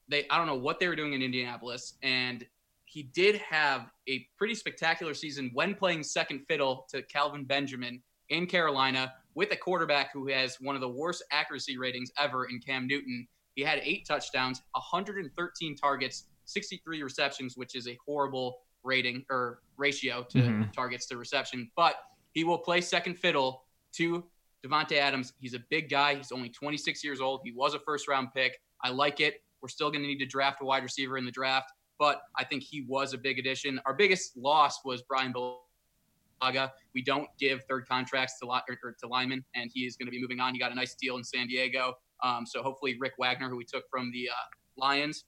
They 0.08 0.28
I 0.30 0.38
don't 0.38 0.48
know 0.48 0.56
what 0.56 0.80
they 0.80 0.88
were 0.88 0.96
doing 0.96 1.14
in 1.14 1.22
Indianapolis, 1.22 1.96
and 2.04 2.46
he 2.86 3.04
did 3.04 3.38
have 3.38 3.92
a 4.08 4.26
pretty 4.38 4.56
spectacular 4.56 5.14
season 5.14 5.52
when 5.54 5.74
playing 5.76 6.04
second 6.04 6.46
fiddle 6.48 6.86
to 6.90 7.02
Kelvin 7.02 7.44
Benjamin 7.44 8.02
in 8.30 8.46
Carolina 8.46 9.14
with 9.34 9.52
a 9.52 9.56
quarterback 9.56 10.12
who 10.14 10.28
has 10.28 10.58
one 10.62 10.76
of 10.76 10.82
the 10.82 10.88
worst 10.88 11.24
accuracy 11.32 11.78
ratings 11.78 12.12
ever 12.18 12.46
in 12.46 12.60
Cam 12.60 12.88
Newton. 12.88 13.28
He 13.56 13.64
had 13.64 13.80
eight 13.84 14.06
touchdowns, 14.08 14.62
113 14.72 15.76
targets, 15.76 16.26
63 16.46 17.04
receptions, 17.04 17.58
which 17.58 17.76
is 17.76 17.88
a 17.88 17.98
horrible 18.06 18.60
rating 18.86 19.26
or 19.30 19.60
ratio 19.78 20.24
to 20.30 20.38
mm-hmm. 20.38 20.72
targets 20.72 21.08
to 21.08 21.18
reception, 21.18 21.70
but 21.76 21.96
he 22.32 22.44
will 22.44 22.58
play 22.58 22.82
second 22.82 23.16
fiddle 23.16 23.66
to 23.94 24.24
Davante 24.66 24.98
Adams. 24.98 25.34
He's 25.40 25.54
a 25.54 25.60
big 25.70 25.90
guy. 25.90 26.16
He's 26.16 26.32
only 26.32 26.50
26 26.50 27.04
years 27.04 27.22
old. 27.22 27.42
He 27.44 27.52
was 27.52 27.74
a 27.74 27.80
first 27.80 28.08
round 28.08 28.30
pick. 28.34 28.60
I 28.84 28.90
like 28.90 29.20
it. 29.20 29.42
We're 29.62 29.70
still 29.70 29.90
going 29.90 30.02
to 30.02 30.08
need 30.08 30.20
to 30.20 30.26
draft 30.26 30.60
a 30.62 30.66
wide 30.66 30.84
receiver 30.84 31.18
in 31.18 31.26
the 31.26 31.32
draft, 31.32 31.72
but 31.98 32.22
I 32.38 32.44
think 32.44 32.64
he 32.64 32.86
was 32.88 33.14
a 33.14 33.18
big 33.18 33.40
addition. 33.40 33.80
Our 33.86 33.94
biggest 33.94 34.38
loss 34.38 34.84
was 34.86 35.02
Brian 35.04 35.34
Bulaga. 35.34 36.72
We 36.94 37.04
don't 37.04 37.28
give 37.40 37.64
third 37.64 37.88
contracts 37.88 38.38
to, 38.40 38.48
or, 38.48 38.96
to 39.00 39.08
linemen, 39.08 39.44
and 39.56 39.72
he 39.74 39.86
is 39.86 39.96
going 39.96 40.08
to 40.08 40.12
be 40.12 40.22
moving 40.22 40.40
on. 40.40 40.54
He 40.54 40.60
got 40.60 40.72
a 40.72 40.76
nice 40.76 40.96
deal 40.96 41.18
in 41.18 41.24
San 41.24 41.48
Diego. 41.48 41.94
Um, 42.24 42.46
so 42.46 42.62
hopefully 42.62 42.98
Rick 43.00 43.14
Wagner, 43.18 43.50
who 43.50 43.58
we 43.58 43.66
took 43.66 43.86
from 43.90 44.12
the 44.12 44.30
uh, 44.30 44.34
Lions, 44.78 45.26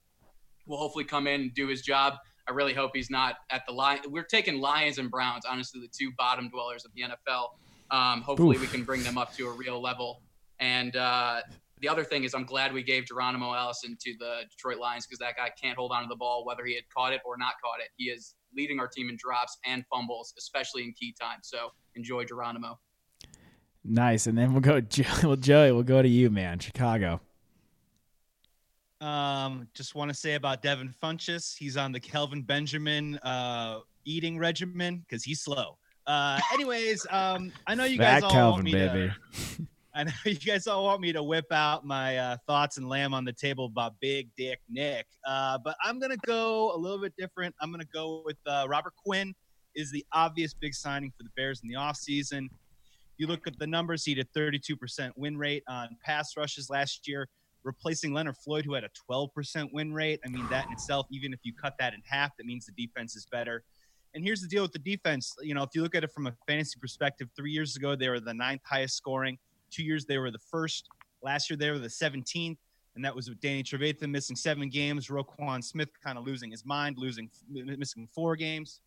will 0.67 0.77
hopefully 0.77 1.05
come 1.05 1.27
in 1.27 1.41
and 1.41 1.53
do 1.53 1.67
his 1.67 1.81
job. 1.81 2.15
I 2.47 2.53
really 2.53 2.73
hope 2.73 2.91
he's 2.93 3.09
not 3.09 3.35
at 3.49 3.65
the 3.67 3.73
line. 3.73 3.99
We're 4.07 4.23
taking 4.23 4.59
Lions 4.59 4.97
and 4.97 5.11
Browns, 5.11 5.43
honestly, 5.45 5.81
the 5.81 5.89
two 5.89 6.11
bottom 6.17 6.49
dwellers 6.49 6.85
of 6.85 6.91
the 6.95 7.03
NFL. 7.03 7.49
Um, 7.91 8.21
hopefully, 8.21 8.55
Oof. 8.55 8.61
we 8.61 8.67
can 8.67 8.83
bring 8.83 9.03
them 9.03 9.17
up 9.17 9.33
to 9.35 9.47
a 9.47 9.51
real 9.51 9.81
level. 9.81 10.21
And 10.59 10.95
uh, 10.95 11.41
the 11.79 11.89
other 11.89 12.03
thing 12.03 12.23
is, 12.23 12.33
I'm 12.33 12.45
glad 12.45 12.73
we 12.73 12.83
gave 12.83 13.05
Geronimo 13.05 13.53
Allison 13.53 13.97
to 13.99 14.13
the 14.19 14.41
Detroit 14.49 14.77
Lions 14.77 15.05
because 15.05 15.19
that 15.19 15.35
guy 15.35 15.51
can't 15.61 15.77
hold 15.77 15.91
on 15.91 16.03
to 16.03 16.07
the 16.07 16.15
ball, 16.15 16.45
whether 16.45 16.65
he 16.65 16.73
had 16.73 16.83
caught 16.95 17.13
it 17.13 17.21
or 17.25 17.37
not 17.37 17.53
caught 17.63 17.79
it. 17.79 17.89
He 17.97 18.05
is 18.05 18.35
leading 18.55 18.79
our 18.79 18.87
team 18.87 19.09
in 19.09 19.17
drops 19.17 19.57
and 19.65 19.83
fumbles, 19.91 20.33
especially 20.37 20.83
in 20.83 20.93
key 20.93 21.13
times. 21.19 21.49
So 21.49 21.69
enjoy 21.95 22.23
Geronimo. 22.25 22.79
Nice. 23.83 24.27
And 24.27 24.37
then 24.37 24.53
we'll 24.53 24.61
go, 24.61 24.81
well, 25.23 25.35
Joey, 25.37 25.71
we'll 25.71 25.83
go 25.83 26.01
to 26.01 26.09
you, 26.09 26.29
man. 26.29 26.59
Chicago. 26.59 27.21
Um, 28.99 29.67
just 29.73 29.95
want 29.95 30.09
to 30.09 30.15
say 30.15 30.33
about 30.33 30.61
Devin 30.61 30.93
Funchess, 31.01 31.55
he's 31.55 31.77
on 31.77 31.91
the 31.91 31.99
Kelvin 31.99 32.41
Benjamin 32.41 33.17
uh, 33.19 33.79
eating 34.05 34.39
regimen 34.39 35.05
because 35.07 35.23
he's 35.23 35.41
slow. 35.41 35.77
Uh, 36.07 36.39
anyways, 36.53 37.05
um, 37.09 37.51
I 37.67 37.75
know 37.75 37.83
you 37.83 37.97
guys 37.97 38.21
that 38.21 38.27
all 38.27 38.31
Calvin, 38.31 38.51
want 38.53 38.63
me 38.63 38.71
baby. 38.71 39.11
to. 39.31 39.67
I 39.93 40.03
know 40.03 40.11
you 40.25 40.35
guys 40.35 40.67
all 40.67 40.85
want 40.85 41.01
me 41.01 41.11
to 41.11 41.23
whip 41.23 41.51
out 41.51 41.85
my 41.85 42.17
uh, 42.17 42.37
thoughts 42.45 42.77
and 42.77 42.87
lamb 42.87 43.13
on 43.13 43.25
the 43.25 43.33
table 43.33 43.65
about 43.65 43.93
Big 43.99 44.29
Dick 44.37 44.59
Nick, 44.69 45.07
uh, 45.27 45.57
but 45.63 45.75
I'm 45.83 45.99
gonna 45.99 46.17
go 46.25 46.71
a 46.73 46.77
little 46.77 46.99
bit 46.99 47.13
different. 47.17 47.53
I'm 47.61 47.71
gonna 47.71 47.83
go 47.93 48.21
with 48.23 48.37
uh, 48.45 48.67
Robert 48.69 48.93
Quinn 49.03 49.33
is 49.75 49.91
the 49.91 50.05
obvious 50.13 50.53
big 50.53 50.73
signing 50.73 51.11
for 51.17 51.23
the 51.23 51.29
Bears 51.35 51.61
in 51.63 51.69
the 51.69 51.75
offseason. 51.75 52.47
You 53.17 53.27
look 53.27 53.47
at 53.47 53.57
the 53.57 53.67
numbers; 53.67 54.05
he 54.05 54.15
had 54.15 54.25
a 54.25 54.39
32% 54.39 55.11
win 55.15 55.35
rate 55.35 55.63
on 55.67 55.89
pass 56.05 56.37
rushes 56.37 56.69
last 56.69 57.07
year, 57.07 57.27
replacing 57.67 58.13
Leonard 58.13 58.37
Floyd, 58.37 58.65
who 58.65 58.73
had 58.73 58.83
a 58.83 58.89
12% 59.11 59.69
win 59.73 59.93
rate. 59.93 60.19
I 60.25 60.29
mean, 60.29 60.47
that 60.49 60.65
in 60.65 60.71
itself, 60.71 61.05
even 61.11 61.33
if 61.33 61.39
you 61.43 61.53
cut 61.53 61.75
that 61.79 61.93
in 61.93 62.01
half, 62.05 62.35
that 62.37 62.45
means 62.45 62.65
the 62.65 62.87
defense 62.87 63.15
is 63.15 63.27
better. 63.27 63.63
And 64.15 64.23
here's 64.23 64.41
the 64.41 64.47
deal 64.47 64.63
with 64.63 64.71
the 64.71 64.79
defense. 64.79 65.35
You 65.41 65.53
know, 65.53 65.63
if 65.63 65.69
you 65.75 65.83
look 65.83 65.93
at 65.93 66.03
it 66.03 66.11
from 66.11 66.25
a 66.25 66.33
fantasy 66.47 66.79
perspective, 66.79 67.27
three 67.35 67.51
years 67.51 67.75
ago 67.75 67.95
they 67.95 68.09
were 68.09 68.19
the 68.19 68.33
ninth 68.33 68.61
highest 68.63 68.95
scoring. 68.95 69.37
Two 69.69 69.83
years 69.83 70.05
they 70.05 70.17
were 70.17 70.31
the 70.31 70.39
first. 70.39 70.87
Last 71.21 71.49
year 71.49 71.57
they 71.57 71.69
were 71.69 71.77
the 71.77 71.89
17th, 71.89 72.57
and 72.95 73.03
that 73.03 73.13
was 73.13 73.29
with 73.29 73.39
Danny 73.41 73.63
Trevathan 73.63 74.09
missing 74.09 74.35
seven 74.35 74.69
games. 74.69 75.09
Roquan 75.09 75.63
Smith 75.63 75.89
kind 76.03 76.17
of 76.17 76.25
losing 76.25 76.49
his 76.49 76.65
mind, 76.65 76.97
losing 76.97 77.29
missing 77.51 78.07
four 78.15 78.35
games. 78.35 78.79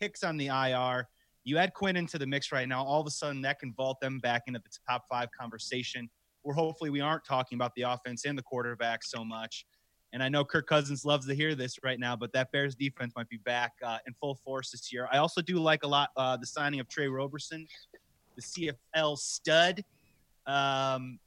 Hicks 0.00 0.24
on 0.24 0.36
the 0.36 0.48
IR. 0.48 1.08
You 1.44 1.58
add 1.58 1.72
Quinn 1.72 1.96
into 1.96 2.18
the 2.18 2.26
mix 2.26 2.50
right 2.50 2.66
now. 2.66 2.84
All 2.84 3.00
of 3.00 3.06
a 3.06 3.10
sudden, 3.10 3.42
that 3.42 3.60
can 3.60 3.72
vault 3.74 4.00
them 4.00 4.18
back 4.18 4.42
into 4.48 4.58
the 4.58 4.70
top 4.88 5.04
five 5.08 5.28
conversation. 5.38 6.10
Where 6.44 6.54
hopefully 6.54 6.90
we 6.90 7.00
aren't 7.00 7.24
talking 7.24 7.56
about 7.56 7.74
the 7.74 7.82
offense 7.82 8.24
and 8.24 8.38
the 8.38 8.42
quarterback 8.42 9.02
so 9.02 9.24
much. 9.24 9.66
And 10.12 10.22
I 10.22 10.28
know 10.28 10.44
Kirk 10.44 10.68
Cousins 10.68 11.04
loves 11.04 11.26
to 11.26 11.34
hear 11.34 11.56
this 11.56 11.76
right 11.82 11.98
now, 11.98 12.14
but 12.14 12.32
that 12.34 12.52
Bears 12.52 12.76
defense 12.76 13.12
might 13.16 13.28
be 13.28 13.38
back 13.38 13.72
uh, 13.82 13.98
in 14.06 14.14
full 14.14 14.36
force 14.36 14.70
this 14.70 14.92
year. 14.92 15.08
I 15.10 15.18
also 15.18 15.42
do 15.42 15.56
like 15.56 15.82
a 15.82 15.88
lot 15.88 16.10
uh, 16.16 16.36
the 16.36 16.46
signing 16.46 16.78
of 16.78 16.88
Tre 16.88 17.08
Roberson, 17.08 17.66
the 18.36 18.42
CFL 18.94 19.18
stud. 19.18 19.82
Um, 20.46 21.18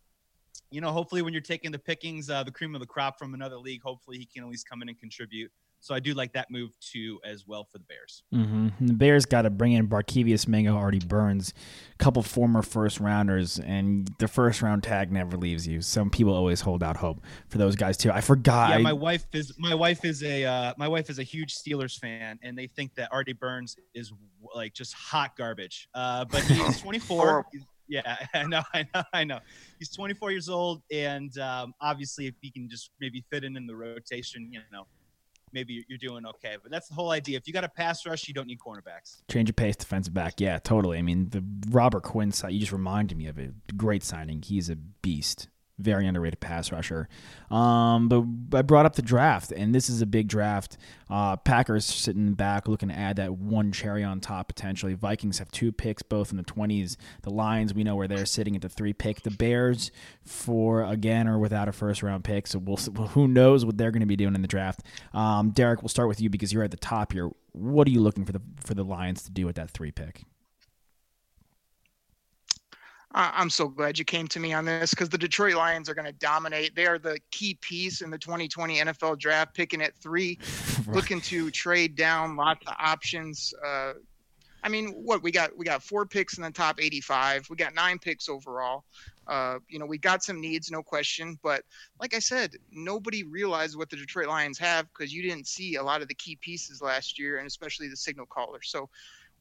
you 0.71 0.80
know, 0.80 0.91
hopefully 0.91 1.21
when 1.21 1.34
you're 1.34 1.41
taking 1.41 1.71
the 1.71 1.80
pickings, 1.80 2.30
uh, 2.30 2.43
the 2.43 2.51
cream 2.51 2.75
of 2.75 2.82
the 2.82 2.88
crop 2.88 3.19
from 3.19 3.34
another 3.34 3.58
league, 3.58 3.82
hopefully 3.84 4.17
he 4.17 4.25
can 4.25 4.43
at 4.43 4.49
least 4.49 4.69
come 4.69 4.82
in 4.82 4.88
and 4.88 4.97
contribute. 4.97 5.51
So 5.88 5.95
I 5.95 6.02
do 6.02 6.13
like 6.13 6.34
that 6.34 6.52
move 6.52 6.71
too 6.82 7.17
as 7.23 7.47
well 7.47 7.63
for 7.63 7.78
the 7.78 7.86
Bears. 7.86 8.21
Mm-hmm. 8.36 8.88
The 8.88 8.93
Bears 8.93 9.26
got 9.26 9.43
to 9.43 9.50
bring 9.50 9.71
in 9.71 9.88
Barkevious 9.88 10.45
Mingo, 10.45 10.76
Artie 10.76 11.00
Burns, 11.00 11.54
a 11.93 12.04
couple 12.04 12.21
former 12.23 12.62
first 12.62 13.00
rounders, 13.00 13.58
and 13.58 14.13
the 14.19 14.28
first 14.28 14.62
round 14.62 14.84
tag 14.84 15.13
never 15.13 15.38
leaves 15.38 15.65
you. 15.65 15.82
Some 15.82 16.10
people 16.10 16.34
always 16.34 16.60
hold 16.60 16.84
out 16.84 16.97
hope 16.97 17.21
for 17.47 17.58
those 17.58 17.78
guys 17.78 17.95
too. 17.95 18.12
I 18.12 18.19
forgot. 18.19 18.71
Yeah, 18.71 18.80
my 18.80 18.91
wife 18.91 19.28
is 19.32 19.58
my 19.58 19.73
wife 19.73 20.04
is 20.04 20.23
a 20.23 20.43
uh, 20.43 20.73
my 20.78 20.89
wife 20.89 21.10
is 21.10 21.19
a 21.19 21.23
huge 21.23 21.56
Steelers 21.56 21.97
fan, 21.97 22.38
and 22.43 22.58
they 22.58 22.67
think 22.67 22.93
that 22.95 23.08
Artie 23.13 23.32
Burns 23.32 23.78
is 23.95 24.12
like 24.54 24.73
just 24.73 24.93
hot 24.93 25.38
garbage. 25.38 25.88
Uh, 25.93 26.26
but 26.26 26.41
he's 26.43 26.82
24. 26.82 27.45
yeah, 27.88 28.26
I 28.34 28.43
know, 28.43 28.62
I 28.73 28.86
know, 28.93 29.04
I 29.13 29.23
know. 29.23 29.39
He's 29.80 29.95
24 29.95 30.32
years 30.32 30.50
old, 30.50 30.82
and 30.91 31.38
um, 31.38 31.73
obviously, 31.80 32.28
if 32.28 32.36
he 32.41 32.52
can 32.52 32.67
just 32.67 32.91
maybe 33.00 33.23
fit 33.32 33.45
in 33.45 33.56
in 33.56 33.67
the 33.67 33.76
rotation, 33.76 34.50
you 34.52 34.60
know, 34.69 34.86
maybe 35.51 35.86
you're 35.88 35.97
doing 35.97 36.25
okay. 36.25 36.57
But 36.62 36.71
that's 36.71 36.88
the 36.88 36.95
whole 36.95 37.12
idea. 37.12 37.38
If 37.38 37.47
you 37.47 37.53
got 37.53 37.63
a 37.63 37.69
pass 37.69 38.05
rush, 38.05 38.27
you 38.27 38.33
don't 38.33 38.47
need 38.47 38.60
cornerbacks. 38.60 39.21
Change 39.29 39.49
of 39.49 39.55
pace, 39.55 39.75
defensive 39.75 40.13
back. 40.13 40.39
Yeah, 40.39 40.60
totally. 40.60 40.97
I 40.97 41.01
mean, 41.01 41.29
the 41.29 41.43
Robert 41.69 42.03
Quinn 42.03 42.31
side, 42.31 42.53
you 42.53 42.60
just 42.60 42.71
reminded 42.71 43.17
me 43.17 43.27
of 43.27 43.38
it. 43.38 43.77
Great 43.77 44.03
signing. 44.03 44.41
He's 44.41 44.69
a 44.69 44.75
beast 44.75 45.49
very 45.79 46.07
underrated 46.07 46.39
pass 46.39 46.71
rusher. 46.71 47.07
Um, 47.51 48.09
but 48.09 48.57
I 48.57 48.61
brought 48.61 48.85
up 48.85 48.95
the 48.95 49.01
draft, 49.01 49.51
and 49.51 49.73
this 49.73 49.89
is 49.89 50.01
a 50.01 50.05
big 50.05 50.27
draft. 50.27 50.77
Uh, 51.09 51.35
Packers 51.37 51.85
sitting 51.85 52.33
back 52.33 52.67
looking 52.67 52.89
to 52.89 52.95
add 52.95 53.15
that 53.17 53.33
one 53.33 53.71
cherry 53.71 54.03
on 54.03 54.19
top 54.19 54.47
potentially. 54.47 54.93
Vikings 54.93 55.39
have 55.39 55.51
two 55.51 55.71
picks, 55.71 56.01
both 56.01 56.31
in 56.31 56.37
the 56.37 56.43
20s. 56.43 56.97
The 57.21 57.29
Lions, 57.29 57.73
we 57.73 57.83
know 57.83 57.95
where 57.95 58.07
they're 58.07 58.25
sitting 58.25 58.55
at 58.55 58.61
the 58.61 58.69
three 58.69 58.93
pick. 58.93 59.21
The 59.21 59.31
Bears, 59.31 59.91
for 60.25 60.83
again, 60.83 61.27
or 61.27 61.37
without 61.37 61.67
a 61.67 61.71
first 61.71 62.03
round 62.03 62.23
pick. 62.23 62.47
So 62.47 62.59
we'll 62.59 62.77
who 62.77 63.27
knows 63.27 63.65
what 63.65 63.77
they're 63.77 63.91
going 63.91 64.01
to 64.01 64.07
be 64.07 64.15
doing 64.15 64.35
in 64.35 64.41
the 64.41 64.47
draft. 64.47 64.81
Um, 65.13 65.51
Derek, 65.51 65.81
we'll 65.81 65.89
start 65.89 66.07
with 66.07 66.19
you 66.19 66.29
because 66.29 66.51
you're 66.51 66.63
at 66.63 66.71
the 66.71 66.77
top 66.77 67.13
here. 67.13 67.29
What 67.53 67.87
are 67.87 67.91
you 67.91 68.01
looking 68.01 68.25
for 68.25 68.31
the 68.31 68.41
for 68.63 68.73
the 68.73 68.83
Lions 68.83 69.23
to 69.23 69.31
do 69.31 69.45
with 69.45 69.55
that 69.55 69.71
three 69.71 69.91
pick? 69.91 70.23
I'm 73.19 73.49
so 73.49 73.67
glad 73.67 73.97
you 73.97 74.06
came 74.06 74.27
to 74.27 74.39
me 74.39 74.53
on 74.53 74.63
this 74.63 74.91
because 74.91 75.10
the 75.10 75.17
Detroit 75.17 75.56
Lions 75.56 75.89
are 75.89 75.95
going 75.95 76.06
to 76.06 76.12
dominate. 76.12 76.75
They 76.75 76.86
are 76.86 76.99
the 76.99 77.19
key 77.32 77.58
piece 77.62 78.01
in 78.01 78.12
the 78.12 78.17
2020 78.17 78.77
NFL 78.77 79.17
draft, 79.17 79.56
picking 79.56 79.82
at 79.82 79.95
three, 79.95 80.38
right. 80.86 80.95
looking 80.95 81.19
to 81.21 81.49
trade 81.49 81.95
down, 81.95 82.36
lots 82.36 82.62
of 82.67 82.75
options. 82.80 83.56
Uh, 83.65 83.93
I 84.63 84.69
mean, 84.69 84.89
what 84.89 85.23
we 85.23 85.32
got? 85.32 85.58
We 85.58 85.65
got 85.65 85.82
four 85.82 86.06
picks 86.06 86.38
in 86.38 86.43
the 86.43 86.51
top 86.51 86.80
85. 86.80 87.49
We 87.49 87.56
got 87.56 87.73
nine 87.73 87.97
picks 87.97 88.30
overall. 88.30 88.84
Uh, 89.25 89.58
you 89.67 89.80
know, 89.80 89.86
we 89.86 89.97
got 89.97 90.23
some 90.23 90.39
needs, 90.39 90.69
no 90.69 90.84
question. 90.84 91.39
But 91.41 91.63
like 91.99 92.13
I 92.13 92.19
said, 92.19 92.51
nobody 92.71 93.23
realized 93.23 93.77
what 93.77 93.89
the 93.89 93.95
Detroit 93.95 94.27
Lions 94.27 94.60
have 94.60 94.88
because 94.93 95.12
you 95.12 95.23
didn't 95.23 95.47
see 95.47 95.75
a 95.75 95.84
lot 95.84 96.03
of 96.03 96.08
the 96.08 96.15
key 96.15 96.38
pieces 96.39 96.84
last 96.84 97.17
year, 97.17 97.39
and 97.39 97.47
especially 97.47 97.88
the 97.88 97.97
signal 97.97 98.27
caller. 98.27 98.62
So 98.62 98.89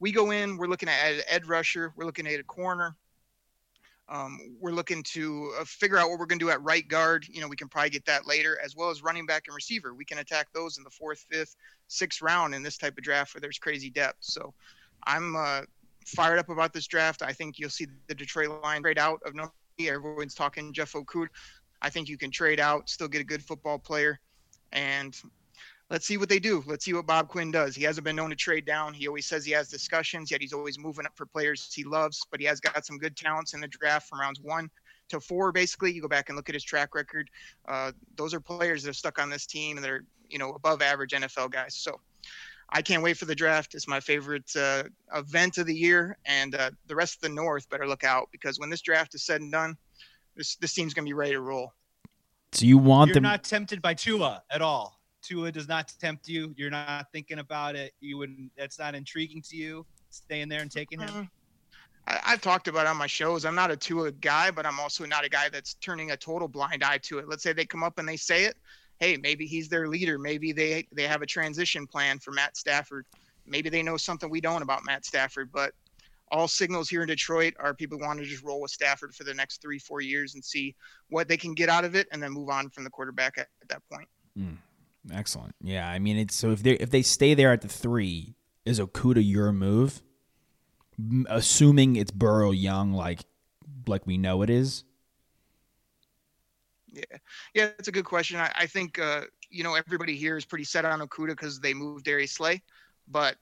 we 0.00 0.12
go 0.12 0.30
in, 0.30 0.56
we're 0.56 0.66
looking 0.66 0.88
at 0.88 1.24
edge 1.28 1.46
rusher, 1.46 1.92
we're 1.96 2.06
looking 2.06 2.26
at 2.26 2.40
a 2.40 2.44
corner, 2.44 2.96
um, 4.08 4.38
we're 4.60 4.72
looking 4.72 5.02
to 5.02 5.52
uh, 5.60 5.64
figure 5.64 5.98
out 5.98 6.08
what 6.08 6.18
we're 6.18 6.26
going 6.26 6.38
to 6.38 6.44
do 6.44 6.50
at 6.50 6.62
right 6.62 6.86
guard. 6.86 7.26
You 7.28 7.40
know, 7.40 7.48
we 7.48 7.56
can 7.56 7.68
probably 7.68 7.90
get 7.90 8.04
that 8.06 8.26
later, 8.26 8.58
as 8.64 8.76
well 8.76 8.90
as 8.90 9.02
running 9.02 9.26
back 9.26 9.44
and 9.46 9.54
receiver. 9.54 9.94
We 9.94 10.04
can 10.04 10.18
attack 10.18 10.48
those 10.52 10.78
in 10.78 10.84
the 10.84 10.90
fourth, 10.90 11.26
fifth, 11.30 11.56
sixth 11.88 12.22
round 12.22 12.54
in 12.54 12.62
this 12.62 12.76
type 12.76 12.96
of 12.96 13.04
draft 13.04 13.34
where 13.34 13.40
there's 13.40 13.58
crazy 13.58 13.90
depth. 13.90 14.18
So 14.20 14.54
I'm 15.04 15.34
uh, 15.34 15.62
fired 16.06 16.38
up 16.38 16.48
about 16.48 16.72
this 16.72 16.86
draft. 16.86 17.22
I 17.22 17.32
think 17.32 17.58
you'll 17.58 17.70
see 17.70 17.86
the 18.06 18.14
Detroit 18.14 18.62
line 18.62 18.82
trade 18.82 18.98
out 18.98 19.20
of 19.24 19.34
number. 19.34 19.52
Everyone's 19.78 20.34
talking 20.34 20.72
Jeff 20.72 20.92
Okudah. 20.92 21.28
I 21.82 21.90
think 21.90 22.08
you 22.08 22.16
can 22.16 22.30
trade 22.30 22.60
out, 22.60 22.88
still 22.88 23.08
get 23.08 23.20
a 23.20 23.24
good 23.24 23.42
football 23.42 23.78
player, 23.78 24.18
and 24.72 25.14
let's 25.90 26.06
see 26.06 26.16
what 26.16 26.28
they 26.28 26.38
do. 26.38 26.62
Let's 26.66 26.84
see 26.84 26.92
what 26.92 27.06
Bob 27.06 27.28
Quinn 27.28 27.50
does. 27.50 27.76
He 27.76 27.84
hasn't 27.84 28.04
been 28.04 28.16
known 28.16 28.30
to 28.30 28.36
trade 28.36 28.64
down. 28.64 28.94
He 28.94 29.06
always 29.06 29.26
says 29.26 29.44
he 29.44 29.52
has 29.52 29.68
discussions, 29.68 30.30
yet 30.30 30.40
he's 30.40 30.52
always 30.52 30.78
moving 30.78 31.06
up 31.06 31.12
for 31.14 31.26
players 31.26 31.72
he 31.72 31.84
loves. 31.84 32.26
But 32.30 32.40
he 32.40 32.46
has 32.46 32.60
got 32.60 32.84
some 32.84 32.98
good 32.98 33.16
talents 33.16 33.54
in 33.54 33.60
the 33.60 33.68
draft 33.68 34.08
from 34.08 34.20
rounds 34.20 34.40
one 34.40 34.70
to 35.08 35.20
four. 35.20 35.52
Basically, 35.52 35.92
you 35.92 36.02
go 36.02 36.08
back 36.08 36.28
and 36.28 36.36
look 36.36 36.48
at 36.48 36.54
his 36.54 36.64
track 36.64 36.94
record. 36.94 37.30
Uh, 37.68 37.92
those 38.16 38.34
are 38.34 38.40
players 38.40 38.82
that 38.82 38.90
are 38.90 38.94
stuck 38.94 39.18
on 39.18 39.30
this 39.30 39.46
team 39.46 39.76
and 39.76 39.84
they're 39.84 40.04
you 40.28 40.38
know 40.38 40.50
above 40.52 40.82
average 40.82 41.12
NFL 41.12 41.50
guys. 41.50 41.74
So. 41.74 42.00
I 42.68 42.82
can't 42.82 43.00
wait 43.00 43.16
for 43.16 43.26
the 43.26 43.34
draft. 43.36 43.76
It's 43.76 43.86
my 43.86 44.00
favorite 44.00 44.50
uh, 44.56 44.82
event 45.14 45.58
of 45.58 45.66
the 45.66 45.72
year, 45.72 46.18
and 46.26 46.52
uh, 46.56 46.72
the 46.88 46.96
rest 46.96 47.14
of 47.14 47.20
the 47.20 47.28
North 47.28 47.70
better 47.70 47.86
look 47.86 48.02
out 48.02 48.28
because 48.32 48.58
when 48.58 48.70
this 48.70 48.80
draft 48.80 49.14
is 49.14 49.22
said 49.22 49.40
and 49.40 49.52
done, 49.52 49.76
this 50.34 50.56
this 50.56 50.74
team's 50.74 50.92
gonna 50.92 51.04
be 51.04 51.12
ready 51.12 51.30
to 51.30 51.40
roll. 51.40 51.72
So 52.50 52.66
you 52.66 52.78
want 52.78 53.08
them 53.08 53.08
You're 53.08 53.14
them? 53.14 53.22
not 53.22 53.44
tempted 53.44 53.80
by 53.80 53.94
Tua 53.94 54.42
at 54.50 54.62
all. 54.62 54.95
Tua 55.26 55.50
does 55.50 55.68
not 55.68 55.92
tempt 56.00 56.28
you. 56.28 56.54
You're 56.56 56.70
not 56.70 57.10
thinking 57.12 57.40
about 57.40 57.74
it. 57.74 57.92
You 58.00 58.18
wouldn't. 58.18 58.52
That's 58.56 58.78
not 58.78 58.94
intriguing 58.94 59.42
to 59.42 59.56
you. 59.56 59.84
Staying 60.10 60.48
there 60.48 60.60
and 60.60 60.70
taking 60.70 61.00
him. 61.00 61.28
Uh, 62.06 62.12
I, 62.24 62.30
have 62.30 62.40
talked 62.40 62.68
about 62.68 62.86
on 62.86 62.96
my 62.96 63.08
shows. 63.08 63.44
I'm 63.44 63.56
not 63.56 63.72
a 63.72 63.76
Tua 63.76 64.12
guy, 64.12 64.52
but 64.52 64.64
I'm 64.64 64.78
also 64.78 65.04
not 65.04 65.24
a 65.24 65.28
guy 65.28 65.48
that's 65.48 65.74
turning 65.74 66.12
a 66.12 66.16
total 66.16 66.46
blind 66.46 66.84
eye 66.84 66.98
to 66.98 67.18
it. 67.18 67.28
Let's 67.28 67.42
say 67.42 67.52
they 67.52 67.66
come 67.66 67.82
up 67.82 67.98
and 67.98 68.08
they 68.08 68.16
say 68.16 68.44
it. 68.44 68.56
Hey, 69.00 69.16
maybe 69.16 69.46
he's 69.46 69.68
their 69.68 69.88
leader. 69.88 70.18
Maybe 70.18 70.52
they 70.52 70.86
they 70.92 71.02
have 71.02 71.22
a 71.22 71.26
transition 71.26 71.86
plan 71.86 72.20
for 72.20 72.30
Matt 72.30 72.56
Stafford. 72.56 73.04
Maybe 73.46 73.68
they 73.68 73.82
know 73.82 73.96
something 73.96 74.30
we 74.30 74.40
don't 74.40 74.62
about 74.62 74.84
Matt 74.84 75.04
Stafford. 75.04 75.50
But 75.52 75.72
all 76.30 76.46
signals 76.46 76.88
here 76.88 77.02
in 77.02 77.08
Detroit 77.08 77.54
are 77.58 77.74
people 77.74 77.98
want 77.98 78.20
to 78.20 78.24
just 78.24 78.44
roll 78.44 78.60
with 78.60 78.70
Stafford 78.70 79.14
for 79.14 79.24
the 79.24 79.34
next 79.34 79.60
three, 79.60 79.78
four 79.78 80.00
years 80.00 80.34
and 80.34 80.44
see 80.44 80.74
what 81.08 81.26
they 81.28 81.36
can 81.36 81.52
get 81.52 81.68
out 81.68 81.84
of 81.84 81.96
it, 81.96 82.06
and 82.12 82.22
then 82.22 82.30
move 82.30 82.48
on 82.48 82.70
from 82.70 82.84
the 82.84 82.90
quarterback 82.90 83.38
at, 83.38 83.48
at 83.60 83.68
that 83.68 83.82
point. 83.90 84.08
Mm. 84.38 84.56
Excellent. 85.12 85.54
Yeah, 85.62 85.88
I 85.88 85.98
mean, 85.98 86.16
it's 86.16 86.34
so 86.34 86.50
if 86.50 86.62
they 86.62 86.72
if 86.72 86.90
they 86.90 87.02
stay 87.02 87.34
there 87.34 87.52
at 87.52 87.60
the 87.60 87.68
three, 87.68 88.34
is 88.64 88.80
Okudah 88.80 89.26
your 89.26 89.52
move? 89.52 90.02
Assuming 91.28 91.96
it's 91.96 92.10
Burrow 92.10 92.50
Young, 92.50 92.92
like 92.92 93.20
like 93.86 94.06
we 94.06 94.18
know 94.18 94.42
it 94.42 94.50
is. 94.50 94.84
Yeah, 96.92 97.02
yeah, 97.54 97.66
that's 97.66 97.88
a 97.88 97.92
good 97.92 98.04
question. 98.04 98.38
I, 98.38 98.50
I 98.54 98.66
think 98.66 98.98
uh, 98.98 99.22
you 99.50 99.62
know 99.62 99.74
everybody 99.74 100.16
here 100.16 100.36
is 100.36 100.44
pretty 100.44 100.64
set 100.64 100.84
on 100.84 101.00
Okudah 101.00 101.28
because 101.28 101.60
they 101.60 101.74
moved 101.74 102.04
Darius 102.04 102.32
Slay, 102.32 102.62
but 103.08 103.36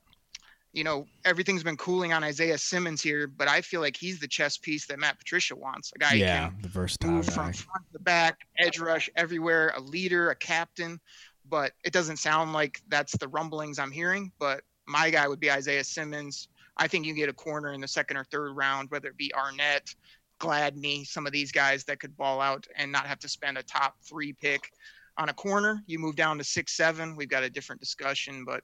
you 0.72 0.82
know 0.82 1.06
everything's 1.24 1.62
been 1.62 1.76
cooling 1.76 2.12
on 2.12 2.24
Isaiah 2.24 2.58
Simmons 2.58 3.00
here. 3.00 3.26
But 3.28 3.48
I 3.48 3.60
feel 3.60 3.80
like 3.80 3.96
he's 3.96 4.18
the 4.18 4.28
chess 4.28 4.58
piece 4.58 4.86
that 4.86 4.98
Matt 4.98 5.18
Patricia 5.18 5.54
wants. 5.54 5.92
A 5.94 5.98
guy 5.98 6.14
yeah, 6.14 6.46
who 6.46 6.50
can 6.50 6.62
the 6.62 6.68
versatile 6.68 7.10
move 7.10 7.26
guy. 7.28 7.32
from 7.32 7.52
front 7.52 7.86
to 7.86 7.92
the 7.92 8.00
back, 8.00 8.40
edge 8.58 8.80
rush 8.80 9.08
everywhere, 9.16 9.72
a 9.76 9.80
leader, 9.80 10.30
a 10.30 10.34
captain 10.34 11.00
but 11.48 11.72
it 11.84 11.92
doesn't 11.92 12.16
sound 12.16 12.52
like 12.52 12.80
that's 12.88 13.16
the 13.16 13.28
rumblings 13.28 13.78
I'm 13.78 13.90
hearing. 13.90 14.32
But 14.38 14.62
my 14.86 15.10
guy 15.10 15.28
would 15.28 15.40
be 15.40 15.50
Isaiah 15.50 15.84
Simmons. 15.84 16.48
I 16.76 16.88
think 16.88 17.06
you 17.06 17.14
get 17.14 17.28
a 17.28 17.34
corner 17.34 17.72
in 17.72 17.80
the 17.80 17.88
second 17.88 18.16
or 18.16 18.24
third 18.24 18.52
round, 18.52 18.90
whether 18.90 19.08
it 19.08 19.16
be 19.16 19.32
Arnette, 19.36 19.94
Gladney, 20.40 21.06
some 21.06 21.26
of 21.26 21.32
these 21.32 21.52
guys 21.52 21.84
that 21.84 22.00
could 22.00 22.16
ball 22.16 22.40
out 22.40 22.66
and 22.76 22.90
not 22.90 23.06
have 23.06 23.18
to 23.20 23.28
spend 23.28 23.58
a 23.58 23.62
top 23.62 23.96
three 24.02 24.32
pick 24.32 24.70
on 25.16 25.28
a 25.28 25.32
corner. 25.32 25.82
You 25.86 25.98
move 25.98 26.16
down 26.16 26.38
to 26.38 26.44
six, 26.44 26.76
seven. 26.76 27.16
We've 27.16 27.28
got 27.28 27.44
a 27.44 27.50
different 27.50 27.80
discussion, 27.80 28.44
but 28.44 28.62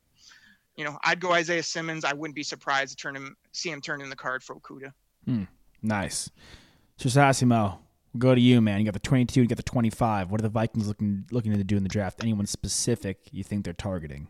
you 0.76 0.84
know, 0.84 0.98
I'd 1.04 1.20
go 1.20 1.32
Isaiah 1.32 1.62
Simmons. 1.62 2.04
I 2.04 2.12
wouldn't 2.12 2.34
be 2.34 2.42
surprised 2.42 2.90
to 2.90 2.96
turn 2.96 3.14
him, 3.14 3.36
see 3.52 3.70
him 3.70 3.80
turn 3.80 4.00
in 4.00 4.10
the 4.10 4.16
card 4.16 4.42
for 4.42 4.56
Okudah. 4.56 4.92
Hmm. 5.24 5.44
Nice. 5.82 6.30
Sassimo, 6.98 7.78
we'll 8.12 8.18
go 8.18 8.34
to 8.34 8.40
you, 8.40 8.60
man. 8.60 8.78
You 8.80 8.84
got 8.84 8.94
the 8.94 9.00
22, 9.00 9.42
you 9.42 9.48
got 9.48 9.56
the 9.56 9.62
25. 9.62 10.30
What 10.30 10.40
are 10.40 10.42
the 10.42 10.48
Vikings 10.48 10.88
looking 10.88 11.24
looking 11.30 11.52
to 11.52 11.64
do 11.64 11.76
in 11.76 11.82
the 11.82 11.88
draft? 11.88 12.22
Anyone 12.22 12.46
specific 12.46 13.28
you 13.32 13.44
think 13.44 13.64
they're 13.64 13.72
targeting? 13.72 14.28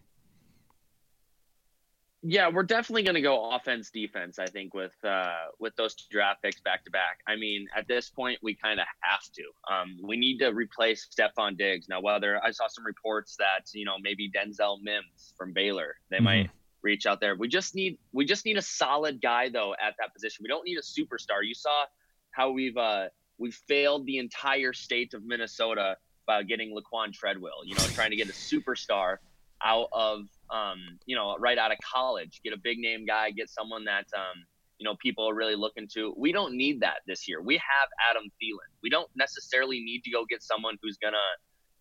Yeah, 2.23 2.51
we're 2.53 2.65
definitely 2.65 3.03
going 3.03 3.15
to 3.15 3.23
go 3.23 3.51
offense 3.51 3.91
defense. 3.91 4.39
I 4.39 4.45
think 4.45 4.75
with 4.75 4.93
uh, 5.03 5.33
with 5.59 5.75
those 5.77 5.95
two 5.95 6.05
draft 6.11 6.43
picks 6.43 6.61
back 6.61 6.85
to 6.85 6.91
back. 6.91 7.21
I 7.27 7.37
mean, 7.37 7.67
at 7.75 7.89
this 7.89 8.11
point, 8.11 8.39
we 8.43 8.55
kind 8.55 8.79
of 8.79 8.87
have 9.01 9.23
to. 9.37 9.75
Um, 9.75 9.97
we 10.07 10.19
need 10.19 10.39
to 10.41 10.49
replace 10.49 11.09
Stefon 11.09 11.57
Diggs 11.57 11.89
now. 11.89 12.03
Whether 12.03 12.39
I 12.45 12.51
saw 12.51 12.67
some 12.69 12.85
reports 12.85 13.37
that 13.39 13.71
you 13.73 13.87
know 13.87 13.97
maybe 14.03 14.31
Denzel 14.31 14.83
Mims 14.83 15.33
from 15.39 15.55
Baylor, 15.55 15.97
they 16.11 16.17
mm-hmm. 16.17 16.25
might 16.25 16.51
reach 16.83 17.07
out 17.07 17.21
there. 17.21 17.37
We 17.37 17.49
just 17.49 17.75
need 17.75 17.97
we 18.13 18.27
just 18.27 18.45
need 18.45 18.59
a 18.59 18.63
solid 18.63 19.23
guy 19.23 19.49
though 19.49 19.75
at 19.83 19.95
that 19.99 20.13
position. 20.13 20.43
We 20.43 20.49
don't 20.49 20.65
need 20.67 20.77
a 20.77 20.83
superstar. 20.83 21.39
You 21.43 21.55
saw 21.55 21.87
how 22.33 22.51
we've 22.51 22.77
uh, 22.77 23.09
we've 23.41 23.59
failed 23.67 24.07
the 24.07 24.19
entire 24.19 24.73
state 24.73 25.15
of 25.15 25.25
Minnesota 25.25 25.97
by 26.27 26.45
getting 26.45 26.77
Laquan 26.77 27.13
Treadwell. 27.13 27.65
You 27.65 27.75
know, 27.75 27.85
trying 27.95 28.11
to 28.11 28.17
get 28.17 28.29
a 28.29 28.33
superstar 28.33 29.17
out 29.65 29.89
of 29.93 30.21
um, 30.51 30.99
you 31.07 31.17
know 31.17 31.37
right 31.41 31.59
out 31.59 31.73
of 31.73 31.79
college, 31.79 32.41
get 32.45 32.53
a 32.53 32.59
big 32.63 32.79
name 32.79 33.05
guy, 33.07 33.31
get 33.31 33.49
someone 33.49 33.85
that 33.87 34.07
um, 34.15 34.45
you 34.79 34.85
know 34.85 34.95
people 35.03 35.29
are 35.29 35.35
really 35.35 35.57
looking 35.57 35.89
to. 35.95 36.15
We 36.17 36.31
don't 36.31 36.55
need 36.57 36.81
that 36.81 36.99
this 37.07 37.27
year. 37.27 37.43
We 37.43 37.55
have 37.55 37.89
Adam 38.11 38.25
Thielen. 38.25 38.71
We 38.83 38.91
don't 38.91 39.09
necessarily 39.17 39.81
need 39.81 40.03
to 40.05 40.11
go 40.11 40.25
get 40.29 40.43
someone 40.43 40.77
who's 40.83 40.99
gonna 40.99 41.17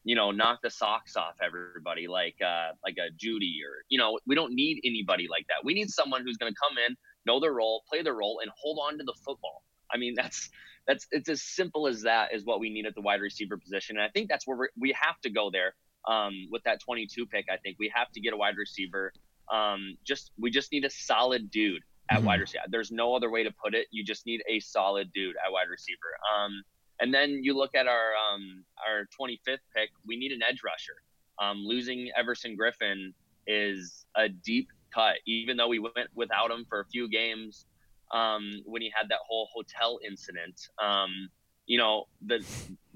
you 0.05 0.15
know 0.15 0.31
knock 0.31 0.59
the 0.63 0.69
socks 0.69 1.17
off 1.17 1.35
everybody 1.43 2.07
like 2.07 2.35
uh 2.41 2.69
like 2.85 2.95
a 2.97 3.11
Jeudy 3.21 3.59
or 3.67 3.83
you 3.89 3.99
know 3.99 4.17
we 4.25 4.33
don't 4.33 4.53
need 4.53 4.79
anybody 4.83 5.27
like 5.29 5.45
that. 5.47 5.63
We 5.63 5.73
need 5.73 5.89
someone 5.89 6.23
who's 6.23 6.37
gonna 6.37 6.55
come 6.61 6.77
in, 6.87 6.95
know 7.25 7.39
their 7.39 7.53
role, 7.53 7.83
play 7.89 8.01
their 8.01 8.15
role, 8.15 8.39
and 8.41 8.49
hold 8.61 8.79
on 8.81 8.97
to 8.97 9.03
the 9.03 9.15
football. 9.25 9.63
I 9.91 9.97
mean 9.97 10.13
that's 10.15 10.49
that's 10.89 11.05
it's 11.11 11.29
as 11.29 11.43
simple 11.43 11.87
as 11.87 12.01
that 12.01 12.33
is 12.33 12.45
what 12.45 12.59
we 12.59 12.71
need 12.71 12.87
at 12.87 12.95
the 12.95 13.01
wide 13.01 13.21
receiver 13.21 13.57
position, 13.57 13.97
and 13.97 14.03
I 14.03 14.09
think 14.09 14.27
that's 14.27 14.47
where 14.47 14.71
we 14.77 14.95
have 14.99 15.21
to 15.21 15.29
go 15.29 15.51
there 15.51 15.75
um, 16.07 16.33
with 16.51 16.63
that 16.63 16.79
22 16.83 17.27
pick. 17.27 17.45
I 17.49 17.57
think 17.57 17.77
we 17.79 17.91
have 17.93 18.11
to 18.11 18.19
get 18.19 18.33
a 18.33 18.37
wide 18.37 18.57
receiver. 18.57 19.13
Um, 19.53 19.97
just 20.03 20.31
we 20.39 20.49
just 20.49 20.71
need 20.71 20.85
a 20.85 20.89
solid 20.89 21.51
dude 21.51 21.83
at 22.09 22.17
mm-hmm. 22.17 22.25
wide 22.25 22.39
receiver. 22.39 22.63
There's 22.69 22.91
no 22.91 23.15
other 23.15 23.29
way 23.29 23.43
to 23.43 23.51
put 23.63 23.75
it. 23.75 23.85
You 23.91 24.03
just 24.03 24.25
need 24.25 24.41
a 24.49 24.59
solid 24.61 25.11
dude 25.13 25.35
at 25.45 25.51
wide 25.51 25.69
receiver. 25.69 26.17
Um, 26.35 26.63
and 26.99 27.13
then 27.13 27.39
you 27.43 27.55
look 27.55 27.75
at 27.75 27.85
our 27.85 28.13
um, 28.33 28.65
our 28.87 29.07
25th 29.19 29.59
pick. 29.75 29.91
We 30.07 30.17
need 30.17 30.31
an 30.31 30.41
edge 30.41 30.61
rusher. 30.65 30.97
Um, 31.39 31.59
losing 31.63 32.09
Everson 32.17 32.57
Griffen 32.57 33.13
is 33.45 34.07
a 34.17 34.27
deep 34.27 34.69
cut, 34.91 35.17
even 35.27 35.55
though 35.55 35.67
we 35.67 35.77
went 35.77 36.09
without 36.15 36.49
him 36.49 36.65
for 36.67 36.79
a 36.79 36.85
few 36.85 37.07
games 37.07 37.67
um, 38.11 38.51
when 38.65 38.81
he 38.81 38.91
had 38.95 39.09
that 39.09 39.19
whole 39.27 39.49
hotel 39.53 39.99
incident. 40.05 40.59
Um, 40.81 41.29
you 41.65 41.77
know, 41.77 42.05
the 42.25 42.43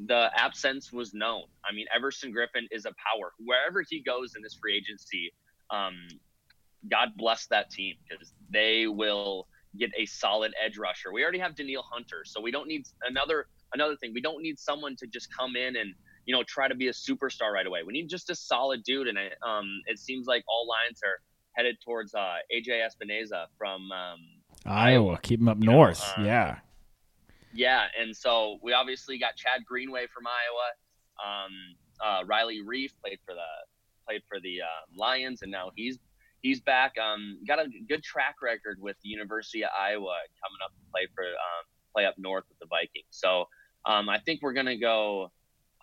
the 0.08 0.32
absence 0.36 0.92
was 0.92 1.14
known. 1.14 1.44
I 1.64 1.74
mean, 1.74 1.86
Everson 1.96 2.34
Griffen 2.34 2.66
is 2.72 2.86
a 2.86 2.92
power. 2.92 3.34
Wherever 3.38 3.84
he 3.88 4.02
goes 4.02 4.36
in 4.36 4.42
this 4.42 4.56
free 4.56 4.76
agency, 4.76 5.32
um, 5.70 5.96
God 6.90 7.10
bless 7.16 7.46
that 7.48 7.70
team 7.70 7.96
because 8.10 8.34
they 8.50 8.88
will 8.88 9.48
get 9.78 9.92
a 9.98 10.06
solid 10.06 10.54
edge 10.64 10.78
rusher. 10.78 11.12
We 11.14 11.24
already 11.24 11.40
have 11.40 11.56
Danielle 11.56 11.86
Hunter, 11.92 12.24
so 12.26 12.42
we 12.42 12.52
don't 12.52 12.68
need 12.68 12.86
another 13.08 13.48
another 13.74 13.96
thing. 13.96 14.12
We 14.14 14.22
don't 14.22 14.42
need 14.42 14.60
someone 14.60 14.96
to 14.98 15.08
just 15.08 15.28
come 15.36 15.56
in 15.56 15.76
and 15.76 15.94
you 16.26 16.36
know 16.36 16.44
try 16.44 16.68
to 16.68 16.76
be 16.76 16.88
a 16.88 16.94
superstar 16.94 17.52
right 17.54 17.68
away. 17.68 17.82
We 17.86 17.94
need 17.94 18.10
just 18.10 18.30
a 18.30 18.36
solid 18.36 18.84
dude, 18.84 19.08
and 19.08 19.18
it, 19.18 19.34
um, 19.46 19.82
it 19.86 20.00
seems 20.00 20.26
like 20.26 20.44
all 20.48 20.68
lines 20.68 21.00
are 21.04 21.20
headed 21.54 21.78
towards 21.86 22.16
uh, 22.16 22.38
AJ 22.54 22.82
Epenesa 22.88 23.46
from 23.58 23.92
um, 23.92 24.20
Iowa. 24.66 25.20
Keep 25.22 25.42
him 25.42 25.48
up 25.48 25.58
north, 25.58 26.02
know, 26.18 26.24
uh, 26.24 26.26
yeah. 26.26 26.56
Yeah, 27.54 27.86
and 28.00 28.16
so 28.16 28.58
we 28.64 28.74
obviously 28.74 29.18
got 29.20 29.36
Chad 29.36 29.66
Greenway 29.66 30.08
from 30.14 30.24
Iowa. 30.28 31.46
Um, 31.46 31.52
uh, 32.04 32.26
Riley 32.26 32.62
Reiff 32.66 32.92
played 33.02 33.20
for 33.26 33.34
the 33.34 33.42
played 34.08 34.22
for 34.28 34.40
the 34.40 34.62
um, 34.62 34.98
Lions, 34.98 35.42
and 35.42 35.52
now 35.52 35.72
he's 35.76 36.00
he's 36.42 36.62
back. 36.62 36.94
Um, 36.98 37.40
got 37.48 37.60
a 37.60 37.68
good 37.88 38.04
track 38.04 38.36
record 38.42 38.78
with 38.80 38.98
the 39.04 39.10
University 39.10 39.64
of 39.64 39.70
Iowa, 39.80 40.16
coming 40.42 40.60
up 40.64 40.72
to 40.72 40.92
play 40.92 41.08
for 41.14 41.24
um, 41.24 41.66
play 41.94 42.06
up 42.06 42.16
north 42.18 42.46
with 42.50 42.60
the 42.60 42.68
Vikings. 42.68 43.06
So 43.12 43.46
um, 43.86 44.10
I 44.10 44.20
think 44.20 44.42
we're 44.42 44.54
gonna 44.54 44.78
go. 44.78 45.32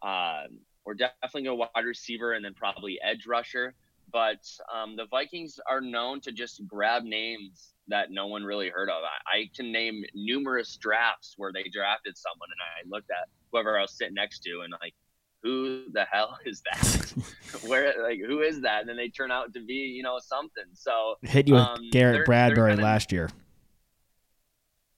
Uh, 0.03 0.45
we're 0.85 0.95
definitely 0.95 1.43
going 1.43 1.59
wide 1.59 1.85
receiver 1.85 2.33
and 2.33 2.45
then 2.45 2.55
probably 2.55 2.99
edge 3.03 3.27
rusher. 3.27 3.75
But 4.13 4.45
um, 4.75 4.97
the 4.97 5.07
Vikings 5.07 5.61
are 5.71 5.81
known 5.81 6.21
to 6.23 6.33
just 6.33 6.67
grab 6.67 7.05
names 7.05 7.75
that 7.91 8.11
no 8.11 8.27
one 8.27 8.43
really 8.43 8.71
heard 8.71 8.89
of. 8.89 9.03
I, 9.03 9.39
I, 9.39 9.51
can 9.55 9.71
name 9.71 10.05
numerous 10.15 10.77
drafts 10.77 11.35
where 11.37 11.53
they 11.53 11.65
drafted 11.73 12.17
someone, 12.17 12.49
and 12.51 12.61
I 12.61 12.97
looked 12.97 13.11
at 13.11 13.29
whoever 13.53 13.79
I 13.79 13.83
was 13.83 13.93
sitting 13.93 14.15
next 14.15 14.41
to, 14.41 14.61
and 14.63 14.73
like, 14.81 14.95
who 15.43 15.85
the 15.93 16.05
hell 16.11 16.39
is 16.45 16.63
that? 16.71 17.15
where 17.67 17.95
like 18.03 18.21
who 18.27 18.41
is 18.41 18.61
that? 18.63 18.81
And 18.81 18.89
then 18.89 18.97
they 18.97 19.09
turn 19.09 19.31
out 19.31 19.53
to 19.55 19.61
be 19.61 19.75
you 19.75 20.03
know 20.03 20.19
something. 20.21 20.65
So 20.75 21.17
hit 21.23 21.49
you 21.49 21.55
with 21.55 21.63
um, 21.63 21.91
Garrett 21.91 22.19
they're, 22.19 22.25
Bradbury 22.25 22.57
they're 22.57 22.77
kinda, 22.77 22.85
last 22.85 23.13
year. 23.13 23.31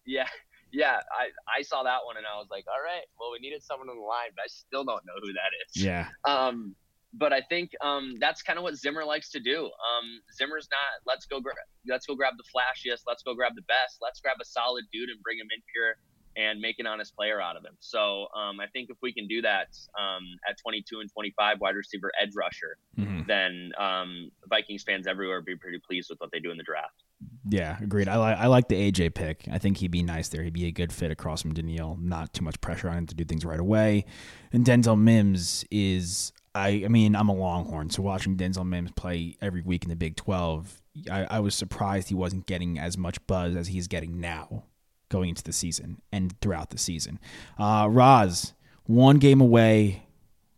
Yeah, 0.05 0.27
yeah, 0.73 1.01
I, 1.13 1.29
I 1.59 1.63
saw 1.63 1.83
that 1.83 1.99
one 2.05 2.17
and 2.17 2.27
I 2.27 2.39
was 2.39 2.49
like, 2.51 2.65
all 2.67 2.83
right, 2.83 3.05
well, 3.21 3.31
we 3.31 3.39
needed 3.39 3.63
someone 3.63 3.91
on 3.91 3.97
the 3.97 4.03
line, 4.03 4.31
but 4.35 4.43
I 4.43 4.49
still 4.49 4.85
don't 4.85 5.05
know 5.05 5.13
who 5.21 5.33
that 5.35 5.53
is. 5.67 5.85
Yeah. 5.85 6.09
Um, 6.25 6.75
but 7.15 7.33
I 7.33 7.41
think 7.43 7.73
um, 7.85 8.15
that's 8.19 8.43
kind 8.43 8.59
of 8.59 8.63
what 8.63 8.77
Zimmer 8.77 9.05
likes 9.05 9.31
to 9.31 9.41
do. 9.41 9.67
Um, 9.67 10.07
Zimmer's 10.37 10.69
not 10.71 11.03
let's 11.07 11.27
go 11.27 11.41
grab 11.41 11.57
let's 11.87 12.07
go 12.07 12.15
grab 12.15 12.35
the 12.37 12.45
flashiest, 12.45 13.03
let's 13.07 13.23
go 13.23 13.35
grab 13.35 13.53
the 13.55 13.63
best, 13.63 13.99
let's 14.01 14.21
grab 14.21 14.37
a 14.41 14.45
solid 14.45 14.85
dude 14.93 15.11
and 15.11 15.23
bring 15.23 15.39
him 15.39 15.49
in 15.55 15.63
here 15.75 15.97
and 16.37 16.61
make 16.61 16.79
an 16.79 16.87
honest 16.87 17.15
player 17.15 17.41
out 17.41 17.57
of 17.57 17.65
him. 17.65 17.77
So 17.81 18.27
um, 18.35 18.61
I 18.61 18.67
think 18.73 18.89
if 18.91 18.97
we 19.03 19.13
can 19.13 19.27
do 19.27 19.43
that 19.43 19.69
um, 19.99 20.23
at 20.49 20.57
22 20.59 21.01
and 21.01 21.11
25 21.13 21.61
wide 21.61 21.75
receiver 21.75 22.11
edge 22.21 22.31
rusher, 22.35 22.79
mm-hmm. 22.99 23.27
then 23.27 23.73
um, 23.79 24.31
Vikings 24.49 24.83
fans 24.83 25.07
everywhere 25.07 25.37
would 25.37 25.45
be 25.45 25.57
pretty 25.57 25.79
pleased 25.79 26.09
with 26.09 26.21
what 26.21 26.31
they 26.33 26.41
do 26.41 26.51
in 26.51 26.57
the 26.57 26.63
draft. 26.63 27.03
Yeah, 27.49 27.77
agreed. 27.83 28.09
I 28.09 28.17
like 28.17 28.39
I 28.39 28.47
like 28.47 28.69
the 28.69 28.91
AJ 28.91 29.15
pick. 29.15 29.47
I 29.51 29.59
think 29.59 29.79
he'd 29.79 29.91
be 29.91 30.03
nice 30.03 30.29
there. 30.29 30.43
He'd 30.43 30.53
be 30.53 30.67
a 30.67 30.73
good 30.73 30.93
fit 30.93 31.11
across 31.11 31.43
from 31.43 31.55
Danielle. 31.55 31.99
Not 32.01 32.33
too 32.33 32.45
much 32.45 32.61
pressure 32.61 32.89
on 32.89 32.99
him 32.99 33.07
to 33.09 33.15
do 33.15 33.25
things 33.25 33.45
right 33.45 33.61
away. 33.61 34.07
And 34.53 34.65
Denzel 34.65 34.99
Mims 34.99 35.65
is 35.71 36.33
I 36.55 36.83
I 36.85 36.89
mean, 36.89 37.17
I'm 37.17 37.29
a 37.29 37.35
Longhorn, 37.35 37.91
so 37.91 38.03
watching 38.03 38.37
Denzel 38.37 38.67
Mims 38.67 38.93
play 38.93 39.37
every 39.41 39.63
week 39.63 39.85
in 39.85 39.91
the 39.91 39.97
Big 39.97 40.17
12, 40.17 40.83
I, 41.11 41.25
I 41.25 41.41
was 41.41 41.55
surprised 41.55 42.09
he 42.09 42.15
wasn't 42.15 42.47
getting 42.47 42.79
as 42.79 42.99
much 42.99 43.25
buzz 43.27 43.57
as 43.57 43.69
he's 43.69 43.89
getting 43.89 44.21
now 44.21 44.65
going 45.09 45.31
into 45.31 45.43
the 45.43 45.53
season 45.53 46.01
and 46.11 46.39
throughout 46.41 46.71
the 46.71 46.79
season. 46.79 47.19
Uh, 47.59 47.87
Roz, 47.91 48.55
one 48.85 49.19
game 49.19 49.41
away 49.41 50.07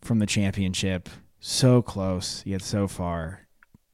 from 0.01 0.19
the 0.19 0.27
championship, 0.27 1.09
so 1.41 1.83
close 1.83 2.43
yet 2.47 2.63
so 2.63 2.87
far. 2.89 3.47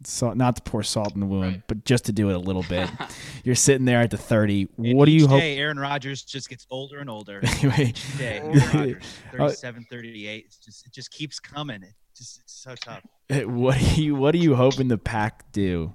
So 0.03 0.33
not 0.33 0.57
to 0.57 0.63
pour 0.63 0.83
salt 0.83 1.15
in 1.15 1.21
the 1.21 1.27
wound, 1.27 1.45
right. 1.45 1.63
but 1.67 1.85
just 1.85 2.07
to 2.07 2.13
do 2.13 2.31
it 2.31 2.35
a 2.35 2.39
little 2.39 2.63
bit. 2.63 2.89
You're 3.45 3.55
sitting 3.55 3.85
there 3.85 4.01
at 4.01 4.11
the 4.11 4.17
30. 4.17 4.69
And 4.79 4.97
what 4.97 5.05
do 5.05 5.13
you 5.13 5.27
hope? 5.27 5.43
Aaron 5.43 5.79
Rodgers 5.79 6.23
just 6.23 6.49
gets 6.49 6.67
older 6.71 6.99
and 6.99 7.11
older. 7.11 7.41
each 7.79 8.17
day, 8.17 8.41
Rodgers, 8.75 9.61
37, 9.61 9.87
38. 9.91 10.45
It's 10.47 10.57
just 10.57 10.87
it 10.87 10.93
just 10.93 11.11
keeps 11.11 11.39
coming. 11.39 11.83
It 11.83 11.93
just 12.17 12.41
it's 12.41 12.53
so 12.53 12.75
tough. 12.77 13.03
What 13.47 13.79
do 13.79 14.03
you 14.03 14.15
what 14.15 14.35
are 14.35 14.39
you 14.39 14.55
hoping 14.55 14.89
the 14.89 14.99
pack 14.99 15.53
do 15.53 15.93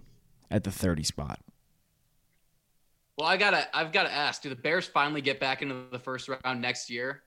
at 0.51 0.63
the 0.63 0.71
30 0.71 1.03
spot? 1.03 1.39
Well, 3.17 3.27
I 3.27 3.37
gotta 3.37 3.67
I've 3.75 3.91
gotta 3.91 4.11
ask, 4.11 4.41
do 4.41 4.49
the 4.49 4.55
Bears 4.55 4.85
finally 4.85 5.21
get 5.21 5.39
back 5.39 5.61
into 5.61 5.85
the 5.91 5.99
first 5.99 6.29
round 6.29 6.61
next 6.61 6.89
year? 6.89 7.23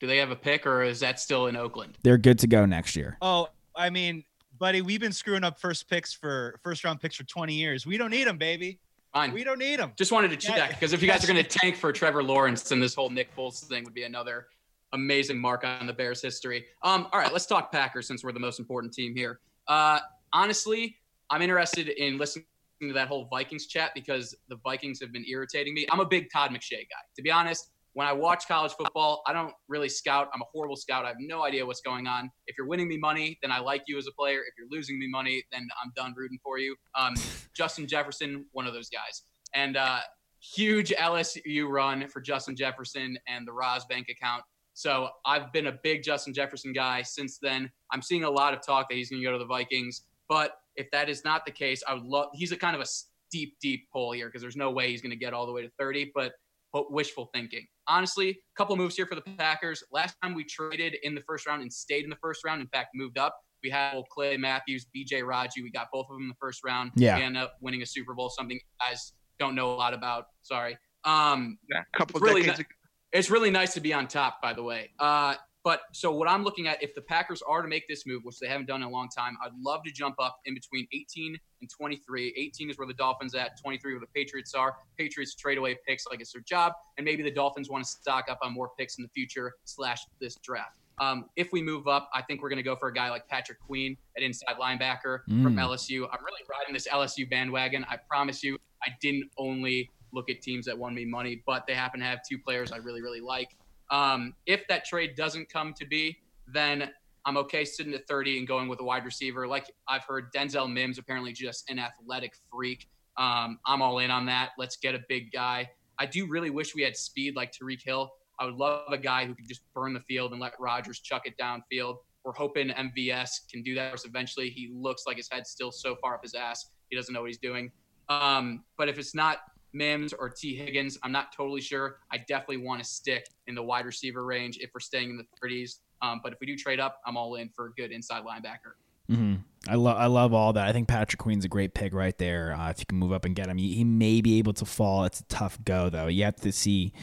Do 0.00 0.06
they 0.06 0.16
have 0.16 0.30
a 0.30 0.36
pick 0.36 0.66
or 0.66 0.82
is 0.82 1.00
that 1.00 1.20
still 1.20 1.46
in 1.46 1.56
Oakland? 1.56 1.98
They're 2.02 2.18
good 2.18 2.38
to 2.40 2.46
go 2.46 2.64
next 2.64 2.96
year. 2.96 3.18
Oh, 3.20 3.48
I 3.76 3.90
mean, 3.90 4.24
buddy, 4.60 4.82
we've 4.82 5.00
been 5.00 5.12
screwing 5.12 5.42
up 5.42 5.58
first 5.58 5.88
picks 5.88 6.12
for 6.12 6.60
first 6.62 6.84
round 6.84 7.00
picks 7.00 7.16
for 7.16 7.24
20 7.24 7.52
years. 7.54 7.84
We 7.86 7.96
don't 7.96 8.10
need 8.10 8.28
them, 8.28 8.38
baby. 8.38 8.78
Fine. 9.12 9.32
We 9.32 9.42
don't 9.42 9.58
need 9.58 9.80
them. 9.80 9.92
Just 9.96 10.12
wanted 10.12 10.30
to 10.30 10.36
check 10.36 10.70
because 10.70 10.92
if 10.92 11.02
you 11.02 11.08
guys 11.08 11.24
are 11.24 11.26
going 11.26 11.42
to 11.42 11.58
tank 11.58 11.74
for 11.74 11.90
Trevor 11.90 12.22
Lawrence, 12.22 12.62
then 12.62 12.78
this 12.78 12.94
whole 12.94 13.10
Nick 13.10 13.34
Foles 13.34 13.64
thing 13.66 13.82
would 13.82 13.94
be 13.94 14.04
another 14.04 14.46
amazing 14.92 15.38
mark 15.38 15.64
on 15.64 15.86
the 15.86 15.92
Bears' 15.92 16.22
history. 16.22 16.66
Um, 16.84 17.08
all 17.12 17.18
right, 17.18 17.32
let's 17.32 17.46
talk 17.46 17.72
Packers 17.72 18.06
since 18.06 18.22
we're 18.22 18.32
the 18.32 18.38
most 18.38 18.60
important 18.60 18.92
team 18.92 19.16
here. 19.16 19.40
Uh, 19.66 19.98
honestly, 20.32 20.96
I'm 21.28 21.42
interested 21.42 21.88
in 21.88 22.18
listening 22.18 22.44
to 22.82 22.92
that 22.92 23.08
whole 23.08 23.26
Vikings 23.26 23.66
chat 23.66 23.90
because 23.94 24.36
the 24.48 24.56
Vikings 24.62 25.00
have 25.00 25.12
been 25.12 25.24
irritating 25.28 25.74
me. 25.74 25.86
I'm 25.90 26.00
a 26.00 26.06
big 26.06 26.30
Todd 26.32 26.50
McShay 26.50 26.70
guy. 26.70 27.02
To 27.16 27.22
be 27.22 27.32
honest, 27.32 27.70
when 27.94 28.06
I 28.06 28.12
watch 28.12 28.46
college 28.46 28.72
football, 28.72 29.22
I 29.26 29.32
don't 29.32 29.52
really 29.68 29.88
scout. 29.88 30.28
I'm 30.32 30.40
a 30.40 30.46
horrible 30.52 30.76
scout. 30.76 31.04
I 31.04 31.08
have 31.08 31.16
no 31.18 31.44
idea 31.44 31.66
what's 31.66 31.80
going 31.80 32.06
on. 32.06 32.30
If 32.46 32.56
you're 32.56 32.66
winning 32.66 32.88
me 32.88 32.98
money, 32.98 33.38
then 33.42 33.50
I 33.50 33.58
like 33.58 33.82
you 33.86 33.98
as 33.98 34.06
a 34.06 34.12
player. 34.12 34.40
If 34.40 34.54
you're 34.58 34.68
losing 34.70 34.98
me 34.98 35.08
money, 35.08 35.44
then 35.50 35.68
I'm 35.82 35.92
done 35.96 36.14
rooting 36.16 36.38
for 36.42 36.58
you. 36.58 36.76
Um, 36.94 37.14
Justin 37.56 37.86
Jefferson, 37.86 38.44
one 38.52 38.66
of 38.66 38.74
those 38.74 38.88
guys. 38.90 39.22
And 39.54 39.76
uh, 39.76 40.00
huge 40.40 40.90
LSU 40.90 41.68
run 41.68 42.06
for 42.08 42.20
Justin 42.20 42.56
Jefferson 42.56 43.18
and 43.28 43.46
the 43.46 43.52
Roz 43.52 43.84
Bank 43.86 44.08
account. 44.08 44.42
So 44.74 45.08
I've 45.26 45.52
been 45.52 45.66
a 45.66 45.78
big 45.82 46.02
Justin 46.02 46.32
Jefferson 46.32 46.72
guy 46.72 47.02
since 47.02 47.38
then. 47.38 47.70
I'm 47.92 48.02
seeing 48.02 48.24
a 48.24 48.30
lot 48.30 48.54
of 48.54 48.64
talk 48.64 48.88
that 48.88 48.94
he's 48.94 49.10
going 49.10 49.20
to 49.20 49.26
go 49.26 49.32
to 49.32 49.38
the 49.38 49.46
Vikings. 49.46 50.02
But 50.28 50.52
if 50.76 50.90
that 50.92 51.08
is 51.08 51.24
not 51.24 51.44
the 51.44 51.50
case, 51.50 51.82
I 51.86 51.94
would 51.94 52.04
love. 52.04 52.28
He's 52.32 52.52
a 52.52 52.56
kind 52.56 52.76
of 52.76 52.80
a 52.80 52.86
deep, 53.30 53.56
deep 53.60 53.88
pull 53.92 54.12
here 54.12 54.28
because 54.28 54.40
there's 54.40 54.56
no 54.56 54.70
way 54.70 54.90
he's 54.90 55.02
going 55.02 55.10
to 55.10 55.16
get 55.16 55.34
all 55.34 55.46
the 55.46 55.52
way 55.52 55.62
to 55.62 55.70
30. 55.78 56.12
But, 56.14 56.32
but 56.72 56.92
wishful 56.92 57.30
thinking. 57.34 57.66
Honestly, 57.90 58.30
a 58.30 58.34
couple 58.56 58.76
moves 58.76 58.96
here 58.96 59.06
for 59.06 59.16
the 59.16 59.22
Packers. 59.36 59.82
Last 59.92 60.16
time 60.22 60.34
we 60.34 60.44
traded 60.44 60.96
in 61.02 61.14
the 61.14 61.22
first 61.26 61.46
round 61.46 61.60
and 61.62 61.72
stayed 61.72 62.04
in 62.04 62.10
the 62.10 62.16
first 62.22 62.44
round, 62.44 62.60
in 62.60 62.68
fact, 62.68 62.90
moved 62.94 63.18
up. 63.18 63.34
We 63.62 63.68
had 63.68 64.00
Clay 64.10 64.36
Matthews, 64.36 64.86
BJ 64.96 65.26
Raji. 65.26 65.62
We 65.62 65.70
got 65.70 65.88
both 65.92 66.06
of 66.08 66.14
them 66.16 66.22
in 66.22 66.28
the 66.28 66.36
first 66.40 66.64
round. 66.64 66.92
Yeah. 66.94 67.16
We 67.16 67.24
ended 67.24 67.42
up 67.42 67.54
winning 67.60 67.82
a 67.82 67.86
Super 67.86 68.14
Bowl, 68.14 68.30
something 68.30 68.56
you 68.56 68.62
guys 68.80 69.12
don't 69.38 69.54
know 69.54 69.72
a 69.72 69.76
lot 69.76 69.92
about. 69.92 70.26
Sorry. 70.42 70.78
Um, 71.04 71.58
yeah, 71.70 71.82
a 71.94 71.98
couple 71.98 72.16
it's 72.18 72.24
really, 72.24 72.42
decades 72.42 72.58
ni- 72.60 72.62
ago. 72.62 72.68
it's 73.12 73.30
really 73.30 73.50
nice 73.50 73.74
to 73.74 73.80
be 73.80 73.92
on 73.92 74.06
top, 74.06 74.40
by 74.40 74.52
the 74.54 74.62
way. 74.62 74.90
Uh, 74.98 75.34
but 75.62 75.80
so 75.92 76.10
what 76.12 76.28
I'm 76.28 76.42
looking 76.42 76.66
at, 76.68 76.82
if 76.82 76.94
the 76.94 77.02
Packers 77.02 77.42
are 77.42 77.60
to 77.62 77.68
make 77.68 77.86
this 77.88 78.06
move, 78.06 78.22
which 78.24 78.38
they 78.38 78.48
haven't 78.48 78.66
done 78.66 78.82
in 78.82 78.88
a 78.88 78.90
long 78.90 79.08
time, 79.14 79.36
I'd 79.44 79.52
love 79.60 79.82
to 79.84 79.92
jump 79.92 80.14
up 80.18 80.38
in 80.46 80.54
between 80.54 80.86
18 80.92 81.36
and 81.60 81.70
23. 81.70 82.34
18 82.36 82.70
is 82.70 82.78
where 82.78 82.86
the 82.86 82.94
Dolphins 82.94 83.34
at, 83.34 83.60
23 83.60 83.92
where 83.92 84.00
the 84.00 84.06
Patriots 84.14 84.54
are. 84.54 84.76
Patriots 84.96 85.34
trade 85.34 85.58
away 85.58 85.78
picks 85.86 86.06
like 86.06 86.20
it's 86.20 86.32
their 86.32 86.42
job, 86.42 86.72
and 86.96 87.04
maybe 87.04 87.22
the 87.22 87.30
Dolphins 87.30 87.68
want 87.68 87.84
to 87.84 87.90
stock 87.90 88.26
up 88.30 88.38
on 88.42 88.52
more 88.54 88.70
picks 88.78 88.96
in 88.98 89.02
the 89.02 89.10
future 89.10 89.54
slash 89.64 90.00
this 90.20 90.36
draft. 90.36 90.76
Um, 90.98 91.26
if 91.36 91.50
we 91.52 91.62
move 91.62 91.88
up, 91.88 92.10
I 92.12 92.20
think 92.22 92.42
we're 92.42 92.50
going 92.50 92.58
to 92.58 92.62
go 92.62 92.76
for 92.76 92.88
a 92.88 92.92
guy 92.92 93.08
like 93.08 93.26
Patrick 93.26 93.58
Queen 93.60 93.96
at 94.18 94.22
inside 94.22 94.56
linebacker 94.60 95.24
from 95.24 95.54
Mm. 95.56 95.60
LSU. 95.60 96.06
I'm 96.12 96.22
really 96.24 96.42
riding 96.50 96.74
this 96.74 96.86
LSU 96.88 97.28
bandwagon. 97.28 97.86
I 97.88 97.96
promise 97.96 98.42
you, 98.42 98.58
I 98.82 98.90
didn't 99.00 99.30
only 99.38 99.90
look 100.12 100.28
at 100.28 100.42
teams 100.42 100.66
that 100.66 100.76
won 100.76 100.94
me 100.94 101.04
money, 101.06 101.42
but 101.46 101.66
they 101.66 101.74
happen 101.74 102.00
to 102.00 102.06
have 102.06 102.20
two 102.28 102.38
players 102.38 102.70
I 102.72 102.76
really, 102.78 103.00
really 103.00 103.20
like. 103.20 103.56
Um, 103.90 104.34
if 104.46 104.66
that 104.68 104.84
trade 104.84 105.14
doesn't 105.16 105.52
come 105.52 105.74
to 105.74 105.86
be, 105.86 106.18
then 106.46 106.90
I'm 107.26 107.36
okay 107.38 107.64
sitting 107.64 107.92
at 107.94 108.06
30 108.08 108.38
and 108.38 108.48
going 108.48 108.68
with 108.68 108.80
a 108.80 108.84
wide 108.84 109.04
receiver. 109.04 109.46
Like 109.46 109.70
I've 109.88 110.04
heard 110.04 110.32
Denzel 110.32 110.72
Mims 110.72 110.98
apparently 110.98 111.32
just 111.32 111.68
an 111.70 111.78
athletic 111.78 112.34
freak. 112.50 112.88
Um, 113.16 113.58
I'm 113.66 113.82
all 113.82 113.98
in 113.98 114.10
on 114.10 114.26
that. 114.26 114.50
Let's 114.56 114.76
get 114.76 114.94
a 114.94 115.00
big 115.08 115.32
guy. 115.32 115.68
I 115.98 116.06
do 116.06 116.26
really 116.26 116.50
wish 116.50 116.74
we 116.74 116.82
had 116.82 116.96
speed 116.96 117.36
like 117.36 117.52
Tyreek 117.52 117.82
Hill. 117.84 118.10
I 118.38 118.46
would 118.46 118.54
love 118.54 118.90
a 118.90 118.96
guy 118.96 119.26
who 119.26 119.34
could 119.34 119.46
just 119.46 119.60
burn 119.74 119.92
the 119.92 120.00
field 120.00 120.32
and 120.32 120.40
let 120.40 120.54
Rodgers 120.58 121.00
chuck 121.00 121.22
it 121.26 121.34
downfield. 121.38 121.96
We're 122.24 122.32
hoping 122.32 122.68
MVS 122.68 123.50
can 123.50 123.62
do 123.62 123.74
that 123.74 124.02
eventually. 124.04 124.48
He 124.48 124.70
looks 124.74 125.04
like 125.06 125.18
his 125.18 125.28
head's 125.30 125.50
still 125.50 125.70
so 125.70 125.96
far 125.96 126.14
up 126.14 126.22
his 126.22 126.34
ass. 126.34 126.70
He 126.88 126.96
doesn't 126.96 127.12
know 127.12 127.20
what 127.20 127.28
he's 127.28 127.38
doing. 127.38 127.70
Um, 128.08 128.64
but 128.78 128.88
if 128.88 128.98
it's 128.98 129.14
not 129.14 129.38
Mims 129.72 130.12
or 130.12 130.28
Tee 130.28 130.56
Higgins, 130.56 130.98
I'm 131.02 131.12
not 131.12 131.32
totally 131.36 131.60
sure. 131.60 131.98
I 132.12 132.18
definitely 132.18 132.58
want 132.58 132.82
to 132.82 132.88
stick 132.88 133.26
in 133.46 133.54
the 133.54 133.62
wide 133.62 133.86
receiver 133.86 134.24
range 134.24 134.58
if 134.60 134.70
we're 134.74 134.80
staying 134.80 135.10
in 135.10 135.16
the 135.16 135.24
30s. 135.46 135.76
Um, 136.02 136.20
but 136.22 136.32
if 136.32 136.40
we 136.40 136.46
do 136.46 136.56
trade 136.56 136.80
up, 136.80 137.00
I'm 137.06 137.16
all 137.16 137.34
in 137.36 137.50
for 137.50 137.66
a 137.66 137.72
good 137.72 137.92
inside 137.92 138.24
linebacker. 138.24 138.74
hmm 139.08 139.34
I 139.68 139.74
love 139.74 139.98
I 139.98 140.06
love 140.06 140.32
all 140.32 140.54
that. 140.54 140.66
I 140.66 140.72
think 140.72 140.88
Patrick 140.88 141.18
Queen's 141.18 141.44
a 141.44 141.48
great 141.48 141.74
pick 141.74 141.92
right 141.92 142.16
there. 142.16 142.54
Uh, 142.54 142.70
if 142.70 142.78
you 142.78 142.86
can 142.86 142.98
move 142.98 143.12
up 143.12 143.26
and 143.26 143.34
get 143.34 143.46
him, 143.48 143.58
he, 143.58 143.74
he 143.74 143.84
may 143.84 144.22
be 144.22 144.38
able 144.38 144.54
to 144.54 144.64
fall. 144.64 145.04
It's 145.04 145.20
a 145.20 145.24
tough 145.24 145.58
go 145.64 145.90
though. 145.90 146.06
You 146.06 146.24
have 146.24 146.36
to 146.36 146.52
see 146.52 146.94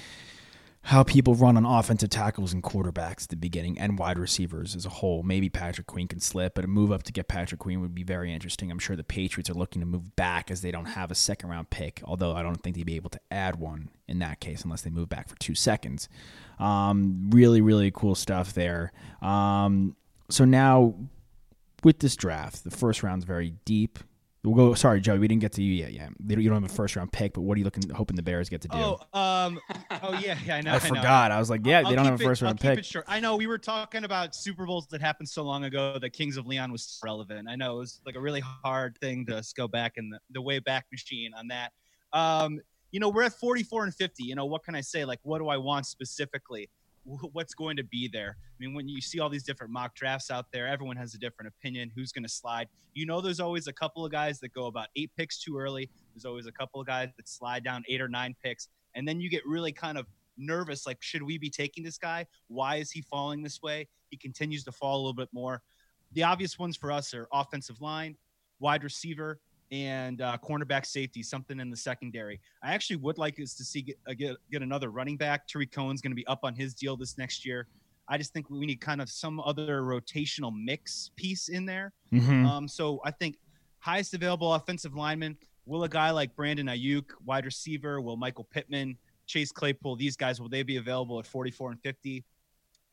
how 0.87 1.03
people 1.03 1.35
run 1.35 1.57
on 1.57 1.65
offensive 1.65 2.09
tackles 2.09 2.53
and 2.53 2.63
quarterbacks 2.63 3.23
at 3.23 3.29
the 3.29 3.35
beginning 3.35 3.77
and 3.77 3.99
wide 3.99 4.17
receivers 4.17 4.73
as 4.73 4.85
a 4.85 4.89
whole. 4.89 5.21
Maybe 5.21 5.49
Patrick 5.49 5.85
Queen 5.85 6.07
can 6.07 6.21
slip, 6.21 6.55
but 6.55 6.63
a 6.63 6.67
move 6.67 6.93
up 6.93 7.03
to 7.03 7.11
get 7.11 7.27
Patrick 7.27 7.59
Queen 7.59 7.81
would 7.81 7.93
be 7.93 8.03
very 8.03 8.31
interesting. 8.31 8.71
I'm 8.71 8.79
sure 8.79 8.95
the 8.95 9.03
Patriots 9.03 9.49
are 9.49 9.53
looking 9.53 9.81
to 9.81 9.85
move 9.85 10.15
back 10.15 10.49
as 10.49 10.61
they 10.61 10.71
don't 10.71 10.85
have 10.85 11.11
a 11.11 11.15
second 11.15 11.49
round 11.49 11.69
pick, 11.71 12.01
although 12.05 12.33
I 12.37 12.41
don't 12.41 12.55
think 12.63 12.77
they'd 12.77 12.85
be 12.85 12.95
able 12.95 13.09
to 13.09 13.19
add 13.29 13.57
one 13.57 13.89
in 14.07 14.19
that 14.19 14.39
case 14.39 14.63
unless 14.63 14.81
they 14.81 14.89
move 14.89 15.09
back 15.09 15.27
for 15.27 15.37
two 15.39 15.55
seconds. 15.55 16.07
Um, 16.57 17.31
really, 17.31 17.59
really 17.59 17.91
cool 17.91 18.15
stuff 18.15 18.53
there. 18.53 18.93
Um, 19.21 19.97
so 20.29 20.45
now 20.45 20.95
with 21.83 21.99
this 21.99 22.15
draft, 22.15 22.63
the 22.63 22.71
first 22.71 23.03
round's 23.03 23.25
very 23.25 23.55
deep. 23.65 23.99
We'll 24.47 24.69
go. 24.69 24.73
Sorry, 24.75 25.01
Joey, 25.01 25.19
we 25.19 25.27
didn't 25.27 25.41
get 25.41 25.51
to 25.53 25.61
you 25.61 25.73
yet. 25.73 25.91
Yeah, 25.91 26.09
you 26.25 26.49
don't 26.49 26.61
have 26.61 26.71
a 26.71 26.73
first 26.73 26.95
round 26.95 27.11
pick, 27.11 27.33
but 27.33 27.41
what 27.41 27.55
are 27.55 27.59
you 27.59 27.65
looking, 27.65 27.89
hoping 27.89 28.15
the 28.15 28.23
Bears 28.23 28.47
get 28.47 28.61
to 28.61 28.69
do? 28.69 28.77
Oh, 28.77 28.99
um, 29.13 29.59
oh 30.01 30.13
yeah, 30.21 30.37
yeah, 30.45 30.55
I 30.55 30.61
know. 30.61 30.71
I 30.71 30.73
know. 30.75 30.79
forgot. 30.79 31.31
I 31.31 31.39
was 31.39 31.49
like, 31.49 31.65
yeah, 31.65 31.79
I'll 31.79 31.89
they 31.89 31.95
don't 31.95 32.05
have 32.05 32.19
a 32.19 32.23
it- 32.23 32.25
first 32.25 32.41
I'll 32.41 32.47
round 32.47 32.59
keep 32.59 32.69
pick. 32.69 32.79
it 32.79 32.85
short. 32.85 33.05
I 33.07 33.19
know 33.19 33.35
we 33.35 33.45
were 33.47 33.57
talking 33.57 34.05
about 34.05 34.33
Super 34.33 34.65
Bowls 34.65 34.87
that 34.87 35.01
happened 35.01 35.27
so 35.27 35.43
long 35.43 35.65
ago 35.65 35.97
that 35.99 36.11
Kings 36.11 36.37
of 36.37 36.47
Leon 36.47 36.71
was 36.71 36.99
relevant. 37.03 37.49
I 37.49 37.55
know 37.57 37.75
it 37.75 37.79
was 37.79 37.99
like 38.05 38.15
a 38.15 38.21
really 38.21 38.41
hard 38.41 38.97
thing 38.99 39.25
to 39.25 39.43
go 39.55 39.67
back 39.67 39.93
in 39.97 40.09
the, 40.09 40.19
the 40.31 40.41
way 40.41 40.59
back 40.59 40.85
machine 40.91 41.31
on 41.37 41.49
that. 41.49 41.73
Um, 42.13 42.61
you 42.91 43.01
know, 43.01 43.09
we're 43.09 43.23
at 43.23 43.33
44 43.33 43.83
and 43.83 43.93
50. 43.93 44.23
You 44.23 44.35
know, 44.35 44.45
what 44.45 44.63
can 44.63 44.75
I 44.75 44.81
say? 44.81 45.03
Like, 45.03 45.19
what 45.23 45.39
do 45.39 45.49
I 45.49 45.57
want 45.57 45.85
specifically? 45.85 46.69
Wh- 47.07 47.33
What's 47.33 47.53
going 47.53 47.77
to 47.77 47.83
be 47.83 48.09
there? 48.11 48.37
I 48.39 48.55
mean, 48.59 48.73
when 48.75 48.87
you 48.87 49.01
see 49.01 49.19
all 49.19 49.29
these 49.29 49.43
different 49.43 49.71
mock 49.71 49.95
drafts 49.95 50.29
out 50.29 50.45
there, 50.51 50.67
everyone 50.67 50.97
has 50.97 51.13
a 51.13 51.17
different 51.17 51.53
opinion. 51.57 51.91
Who's 51.95 52.11
going 52.11 52.23
to 52.23 52.29
slide? 52.29 52.67
You 52.93 53.05
know, 53.05 53.21
there's 53.21 53.39
always 53.39 53.67
a 53.67 53.73
couple 53.73 54.05
of 54.05 54.11
guys 54.11 54.39
that 54.39 54.53
go 54.53 54.65
about 54.65 54.87
eight 54.95 55.11
picks 55.17 55.41
too 55.41 55.57
early. 55.57 55.89
There's 56.13 56.25
always 56.25 56.47
a 56.47 56.51
couple 56.51 56.81
of 56.81 56.87
guys 56.87 57.09
that 57.17 57.27
slide 57.27 57.63
down 57.63 57.83
eight 57.87 58.01
or 58.01 58.07
nine 58.07 58.35
picks. 58.43 58.67
And 58.95 59.07
then 59.07 59.19
you 59.19 59.29
get 59.29 59.45
really 59.45 59.71
kind 59.71 59.97
of 59.97 60.05
nervous 60.37 60.85
like, 60.85 60.97
should 61.01 61.23
we 61.23 61.37
be 61.37 61.49
taking 61.49 61.83
this 61.83 61.97
guy? 61.97 62.25
Why 62.47 62.77
is 62.77 62.91
he 62.91 63.01
falling 63.01 63.41
this 63.41 63.61
way? 63.61 63.87
He 64.09 64.17
continues 64.17 64.63
to 64.65 64.71
fall 64.71 64.95
a 64.95 64.99
little 64.99 65.13
bit 65.13 65.29
more. 65.31 65.61
The 66.13 66.23
obvious 66.23 66.57
ones 66.57 66.77
for 66.77 66.91
us 66.91 67.13
are 67.13 67.27
offensive 67.31 67.81
line, 67.81 68.15
wide 68.59 68.83
receiver, 68.83 69.39
and 69.71 70.21
uh, 70.21 70.37
cornerback 70.43 70.85
safety, 70.85 71.21
something 71.21 71.59
in 71.59 71.69
the 71.69 71.77
secondary. 71.77 72.39
I 72.63 72.73
actually 72.73 72.97
would 72.97 73.17
like 73.17 73.39
us 73.39 73.53
to 73.55 73.63
see 73.63 73.81
get, 73.81 73.99
uh, 74.07 74.13
get, 74.13 74.37
get 74.51 74.61
another 74.61 74.89
running 74.89 75.17
back. 75.17 75.47
Tarik 75.47 75.71
Cohen's 75.71 76.01
going 76.01 76.11
to 76.11 76.15
be 76.15 76.25
up 76.27 76.39
on 76.43 76.55
his 76.55 76.73
deal 76.73 76.95
this 76.95 77.17
next 77.17 77.45
year. 77.45 77.67
I 78.07 78.17
just 78.17 78.33
think 78.33 78.49
we 78.49 78.65
need 78.65 78.79
kind 78.79 79.01
of 79.01 79.09
some 79.09 79.39
other 79.41 79.81
rotational 79.81 80.53
mix 80.55 81.11
piece 81.17 81.49
in 81.49 81.65
there. 81.65 81.91
Mhm. 82.13 82.45
Um, 82.45 82.67
so 82.67 83.01
I 83.03 83.11
think 83.11 83.37
highest 83.79 84.13
available 84.13 84.53
offensive 84.53 84.95
lineman. 84.95 85.37
Will 85.65 85.83
a 85.83 85.89
guy 85.89 86.11
like 86.11 86.33
Brandon 86.33 86.67
Aiyuk, 86.67 87.05
wide 87.25 87.43
receiver, 87.43 87.99
will 87.99 88.15
Michael 88.15 88.45
Pittman, 88.45 88.97
Chase 89.25 89.51
Claypool, 89.51 89.97
these 89.97 90.15
guys, 90.15 90.39
will 90.39 90.47
they 90.47 90.63
be 90.63 90.77
available 90.77 91.19
at 91.19 91.27
44 91.27 91.71
and 91.71 91.81
50? 91.81 92.23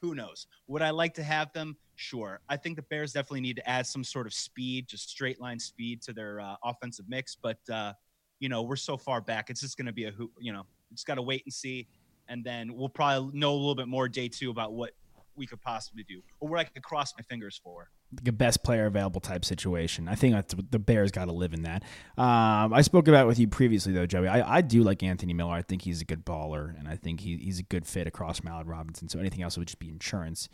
Who 0.04 0.14
knows? 0.14 0.48
Would 0.66 0.82
I 0.82 0.90
like 0.90 1.14
to 1.14 1.22
have 1.22 1.50
them? 1.54 1.78
Sure. 1.96 2.38
I 2.50 2.58
think 2.58 2.76
the 2.76 2.82
Bears 2.82 3.14
definitely 3.14 3.40
need 3.40 3.56
to 3.56 3.66
add 3.66 3.86
some 3.86 4.04
sort 4.04 4.26
of 4.26 4.34
speed, 4.34 4.86
just 4.86 5.08
straight 5.08 5.40
line 5.40 5.58
speed 5.58 6.02
to 6.02 6.12
their 6.12 6.40
uh, 6.40 6.56
offensive 6.62 7.06
mix. 7.08 7.34
But, 7.34 7.56
uh, 7.72 7.94
you 8.38 8.50
know, 8.50 8.60
we're 8.60 8.76
so 8.76 8.98
far 8.98 9.22
back. 9.22 9.48
It's 9.48 9.62
just 9.62 9.78
going 9.78 9.86
to 9.86 9.94
be 9.94 10.04
a, 10.04 10.10
who, 10.10 10.30
you 10.38 10.52
know, 10.52 10.64
just 10.92 11.06
got 11.06 11.14
to 11.14 11.22
wait 11.22 11.42
and 11.46 11.52
see. 11.54 11.88
And 12.28 12.44
then 12.44 12.74
we'll 12.74 12.90
probably 12.90 13.38
know 13.38 13.52
a 13.52 13.56
little 13.56 13.74
bit 13.74 13.88
more 13.88 14.06
day 14.06 14.28
two 14.28 14.50
about 14.50 14.74
what 14.74 14.90
we 15.36 15.46
could 15.46 15.62
possibly 15.62 16.02
do 16.02 16.20
or 16.38 16.50
what 16.50 16.60
I 16.60 16.64
could 16.64 16.82
cross 16.82 17.14
my 17.16 17.22
fingers 17.22 17.58
for. 17.64 17.88
A 18.27 18.33
best 18.33 18.62
player 18.62 18.87
available 18.87 19.20
type 19.20 19.44
situation. 19.44 20.09
I 20.09 20.14
think 20.14 20.35
the 20.70 20.79
Bears 20.79 21.11
got 21.11 21.27
to 21.27 21.33
live 21.33 21.53
in 21.55 21.62
that. 21.62 21.83
Um, 22.16 22.72
I 22.72 22.83
spoke 22.83 23.09
about 23.09 23.24
it 23.24 23.27
with 23.27 23.38
you 23.38 23.48
previously 23.48 23.92
though, 23.92 24.07
Joey. 24.07 24.29
I, 24.29 24.57
I 24.57 24.61
do 24.61 24.83
like 24.83 25.03
Anthony 25.03 25.33
Miller. 25.33 25.53
I 25.53 25.62
think 25.62 25.83
he's 25.83 26.00
a 26.00 26.05
good 26.05 26.24
baller, 26.24 26.79
and 26.79 26.88
I 26.88 26.96
think 26.96 27.20
he, 27.20 27.37
he's 27.37 27.59
a 27.59 27.62
good 27.62 27.87
fit 27.87 28.07
across 28.07 28.40
Malad 28.40 28.66
Robinson. 28.66 29.09
So 29.09 29.18
anything 29.18 29.42
else 29.42 29.59
would 29.59 29.68
just 29.68 29.79
be 29.79 29.88
insurance, 29.88 30.48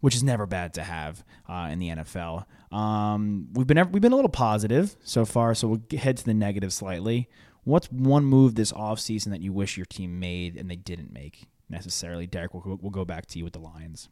which 0.00 0.14
is 0.14 0.22
never 0.22 0.46
bad 0.46 0.74
to 0.74 0.82
have 0.82 1.24
uh, 1.48 1.68
in 1.70 1.78
the 1.78 1.88
NFL. 1.88 2.44
Um, 2.72 3.48
we've 3.52 3.66
been 3.66 3.90
we've 3.90 4.02
been 4.02 4.12
a 4.12 4.16
little 4.16 4.28
positive 4.30 4.96
so 5.02 5.24
far, 5.24 5.54
so 5.54 5.68
we'll 5.68 5.98
head 5.98 6.16
to 6.18 6.24
the 6.24 6.34
negative 6.34 6.72
slightly. 6.72 7.28
What's 7.64 7.90
one 7.90 8.24
move 8.24 8.54
this 8.54 8.70
offseason 8.72 9.30
that 9.30 9.40
you 9.40 9.52
wish 9.52 9.76
your 9.76 9.86
team 9.86 10.20
made 10.20 10.56
and 10.56 10.70
they 10.70 10.76
didn't 10.76 11.12
make 11.12 11.48
necessarily? 11.68 12.26
Derek, 12.28 12.54
we'll, 12.54 12.78
we'll 12.80 12.92
go 12.92 13.04
back 13.04 13.26
to 13.26 13.38
you 13.38 13.44
with 13.44 13.54
the 13.54 13.58
Lions. 13.58 14.08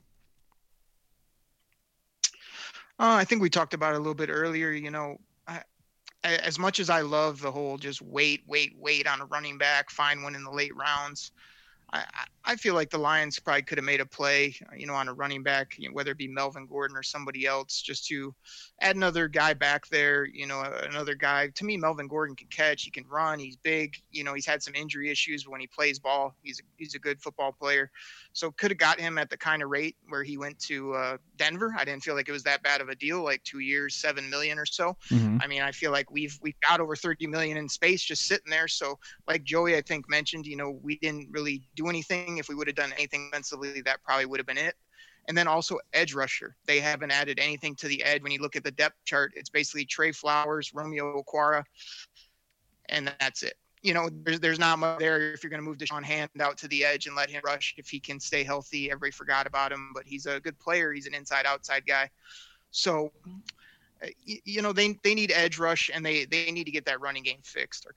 Uh, 2.99 3.15
I 3.19 3.25
think 3.25 3.43
we 3.43 3.51
talked 3.51 3.75
about 3.75 3.95
it 3.95 3.97
a 3.97 3.99
little 3.99 4.15
bit 4.15 4.31
earlier. 4.31 4.71
You 4.71 4.91
know, 4.91 5.19
I, 5.49 5.63
as 6.25 6.59
much 6.59 6.81
as 6.81 6.91
I 6.91 7.03
love 7.03 7.41
the 7.41 7.53
whole 7.53 7.79
just 7.79 8.03
wait, 8.03 8.43
wait, 8.47 8.75
wait 8.79 9.07
on 9.07 9.21
a 9.21 9.27
running 9.27 9.59
back, 9.59 9.91
find 9.91 10.23
one 10.23 10.35
in 10.35 10.45
the 10.45 10.51
late 10.51 10.75
rounds. 10.77 11.33
I, 11.93 11.99
I- 12.01 12.27
I 12.47 12.57
feel 12.57 12.75
like 12.75 12.91
the 12.91 12.99
Lions 12.99 13.39
probably 13.39 13.63
could 13.63 13.79
have 13.79 13.87
made 13.87 14.01
a 14.01 14.07
play, 14.07 14.55
uh, 14.71 14.75
you 14.77 14.87
know, 14.87 14.95
on 14.95 15.09
a 15.09 15.15
running 15.15 15.43
back, 15.43 15.77
you 15.79 15.89
know, 15.89 15.95
whether 15.95 16.11
it 16.13 16.19
be 16.19 16.29
Melvin 16.29 16.67
Gordon 16.67 16.97
or 16.97 17.03
somebody 17.03 17.47
else, 17.47 17.81
just 17.83 18.07
to 18.09 18.35
add 18.81 18.97
another 18.97 19.29
guy 19.29 19.55
back 19.55 19.87
there. 19.89 20.27
You 20.27 20.47
know, 20.47 20.63
another 20.63 21.15
guy. 21.15 21.49
To 21.49 21.65
me, 21.65 21.77
Melvin 21.79 22.09
Gordon 22.09 22.37
can 22.37 22.49
catch. 22.49 22.83
He 22.85 22.91
can 22.91 23.07
run. 23.07 23.39
He's 23.39 23.57
big. 23.57 23.95
You 24.11 24.25
know, 24.25 24.35
he's 24.35 24.47
had 24.47 24.63
some 24.63 24.75
injury 24.75 25.11
issues, 25.11 25.45
but 25.45 25.53
when 25.53 25.61
he 25.63 25.67
plays 25.69 25.99
ball, 25.99 26.35
he's 26.43 26.61
a, 26.61 26.65
he's 26.77 26.95
a 26.95 26.99
good 26.99 27.21
football 27.23 27.53
player. 27.53 27.91
So 28.35 28.51
could 28.51 28.73
have 28.73 28.79
got 28.79 28.99
him 28.99 29.17
at 29.17 29.31
the 29.31 29.37
kind 29.37 29.63
of 29.63 29.71
rate 29.71 29.97
where 30.09 30.25
he 30.25 30.37
went 30.37 30.59
to 30.65 30.93
uh, 30.93 31.17
Denver. 31.37 31.73
I 31.79 31.85
didn't 31.85 32.03
feel 32.03 32.17
like 32.17 32.29
it 32.29 32.33
was 32.33 32.43
that 32.43 32.65
bad 32.65 32.81
of 32.81 32.89
a 32.89 32.95
deal, 32.97 33.23
like 33.23 33.43
two 33.45 33.61
years, 33.61 33.95
seven 33.95 34.29
million 34.29 34.59
or 34.59 34.67
so. 34.67 34.97
Mhm. 35.09 35.41
I 35.43 35.47
mean, 35.47 35.63
I 35.63 35.71
feel 35.71 35.93
like 35.93 36.11
we've 36.11 36.37
we've 36.43 36.59
got 36.61 36.81
over 36.81 36.97
30 36.97 37.29
million 37.29 37.57
in 37.57 37.69
space 37.69 38.03
just 38.03 38.27
sitting 38.27 38.51
there. 38.51 38.67
So 38.67 38.99
like 39.29 39.45
Joey, 39.45 39.77
I 39.77 39.83
think 39.83 40.09
mentioned, 40.11 40.47
you 40.47 40.57
know, 40.57 40.71
we 40.83 40.97
didn't 40.99 41.31
really 41.31 41.69
do 41.77 41.87
anything. 41.89 42.39
If 42.39 42.49
we 42.49 42.57
would 42.57 42.67
have 42.67 42.77
done 42.77 42.93
anything 42.95 43.29
offensively, 43.33 43.81
that 43.83 44.03
probably 44.03 44.27
would 44.27 44.41
have 44.41 44.47
been 44.47 44.59
it. 44.59 44.75
And 45.29 45.39
then 45.39 45.47
also 45.47 45.79
edge 45.93 46.13
rusher. 46.13 46.57
They 46.67 46.81
haven't 46.81 47.13
added 47.13 47.39
anything 47.39 47.77
to 47.77 47.89
the 47.89 48.03
edge. 48.03 48.21
When 48.23 48.33
you 48.33 48.41
look 48.43 48.57
at 48.57 48.65
the 48.65 48.73
depth 48.73 48.97
chart, 49.05 49.33
it's 49.37 49.49
basically 49.49 49.85
Trey 49.87 50.13
Flowers, 50.13 50.75
Romeo 50.75 51.23
Okwara, 51.23 51.65
and 52.89 53.15
that's 53.21 53.43
it. 53.45 53.55
You 53.85 53.95
know, 53.95 54.09
there's 54.25 54.41
there's 54.41 54.59
not 54.59 54.79
much 54.81 54.99
there 54.99 55.33
if 55.33 55.45
you're 55.45 55.51
going 55.51 55.63
to 55.63 55.69
move 55.69 55.79
Da'Shawn 55.79 56.03
Hand 56.03 56.31
out 56.41 56.57
to 56.59 56.69
the 56.69 56.85
edge 56.85 57.07
and 57.07 57.15
let 57.15 57.31
him 57.31 57.43
rush 57.45 57.75
if 57.77 57.89
he 57.89 58.01
can 58.01 58.19
stay 58.19 58.43
healthy. 58.43 58.91
Everybody 58.91 59.13
forgot 59.13 59.47
about 59.47 59.71
him, 59.71 59.93
but 59.95 60.05
he's 60.07 60.25
a 60.27 60.41
good 60.41 60.59
player. 60.59 60.93
He's 60.93 61.07
an 61.07 61.15
inside 61.15 61.45
outside 61.47 61.87
guy. 61.87 62.09
So, 62.71 63.13
uh, 64.03 64.07
you 64.25 64.63
know, 64.63 64.73
they 64.73 64.99
they 65.05 65.15
need 65.15 65.31
edge 65.31 65.59
rush 65.59 65.91
and 65.95 66.05
they 66.05 66.25
they 66.25 66.51
need 66.51 66.65
to 66.65 66.73
get 66.73 66.87
that 66.87 67.01
running 67.01 67.23
game 67.23 67.39
fixed. 67.45 67.87
Or 67.87 67.93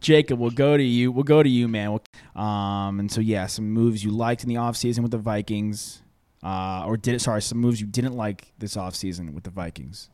Jacob, 0.00 0.38
we'll 0.38 0.50
go 0.50 0.76
to 0.76 0.82
you. 0.82 1.12
We'll 1.12 1.24
go 1.24 1.42
to 1.42 1.48
you, 1.48 1.68
man. 1.68 1.98
Um, 2.34 2.98
and 2.98 3.12
so 3.12 3.20
yeah, 3.20 3.46
some 3.46 3.70
moves 3.70 4.02
you 4.02 4.10
liked 4.10 4.42
in 4.42 4.48
the 4.48 4.54
offseason 4.54 5.00
with 5.00 5.10
the 5.10 5.18
Vikings, 5.18 6.02
uh, 6.42 6.84
or 6.86 6.96
did 6.96 7.14
it? 7.14 7.20
Sorry, 7.20 7.42
some 7.42 7.58
moves 7.58 7.80
you 7.80 7.86
didn't 7.86 8.14
like 8.14 8.52
this 8.58 8.76
offseason 8.76 9.34
with 9.34 9.44
the 9.44 9.50
Vikings. 9.50 10.08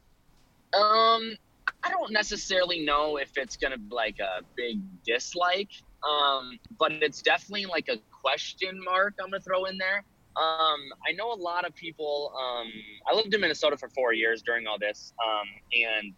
Um, 0.75 1.37
I 1.85 1.91
don't 1.91 2.12
necessarily 2.12 2.85
know 2.85 3.16
if 3.18 3.37
it's 3.37 3.57
gonna 3.57 3.78
be 3.78 3.95
like 3.95 4.18
a 4.18 4.43
big 4.57 4.80
dislike, 5.05 5.70
um, 6.03 6.59
but 6.78 6.93
it's 6.93 7.22
definitely 7.22 7.66
like 7.66 7.89
a 7.89 7.99
question 8.22 8.82
mark. 8.82 9.14
I'm 9.20 9.30
gonna 9.30 9.41
throw 9.41 9.66
in 9.66 9.76
there. 9.76 10.05
Um, 10.37 10.80
I 11.07 11.12
know 11.12 11.32
a 11.32 11.35
lot 11.35 11.64
of 11.66 11.74
people. 11.74 12.32
Um, 12.37 12.72
I 13.07 13.14
lived 13.14 13.32
in 13.35 13.41
Minnesota 13.41 13.76
for 13.76 13.89
four 13.89 14.12
years 14.12 14.43
during 14.43 14.66
all 14.66 14.78
this, 14.78 15.12
um, 15.24 15.47
and 15.72 16.14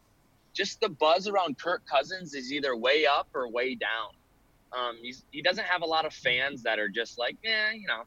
just 0.55 0.81
the 0.81 0.89
buzz 0.89 1.29
around 1.29 1.59
Kirk 1.59 1.83
Cousins 1.87 2.35
is 2.35 2.53
either 2.53 2.77
way 2.77 3.05
up 3.05 3.29
or 3.35 3.51
way 3.51 3.75
down. 3.75 4.11
Um, 4.73 4.97
he 5.31 5.43
doesn't 5.43 5.65
have 5.65 5.83
a 5.83 5.87
lot 5.87 6.07
of 6.07 6.13
fans 6.13 6.63
that 6.63 6.79
are 6.79 6.89
just 6.89 7.19
like, 7.19 7.37
yeah, 7.43 7.73
you 7.73 7.87
know, 7.87 8.03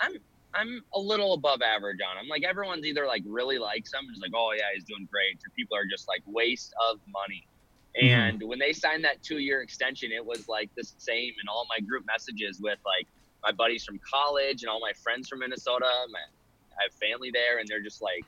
I'm 0.00 0.14
I'm 0.54 0.82
a 0.94 1.00
little 1.00 1.34
above 1.34 1.62
average 1.62 1.98
on 2.08 2.22
him. 2.22 2.28
Like 2.28 2.44
everyone's 2.44 2.84
either 2.84 3.06
like 3.06 3.22
really 3.26 3.58
likes 3.58 3.92
him, 3.92 4.00
and 4.00 4.10
just 4.10 4.22
like, 4.22 4.32
oh 4.34 4.52
yeah, 4.56 4.64
he's 4.74 4.84
doing 4.84 5.08
great, 5.10 5.36
or 5.36 5.50
people 5.56 5.76
are 5.76 5.86
just 5.86 6.08
like 6.08 6.22
waste 6.26 6.74
of 6.90 6.98
money. 7.08 7.46
Mm-hmm. 8.00 8.20
And 8.20 8.42
when 8.48 8.58
they 8.58 8.72
signed 8.72 9.04
that 9.04 9.22
two 9.22 9.38
year 9.38 9.62
extension, 9.62 10.12
it 10.12 10.24
was 10.24 10.48
like 10.48 10.70
the 10.76 10.84
same 10.98 11.32
in 11.42 11.48
all 11.48 11.66
my 11.68 11.80
group 11.80 12.04
messages 12.06 12.60
with 12.60 12.78
like 12.84 13.06
my 13.42 13.52
buddies 13.52 13.84
from 13.84 13.98
college 14.08 14.62
and 14.62 14.70
all 14.70 14.80
my 14.80 14.92
friends 15.02 15.28
from 15.28 15.40
Minnesota. 15.40 15.86
My, 16.10 16.18
I 16.78 16.84
have 16.84 16.92
family 16.94 17.30
there, 17.32 17.58
and 17.58 17.68
they're 17.68 17.82
just 17.82 18.00
like, 18.00 18.24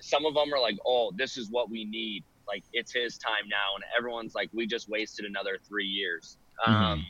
some 0.00 0.24
of 0.26 0.34
them 0.34 0.52
are 0.54 0.60
like, 0.60 0.78
oh, 0.86 1.12
this 1.16 1.36
is 1.36 1.50
what 1.50 1.70
we 1.70 1.84
need 1.84 2.24
like 2.48 2.64
it's 2.72 2.92
his 2.92 3.18
time 3.18 3.48
now, 3.48 3.76
and 3.76 3.84
everyone's 3.96 4.34
like, 4.34 4.48
we 4.52 4.66
just 4.66 4.88
wasted 4.88 5.26
another 5.26 5.58
three 5.68 5.86
years. 5.86 6.38
Mm-hmm. 6.66 6.72
Um, 6.72 7.06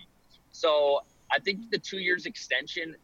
so 0.50 1.00
I 1.30 1.38
think 1.38 1.70
the 1.70 1.78
two 1.78 1.98
years 1.98 2.26
extension, 2.26 2.96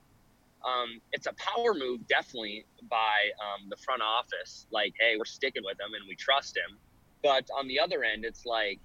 um, 0.65 1.01
it's 1.13 1.27
a 1.27 1.33
power 1.35 1.75
move 1.75 2.07
definitely 2.09 2.65
by 2.89 3.31
um, 3.41 3.69
the 3.69 3.77
front 3.77 4.03
office. 4.03 4.67
Like, 4.71 4.95
hey, 4.99 5.17
we're 5.19 5.25
sticking 5.25 5.63
with 5.65 5.79
him 5.79 5.95
and 5.95 6.09
we 6.09 6.15
trust 6.15 6.57
him. 6.57 6.79
But 7.23 7.49
on 7.57 7.69
the 7.69 7.81
other 7.81 8.03
end, 8.03 8.25
it's 8.25 8.47
like, 8.47 8.81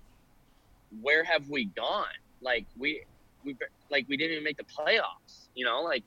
where 1.01 1.23
have 1.23 1.49
we 1.49 1.65
gone? 1.65 2.05
Like 2.41 2.65
we, 2.77 3.03
we 3.43 3.55
like 3.89 4.05
we 4.07 4.17
didn't 4.17 4.32
even 4.34 4.43
make 4.43 4.57
the 4.57 4.63
playoffs. 4.63 5.47
You 5.55 5.65
know, 5.65 5.82
like 5.82 6.03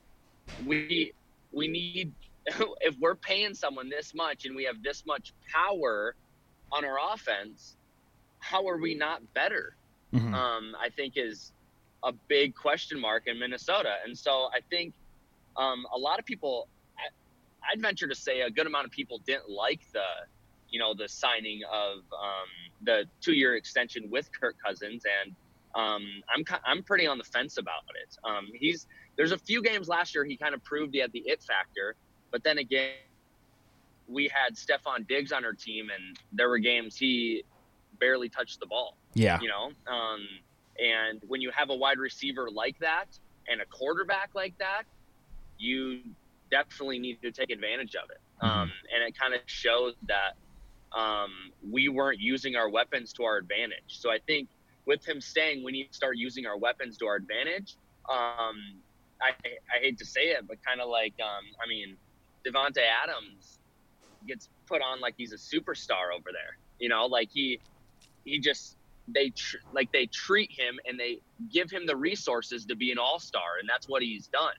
we 0.65 1.13
we 1.51 1.67
need 1.67 2.11
if 2.81 2.97
we're 2.99 3.15
paying 3.15 3.53
someone 3.53 3.89
this 3.89 4.13
much 4.13 4.45
and 4.45 4.55
we 4.55 4.63
have 4.65 4.81
this 4.83 5.05
much 5.05 5.33
power 5.51 6.15
on 6.71 6.85
our 6.85 6.97
offense, 7.13 7.77
how 8.39 8.67
are 8.67 8.77
we 8.77 8.95
not 8.95 9.21
better? 9.33 9.75
Mm-hmm. 10.13 10.33
Um, 10.33 10.75
I 10.79 10.89
think 10.89 11.13
is 11.15 11.51
a 12.03 12.11
big 12.27 12.55
question 12.55 12.99
mark 12.99 13.23
in 13.27 13.39
Minnesota. 13.39 13.95
And 14.05 14.17
so 14.17 14.49
I 14.53 14.59
think 14.69 14.93
um, 15.57 15.85
a 15.93 15.97
lot 15.97 16.19
of 16.19 16.25
people, 16.25 16.67
I, 16.97 17.73
would 17.73 17.81
venture 17.81 18.07
to 18.07 18.15
say 18.15 18.41
a 18.41 18.49
good 18.49 18.67
amount 18.67 18.85
of 18.85 18.91
people 18.91 19.19
didn't 19.25 19.49
like 19.49 19.81
the, 19.91 20.05
you 20.69 20.79
know, 20.79 20.93
the 20.93 21.07
signing 21.07 21.61
of 21.71 21.99
um, 22.13 22.49
the 22.81 23.05
two-year 23.21 23.55
extension 23.55 24.09
with 24.09 24.29
Kirk 24.39 24.55
Cousins, 24.63 25.03
and 25.23 25.35
um, 25.75 26.05
I'm 26.33 26.43
I'm 26.65 26.83
pretty 26.83 27.07
on 27.07 27.17
the 27.17 27.23
fence 27.23 27.57
about 27.57 27.83
it. 28.01 28.17
Um, 28.23 28.47
he's 28.53 28.87
there's 29.15 29.31
a 29.31 29.37
few 29.37 29.61
games 29.61 29.87
last 29.87 30.15
year 30.15 30.23
he 30.23 30.37
kind 30.37 30.53
of 30.53 30.63
proved 30.63 30.93
he 30.93 30.99
had 30.99 31.11
the 31.11 31.23
it 31.25 31.43
factor, 31.43 31.95
but 32.31 32.43
then 32.43 32.57
again, 32.57 32.91
we 34.07 34.27
had 34.33 34.55
Stefon 34.55 35.07
Diggs 35.07 35.31
on 35.31 35.45
our 35.45 35.53
team, 35.53 35.89
and 35.93 36.17
there 36.31 36.49
were 36.49 36.59
games 36.59 36.95
he 36.95 37.43
barely 37.99 38.29
touched 38.29 38.59
the 38.59 38.65
ball. 38.65 38.97
Yeah, 39.13 39.39
you 39.41 39.47
know. 39.47 39.71
Um, 39.91 40.27
and 40.79 41.21
when 41.27 41.41
you 41.41 41.51
have 41.51 41.69
a 41.69 41.75
wide 41.75 41.99
receiver 41.99 42.49
like 42.51 42.79
that 42.79 43.05
and 43.47 43.61
a 43.61 43.65
quarterback 43.65 44.31
like 44.33 44.57
that, 44.57 44.83
you 45.63 45.99
definitely 46.51 46.99
need 46.99 47.21
to 47.21 47.31
take 47.31 47.49
advantage 47.49 47.95
of 47.95 48.09
it. 48.09 48.21
Mm-hmm. 48.43 48.59
Um, 48.61 48.71
and 48.93 49.03
it 49.07 49.17
kind 49.17 49.33
of 49.33 49.41
shows 49.45 49.95
that 50.07 50.33
um, 50.97 51.31
we 51.71 51.89
weren't 51.89 52.19
using 52.19 52.55
our 52.55 52.69
weapons 52.69 53.13
to 53.13 53.23
our 53.23 53.37
advantage. 53.37 53.87
So 53.87 54.11
I 54.11 54.19
think 54.27 54.49
with 54.85 55.07
him 55.07 55.21
staying, 55.21 55.63
we 55.63 55.71
need 55.71 55.87
to 55.87 55.93
start 55.93 56.17
using 56.17 56.45
our 56.45 56.57
weapons 56.57 56.97
to 56.97 57.05
our 57.07 57.15
advantage. 57.15 57.75
Um, 58.09 58.57
I, 59.21 59.31
I 59.73 59.79
hate 59.81 59.97
to 59.99 60.05
say 60.05 60.31
it, 60.35 60.45
but 60.47 60.57
kind 60.63 60.81
of 60.81 60.89
like, 60.89 61.13
um, 61.21 61.45
I 61.63 61.67
mean, 61.67 61.95
Davante 62.45 62.81
Adams 63.03 63.59
gets 64.27 64.49
put 64.67 64.81
on 64.81 64.99
like 64.99 65.15
he's 65.17 65.33
a 65.33 65.37
superstar 65.37 66.13
over 66.13 66.29
there. 66.31 66.57
You 66.79 66.89
know, 66.89 67.05
like 67.05 67.29
he 67.31 67.59
he 68.25 68.39
just 68.39 68.77
they 69.07 69.29
tr- 69.29 69.57
like 69.73 69.91
they 69.91 70.05
treat 70.07 70.51
him 70.51 70.79
and 70.87 70.99
they 70.99 71.19
give 71.51 71.69
him 71.69 71.85
the 71.85 71.95
resources 71.95 72.65
to 72.65 72.75
be 72.75 72.91
an 72.91 72.97
all-star 72.97 73.59
and 73.59 73.67
that's 73.67 73.87
what 73.87 74.01
he's 74.01 74.27
done. 74.27 74.53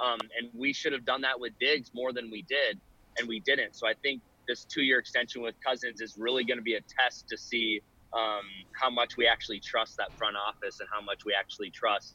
Um, 0.00 0.18
and 0.38 0.48
we 0.54 0.72
should 0.72 0.92
have 0.92 1.04
done 1.04 1.20
that 1.22 1.38
with 1.38 1.52
Diggs 1.58 1.90
more 1.94 2.12
than 2.12 2.30
we 2.30 2.42
did 2.42 2.78
and 3.18 3.28
we 3.28 3.40
didn't. 3.40 3.74
So 3.74 3.86
I 3.86 3.94
think 4.02 4.22
this 4.46 4.64
two-year 4.64 4.98
extension 4.98 5.42
with 5.42 5.54
Cousins 5.64 6.00
is 6.00 6.16
really 6.16 6.44
going 6.44 6.58
to 6.58 6.62
be 6.62 6.74
a 6.74 6.80
test 6.80 7.28
to 7.28 7.36
see 7.36 7.80
um, 8.12 8.42
how 8.72 8.88
much 8.88 9.16
we 9.16 9.26
actually 9.26 9.60
trust 9.60 9.96
that 9.98 10.12
front 10.16 10.36
office 10.36 10.80
and 10.80 10.88
how 10.92 11.00
much 11.00 11.24
we 11.24 11.34
actually 11.38 11.70
trust 11.70 12.14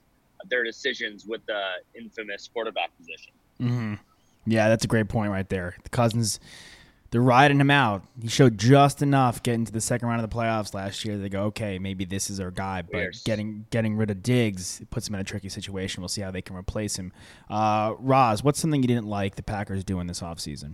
their 0.49 0.63
decisions 0.63 1.25
with 1.25 1.45
the 1.45 1.61
infamous 1.97 2.49
quarterback 2.51 2.89
position. 2.97 3.34
Mm-hmm. 3.61 3.93
Yeah, 4.45 4.67
that's 4.69 4.84
a 4.84 4.88
great 4.88 5.07
point 5.07 5.31
right 5.31 5.47
there. 5.47 5.75
The 5.84 5.89
Cousins 5.89 6.39
they're 7.14 7.22
riding 7.22 7.59
him 7.59 7.70
out. 7.70 8.03
He 8.20 8.28
showed 8.28 8.57
just 8.57 9.03
enough 9.03 9.43
getting 9.43 9.66
to 9.66 9.72
the 9.72 9.82
second 9.82 10.07
round 10.07 10.24
of 10.24 10.28
the 10.28 10.36
playoffs 10.36 10.74
last 10.74 11.05
year. 11.05 11.16
They 11.16 11.30
go, 11.30 11.43
okay, 11.43 11.78
maybe 11.78 12.05
this 12.05 12.32
is 12.32 12.39
our 12.39 12.49
guy. 12.49 12.82
But 12.82 12.93
Weird. 12.93 13.18
getting 13.24 13.68
getting 13.70 13.95
rid 13.95 14.09
of 14.09 14.24
Diggs 14.24 14.82
puts 14.89 15.07
him 15.07 15.14
in 15.14 15.22
a 15.22 15.24
tricky 15.24 15.47
situation. 15.47 16.01
We'll 16.01 16.07
see 16.07 16.22
how 16.22 16.32
they 16.32 16.41
can 16.41 16.55
replace 16.55 16.95
him. 16.95 17.14
Uh, 17.51 17.93
Roz, 17.99 18.43
what's 18.43 18.59
something 18.59 18.82
you 18.82 18.88
didn't 18.88 19.05
like 19.05 19.36
the 19.36 19.43
Packers 19.43 19.84
doing 19.84 20.07
this 20.07 20.22
offseason? 20.22 20.74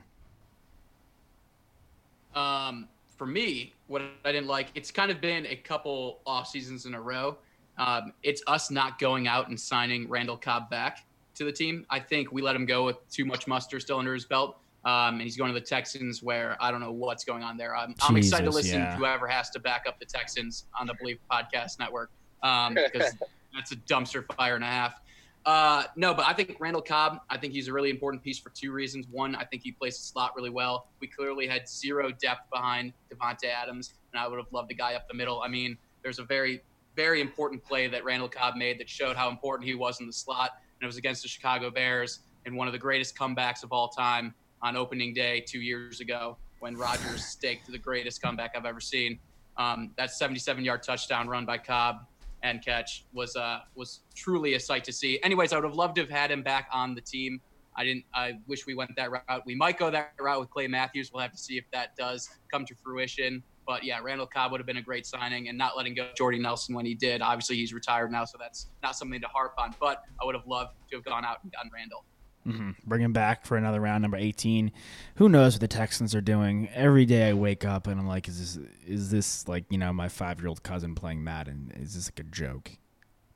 Um, 2.34 2.88
for 3.18 3.28
me, 3.28 3.74
what 3.88 4.02
I 4.24 4.32
didn't 4.32 4.48
like, 4.48 4.68
it's 4.76 4.92
kind 4.92 5.12
of 5.12 5.20
been 5.20 5.46
a 5.46 5.58
couple 5.58 6.22
off 6.26 6.48
seasons 6.48 6.86
in 6.86 6.94
a 6.94 7.02
row. 7.02 7.38
Um, 7.78 8.14
it's 8.24 8.42
us 8.48 8.72
not 8.72 8.98
going 8.98 9.28
out 9.28 9.50
and 9.50 9.60
signing 9.60 10.08
Randall 10.08 10.38
Cobb 10.38 10.70
back 10.70 11.06
to 11.36 11.44
the 11.44 11.52
team. 11.52 11.86
I 11.90 12.00
think 12.00 12.32
we 12.32 12.42
let 12.42 12.56
him 12.56 12.66
go 12.66 12.86
with 12.86 12.96
too 13.10 13.26
much 13.26 13.46
muster 13.46 13.78
still 13.82 14.00
under 14.00 14.14
his 14.14 14.24
belt. 14.24 14.58
Um, 14.86 15.16
and 15.16 15.22
he's 15.22 15.36
going 15.36 15.54
to 15.54 15.60
the 15.60 15.66
Texans, 15.66 16.24
where 16.24 16.56
I 16.62 16.72
don't 16.72 16.80
know 16.80 16.92
what's 16.92 17.26
going 17.26 17.44
on 17.44 17.58
there. 17.58 17.76
I'm, 17.76 17.96
I'm 18.02 18.16
excited 18.16 18.46
to 18.46 18.52
listen 18.52 18.80
yeah. 18.80 18.92
to 18.92 18.96
whoever 18.96 19.28
has 19.28 19.50
to 19.52 19.60
back 19.60 19.84
up 19.88 20.00
the 20.00 20.06
Texans 20.06 20.66
on 20.80 20.88
the 20.88 20.94
Bleav 20.94 21.20
Podcast 21.30 21.80
Network 21.80 22.12
um, 22.44 22.76
because 22.94 23.14
that's 23.54 23.74
a 23.74 23.76
dumpster 23.76 24.24
fire 24.36 24.56
and 24.56 24.64
a 24.64 24.68
half. 24.68 25.02
Uh, 25.46 25.84
no, 25.96 26.14
but 26.14 26.26
I 26.28 26.34
think 26.34 26.58
Randall 26.60 26.82
Cobb, 26.82 27.20
I 27.30 27.38
think 27.38 27.54
he's 27.54 27.68
a 27.68 27.74
really 27.74 27.90
important 27.90 28.24
piece 28.24 28.40
for 28.40 28.52
two 28.52 28.72
reasons. 28.72 29.08
One, 29.10 29.36
I 29.36 29.46
think 29.46 29.64
he 29.64 29.72
plays 29.72 29.98
the 29.98 30.04
slot 30.04 30.34
really 30.36 30.50
well. 30.50 30.88
We 31.00 31.08
clearly 31.08 31.48
had 31.48 31.68
zero 31.68 32.12
depth 32.12 32.50
behind 32.52 32.94
Davante 33.12 33.46
Adams, 33.46 33.94
and 34.14 34.22
I 34.22 34.28
would 34.28 34.38
have 34.38 34.52
loved 34.52 34.70
the 34.70 34.76
guy 34.76 34.96
up 34.96 35.08
the 35.08 35.14
middle. 35.14 35.42
I 35.42 35.48
mean, 35.48 35.78
there's 36.04 36.20
a 36.20 36.24
very, 36.24 36.62
very 36.96 37.22
important 37.22 37.64
play 37.64 37.88
that 37.88 38.04
Randall 38.04 38.30
Cobb 38.30 38.56
made 38.56 38.80
that 38.80 38.90
showed 38.90 39.16
how 39.16 39.30
important 39.30 39.68
he 39.68 39.76
was 39.76 40.00
in 40.02 40.08
the 40.08 40.14
slot, 40.14 40.52
and 40.60 40.84
it 40.84 40.86
was 40.86 40.98
against 40.98 41.24
the 41.24 41.30
Chicago 41.30 41.70
Bears 41.70 42.20
in 42.46 42.56
one 42.56 42.68
of 42.68 42.74
the 42.74 42.80
greatest 42.80 43.18
comebacks 43.18 43.64
of 43.64 43.72
all 43.72 43.90
time 43.90 44.34
on 44.62 44.76
opening 44.76 45.14
day 45.14 45.44
two 45.46 45.62
years 45.62 46.00
ago 46.00 46.38
when 46.60 46.76
Rodgers 46.76 47.26
staked 47.34 47.72
the 47.72 47.78
greatest 47.78 48.22
comeback 48.22 48.54
I've 48.56 48.66
ever 48.66 48.82
seen. 48.82 49.20
Um, 49.58 49.92
that 49.98 50.10
77-yard 50.10 50.84
touchdown 50.84 51.28
run 51.28 51.46
by 51.46 51.58
Cobb 51.58 52.06
and 52.44 52.64
catch 52.64 53.06
was 53.14 53.36
uh, 53.36 53.60
was 53.76 54.02
truly 54.16 54.54
a 54.54 54.60
sight 54.60 54.84
to 54.86 54.94
see. 54.94 55.20
Anyways, 55.24 55.52
I 55.54 55.58
would 55.58 55.66
have 55.66 55.76
loved 55.76 55.96
to 55.96 56.02
have 56.02 56.10
had 56.10 56.32
him 56.32 56.42
back 56.42 56.70
on 56.72 56.96
the 56.96 57.02
team. 57.02 57.42
I 57.76 57.84
didn't. 57.84 58.06
I 58.14 58.34
wish 58.48 58.66
we 58.66 58.76
went 58.76 58.92
that 58.96 59.12
route. 59.12 59.44
We 59.46 59.56
might 59.56 59.78
go 59.78 59.90
that 59.92 60.14
route 60.20 60.40
with 60.40 60.50
Clay 60.50 60.68
Matthews. 60.68 61.12
We'll 61.14 61.22
have 61.22 61.32
to 61.32 61.38
see 61.38 61.58
if 61.58 61.66
that 61.72 61.96
does 61.96 62.30
come 62.52 62.66
to 62.66 62.76
fruition. 62.76 63.44
But 63.66 63.84
yeah, 63.84 64.00
Randall 64.02 64.26
Cobb 64.26 64.52
would 64.52 64.60
have 64.60 64.66
been 64.66 64.78
a 64.78 64.82
great 64.82 65.06
signing, 65.06 65.50
and 65.50 65.58
not 65.58 65.78
letting 65.78 65.94
go 65.94 66.10
Jordy 66.18 66.40
Nelson 66.40 66.74
when 66.74 66.86
he 66.86 66.96
did. 66.96 67.22
Obviously, 67.22 67.56
he's 67.56 67.74
retired 67.74 68.12
now, 68.12 68.26
so 68.26 68.38
that's 68.40 68.68
not 68.82 68.96
something 68.96 69.22
to 69.22 69.28
harp 69.28 69.54
on. 69.58 69.76
But 69.80 70.04
I 70.22 70.26
would 70.26 70.36
have 70.36 70.48
loved 70.48 70.72
to 70.90 70.98
have 70.98 71.06
gone 71.06 71.24
out 71.24 71.38
and 71.44 71.52
gotten 71.52 71.70
Randall. 71.74 72.04
Mm-hmm. 72.48 72.72
Bring 72.86 73.02
him 73.02 73.14
back 73.14 73.46
for 73.46 73.58
another 73.58 73.82
round, 73.82 74.02
number 74.02 74.18
eighteen. 74.18 74.72
Who 75.16 75.30
knows 75.30 75.56
what 75.56 75.62
the 75.62 75.68
Texans 75.68 76.16
are 76.16 76.22
doing? 76.22 76.70
Every 76.74 77.06
day 77.06 77.30
I 77.30 77.34
wake 77.34 77.66
up 77.66 77.88
and 77.88 78.00
I'm 78.00 78.08
like, 78.08 78.28
is 78.28 78.40
this 78.40 78.66
is 78.88 79.12
this 79.12 79.48
like 79.48 79.66
you 79.70 79.78
know 79.78 79.92
my 79.92 80.08
five 80.10 80.40
year 80.40 80.48
old 80.48 80.64
cousin 80.64 80.96
playing 80.96 81.24
Madden? 81.24 81.72
Is 81.76 81.96
this 81.96 82.08
like 82.08 82.20
a 82.20 82.24
joke? 82.24 82.72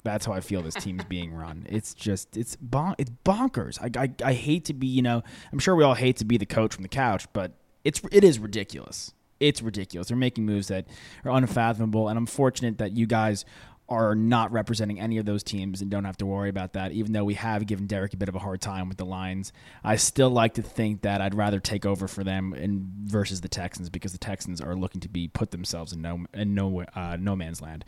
That's 0.04 0.26
how 0.26 0.34
I 0.34 0.39
feel 0.41 0.62
this 0.62 0.76
team's 0.76 1.04
being 1.10 1.34
run. 1.34 1.66
It's 1.70 1.93
just 1.93 2.38
it's 2.38 2.56
bon- 2.56 2.95
it's 2.97 3.12
bonkers. 3.26 3.78
I, 3.82 4.04
I 4.04 4.30
I 4.30 4.34
hate 4.34 4.66
to 4.66 4.74
be 4.74 4.88
you 4.88 5.01
know 5.01 5.22
I'm 5.51 5.60
sure 5.60 5.76
we 5.76 5.84
all 5.84 5.95
hate 5.95 6.18
to 6.18 6.26
be 6.26 6.38
the 6.38 6.45
coach 6.45 6.74
from 6.74 6.84
the 6.84 6.89
couch, 6.89 7.26
but 7.34 7.51
it's 7.84 8.01
it 8.12 8.24
is 8.24 8.39
ridiculous. 8.39 9.14
It's 9.39 9.62
ridiculous. 9.62 10.08
They're 10.08 10.16
making 10.16 10.45
moves 10.45 10.70
that 10.70 10.88
are 11.26 11.32
unfathomable, 11.32 12.08
and 12.08 12.18
I'm 12.18 12.26
fortunate 12.26 12.78
that 12.78 12.95
you 12.95 13.06
guys 13.06 13.43
are 13.89 14.15
not 14.15 14.51
representing 14.51 14.99
any 14.99 15.17
of 15.17 15.25
those 15.25 15.43
teams 15.43 15.81
and 15.81 15.91
don't 15.91 16.05
have 16.05 16.17
to 16.17 16.25
worry 16.25 16.49
about 16.49 16.73
that. 16.73 16.91
Even 16.93 17.11
though 17.11 17.23
we 17.23 17.34
have 17.34 17.65
given 17.67 17.86
Derek 17.86 18.13
a 18.13 18.17
bit 18.17 18.29
of 18.29 18.36
a 18.36 18.39
hard 18.39 18.61
time 18.61 18.88
with 18.88 18.97
the 18.97 19.05
Lions, 19.05 19.51
I 19.84 19.97
still 19.97 20.29
like 20.29 20.53
to 20.55 20.61
think 20.61 21.01
that 21.01 21.21
I'd 21.21 21.36
rather 21.36 21.59
take 21.59 21.86
over 21.86 22.07
for 22.07 22.23
them 22.23 22.53
in 22.53 22.89
versus 23.03 23.41
the 23.41 23.49
Texans 23.49 23.89
because 23.89 24.11
the 24.13 24.17
Texans 24.17 24.61
are 24.61 24.75
looking 24.75 25.01
to 25.01 25.09
be 25.09 25.27
put 25.27 25.51
themselves 25.51 25.91
in 25.93 26.01
no 26.01 26.25
in 26.34 26.55
no 26.55 26.84
uh, 26.95 27.17
no 27.19 27.36
man's 27.36 27.61
land. 27.61 27.86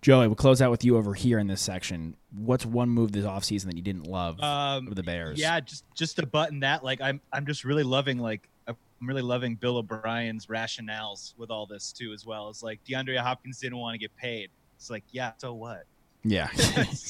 Joey, 0.00 0.28
we'll 0.28 0.36
close 0.36 0.62
out 0.62 0.70
with 0.70 0.84
you 0.84 0.96
over 0.96 1.12
here 1.12 1.40
in 1.40 1.48
this 1.48 1.60
section. 1.60 2.16
What's 2.30 2.64
one 2.64 2.88
move 2.88 3.10
this 3.10 3.24
offseason 3.24 3.64
that 3.64 3.76
you 3.76 3.82
didn't 3.82 4.06
love 4.06 4.40
Um, 4.40 4.86
of 4.86 4.94
the 4.94 5.02
Bears? 5.02 5.40
Yeah, 5.40 5.58
just 5.58 5.84
just 5.94 6.16
to 6.16 6.26
button 6.26 6.60
that, 6.60 6.84
like 6.84 7.00
I'm 7.00 7.20
I'm 7.32 7.46
just 7.46 7.64
really 7.64 7.82
loving 7.82 8.18
like 8.18 8.48
I'm 8.68 8.76
really 9.02 9.22
loving 9.22 9.56
Bill 9.56 9.78
O'Brien's 9.78 10.46
rationales 10.46 11.34
with 11.36 11.50
all 11.50 11.66
this 11.66 11.92
too, 11.92 12.12
as 12.12 12.24
well. 12.24 12.48
It's 12.48 12.62
like 12.62 12.80
DeAndre 12.84 13.18
Hopkins 13.18 13.58
didn't 13.58 13.78
want 13.78 13.94
to 13.94 13.98
get 13.98 14.14
paid. 14.16 14.50
It's 14.78 14.90
like, 14.90 15.04
yeah, 15.10 15.32
so 15.38 15.54
what? 15.54 15.84
Yeah. 16.24 16.48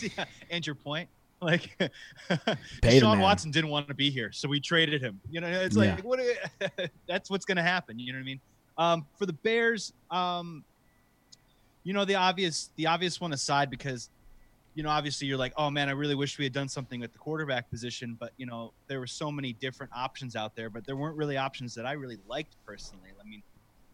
yeah. 0.00 0.24
And 0.50 0.66
your 0.66 0.74
point? 0.74 1.08
Like 1.40 1.78
Sean. 2.90 3.20
Watson 3.20 3.52
didn't 3.52 3.70
want 3.70 3.86
to 3.88 3.94
be 3.94 4.10
here, 4.10 4.32
so 4.32 4.48
we 4.48 4.58
traded 4.58 5.00
him. 5.00 5.20
You 5.30 5.40
know, 5.40 5.48
it's 5.48 5.76
like 5.76 5.98
Yeah. 5.98 6.02
what 6.02 6.20
that's 7.06 7.30
what's 7.30 7.44
gonna 7.44 7.62
happen. 7.62 7.98
You 7.98 8.12
know 8.12 8.18
what 8.18 8.22
I 8.22 8.26
mean? 8.26 8.40
Um, 8.76 9.06
for 9.16 9.26
the 9.26 9.32
Bears, 9.34 9.92
um, 10.10 10.64
you 11.84 11.92
know, 11.92 12.04
the 12.04 12.16
obvious 12.16 12.70
the 12.74 12.86
obvious 12.86 13.20
one 13.20 13.32
aside 13.32 13.70
because 13.70 14.10
you 14.74 14.82
know, 14.84 14.90
obviously 14.90 15.26
you're 15.26 15.38
like, 15.38 15.52
oh 15.56 15.70
man, 15.70 15.88
I 15.88 15.92
really 15.92 16.14
wish 16.14 16.38
we 16.38 16.44
had 16.44 16.52
done 16.52 16.68
something 16.68 17.02
at 17.02 17.12
the 17.12 17.18
quarterback 17.18 17.68
position, 17.70 18.16
but 18.18 18.32
you 18.36 18.46
know, 18.46 18.72
there 18.86 18.98
were 19.00 19.06
so 19.08 19.30
many 19.30 19.52
different 19.52 19.92
options 19.94 20.34
out 20.36 20.54
there, 20.56 20.70
but 20.70 20.86
there 20.86 20.96
weren't 20.96 21.16
really 21.16 21.36
options 21.36 21.74
that 21.74 21.84
I 21.86 21.92
really 21.92 22.18
liked 22.28 22.56
personally. 22.64 23.10
I 23.20 23.28
mean, 23.28 23.42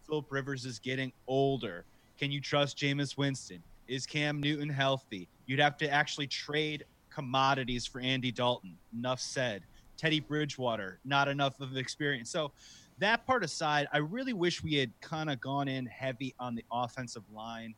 Philip 0.07 0.31
Rivers 0.31 0.65
is 0.65 0.79
getting 0.79 1.11
older. 1.27 1.85
Can 2.17 2.31
you 2.31 2.41
trust 2.41 2.77
Jameis 2.77 3.17
Winston? 3.17 3.61
Is 3.87 4.05
Cam 4.05 4.39
Newton 4.39 4.69
healthy? 4.69 5.27
You'd 5.45 5.59
have 5.59 5.77
to 5.77 5.89
actually 5.89 6.27
trade 6.27 6.85
commodities 7.09 7.85
for 7.85 8.01
Andy 8.01 8.31
Dalton. 8.31 8.77
Enough 8.97 9.19
said. 9.19 9.63
Teddy 9.97 10.19
Bridgewater, 10.19 10.99
not 11.05 11.27
enough 11.27 11.59
of 11.61 11.77
experience. 11.77 12.29
So 12.29 12.51
that 12.99 13.25
part 13.25 13.43
aside, 13.43 13.87
I 13.93 13.99
really 13.99 14.33
wish 14.33 14.63
we 14.63 14.75
had 14.75 14.91
kind 15.01 15.29
of 15.29 15.39
gone 15.39 15.67
in 15.67 15.85
heavy 15.85 16.33
on 16.39 16.55
the 16.55 16.65
offensive 16.71 17.23
line 17.33 17.75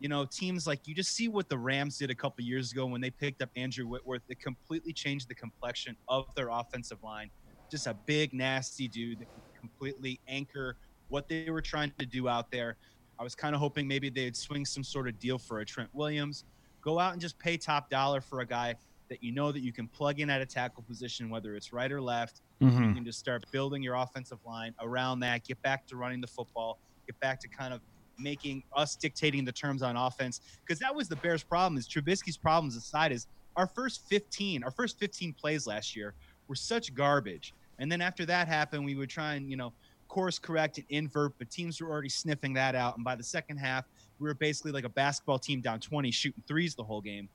you 0.00 0.08
know, 0.08 0.24
teams 0.26 0.66
like 0.66 0.86
you 0.86 0.94
just 0.94 1.12
see 1.12 1.28
what 1.28 1.48
the 1.48 1.56
Rams 1.56 1.98
did 1.98 2.10
a 2.10 2.14
couple 2.14 2.44
years 2.44 2.72
ago 2.72 2.86
when 2.86 3.00
they 3.00 3.10
picked 3.10 3.40
up 3.40 3.48
Andrew 3.56 3.86
Whitworth. 3.86 4.22
It 4.28 4.40
completely 4.40 4.92
changed 4.92 5.28
the 5.28 5.34
complexion 5.34 5.96
of 6.08 6.26
their 6.34 6.48
offensive 6.50 7.02
line. 7.02 7.30
Just 7.70 7.86
a 7.86 7.94
big, 7.94 8.32
nasty 8.32 8.88
dude 8.88 9.20
that 9.20 9.28
could 9.32 9.60
completely 9.60 10.20
anchor 10.28 10.76
what 11.08 11.28
they 11.28 11.50
were 11.50 11.62
trying 11.62 11.92
to 11.98 12.06
do 12.06 12.28
out 12.28 12.50
there. 12.50 12.76
I 13.18 13.22
was 13.22 13.34
kind 13.34 13.54
of 13.54 13.60
hoping 13.60 13.88
maybe 13.88 14.10
they'd 14.10 14.36
swing 14.36 14.64
some 14.64 14.84
sort 14.84 15.08
of 15.08 15.18
deal 15.18 15.38
for 15.38 15.60
a 15.60 15.64
Trent 15.64 15.90
Williams, 15.94 16.44
go 16.82 16.98
out 16.98 17.12
and 17.12 17.20
just 17.20 17.38
pay 17.38 17.56
top 17.56 17.88
dollar 17.90 18.20
for 18.20 18.40
a 18.40 18.46
guy 18.46 18.74
that 19.08 19.22
you 19.22 19.32
know 19.32 19.52
that 19.52 19.60
you 19.60 19.72
can 19.72 19.86
plug 19.88 20.20
in 20.20 20.28
at 20.28 20.40
a 20.40 20.46
tackle 20.46 20.82
position, 20.82 21.30
whether 21.30 21.54
it's 21.54 21.72
right 21.72 21.90
or 21.92 22.00
left. 22.00 22.40
Mhm. 22.60 22.88
You 22.88 22.94
can 22.94 23.04
just 23.04 23.18
start 23.18 23.44
building 23.52 23.82
your 23.82 23.94
offensive 23.94 24.38
line 24.44 24.74
around 24.80 25.20
that, 25.20 25.44
get 25.44 25.60
back 25.62 25.86
to 25.86 25.96
running 25.96 26.20
the 26.20 26.26
football, 26.26 26.78
get 27.06 27.18
back 27.20 27.38
to 27.40 27.48
kind 27.48 27.72
of 27.72 27.80
making 28.18 28.62
us 28.74 28.96
dictating 28.96 29.44
the 29.44 29.52
terms 29.52 29.82
on 29.82 29.96
offense 29.96 30.40
because 30.62 30.78
that 30.78 30.94
was 30.94 31.06
the 31.08 31.16
Bears' 31.16 31.42
problem. 31.44 31.78
Is 31.78 31.86
Trubisky's 31.86 32.36
problems 32.36 32.74
aside 32.74 33.12
is 33.12 33.26
our 33.56 33.66
first 33.66 34.08
15, 34.08 34.64
our 34.64 34.70
first 34.70 34.98
15 34.98 35.32
plays 35.34 35.66
last 35.66 35.94
year 35.94 36.14
were 36.48 36.54
such 36.54 36.94
garbage, 36.94 37.54
and 37.78 37.90
then 37.92 38.00
after 38.00 38.24
that 38.26 38.48
happened, 38.48 38.84
we 38.84 38.94
would 38.94 39.10
try 39.10 39.34
and 39.34 39.50
you 39.50 39.56
know 39.56 39.72
course 40.08 40.38
correct 40.38 40.78
and 40.78 40.86
invert, 40.88 41.32
but 41.38 41.50
teams 41.50 41.80
were 41.80 41.90
already 41.90 42.08
sniffing 42.08 42.54
that 42.54 42.74
out, 42.74 42.96
and 42.96 43.04
by 43.04 43.14
the 43.14 43.22
second 43.22 43.58
half, 43.58 43.84
we 44.18 44.28
were 44.28 44.34
basically 44.34 44.72
like 44.72 44.84
a 44.84 44.88
basketball 44.88 45.38
team 45.38 45.60
down 45.60 45.80
20, 45.80 46.10
shooting 46.10 46.42
threes 46.48 46.74
the 46.74 46.84
whole 46.84 47.00
game. 47.00 47.28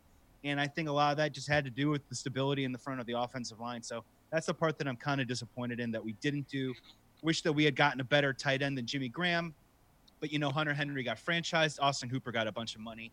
And 0.44 0.60
I 0.60 0.68
think 0.68 0.90
a 0.90 0.92
lot 0.92 1.12
of 1.12 1.18
that 1.18 1.34
just 1.34 1.48
had 1.48 1.64
to 1.66 1.70
do 1.70 1.90
with 1.90 2.08
the 2.10 2.16
stability 2.16 2.64
in 2.64 2.72
the 2.72 2.78
front 2.78 3.00
of 3.00 3.06
the 3.06 3.14
offensive 3.14 3.60
line. 3.60 3.84
So 3.84 4.04
that's 4.32 4.48
the 4.48 4.54
part 4.54 4.80
that 4.80 4.88
I'm 4.88 4.98
kind 4.98 5.22
of 5.22 5.28
disappointed 5.28 5.80
in 5.80 5.92
that 5.92 6.04
we 6.04 6.14
didn't 6.14 6.48
do. 6.48 6.74
Wish 7.22 7.44
that 7.44 7.54
we 7.54 7.64
had 7.64 7.76
gotten 7.76 8.02
a 8.02 8.04
better 8.04 8.34
tight 8.34 8.64
end 8.64 8.76
than 8.76 8.88
Jimmy 8.88 9.08
Graham 9.08 9.54
but 10.22 10.32
you 10.32 10.40
know 10.40 10.50
Hunter 10.50 10.74
Henry 10.74 11.04
got 11.04 11.18
franchised, 11.18 11.80
Austin 11.82 12.08
Hooper 12.08 12.32
got 12.32 12.48
a 12.48 12.52
bunch 12.52 12.76
of 12.76 12.82
money, 12.82 13.12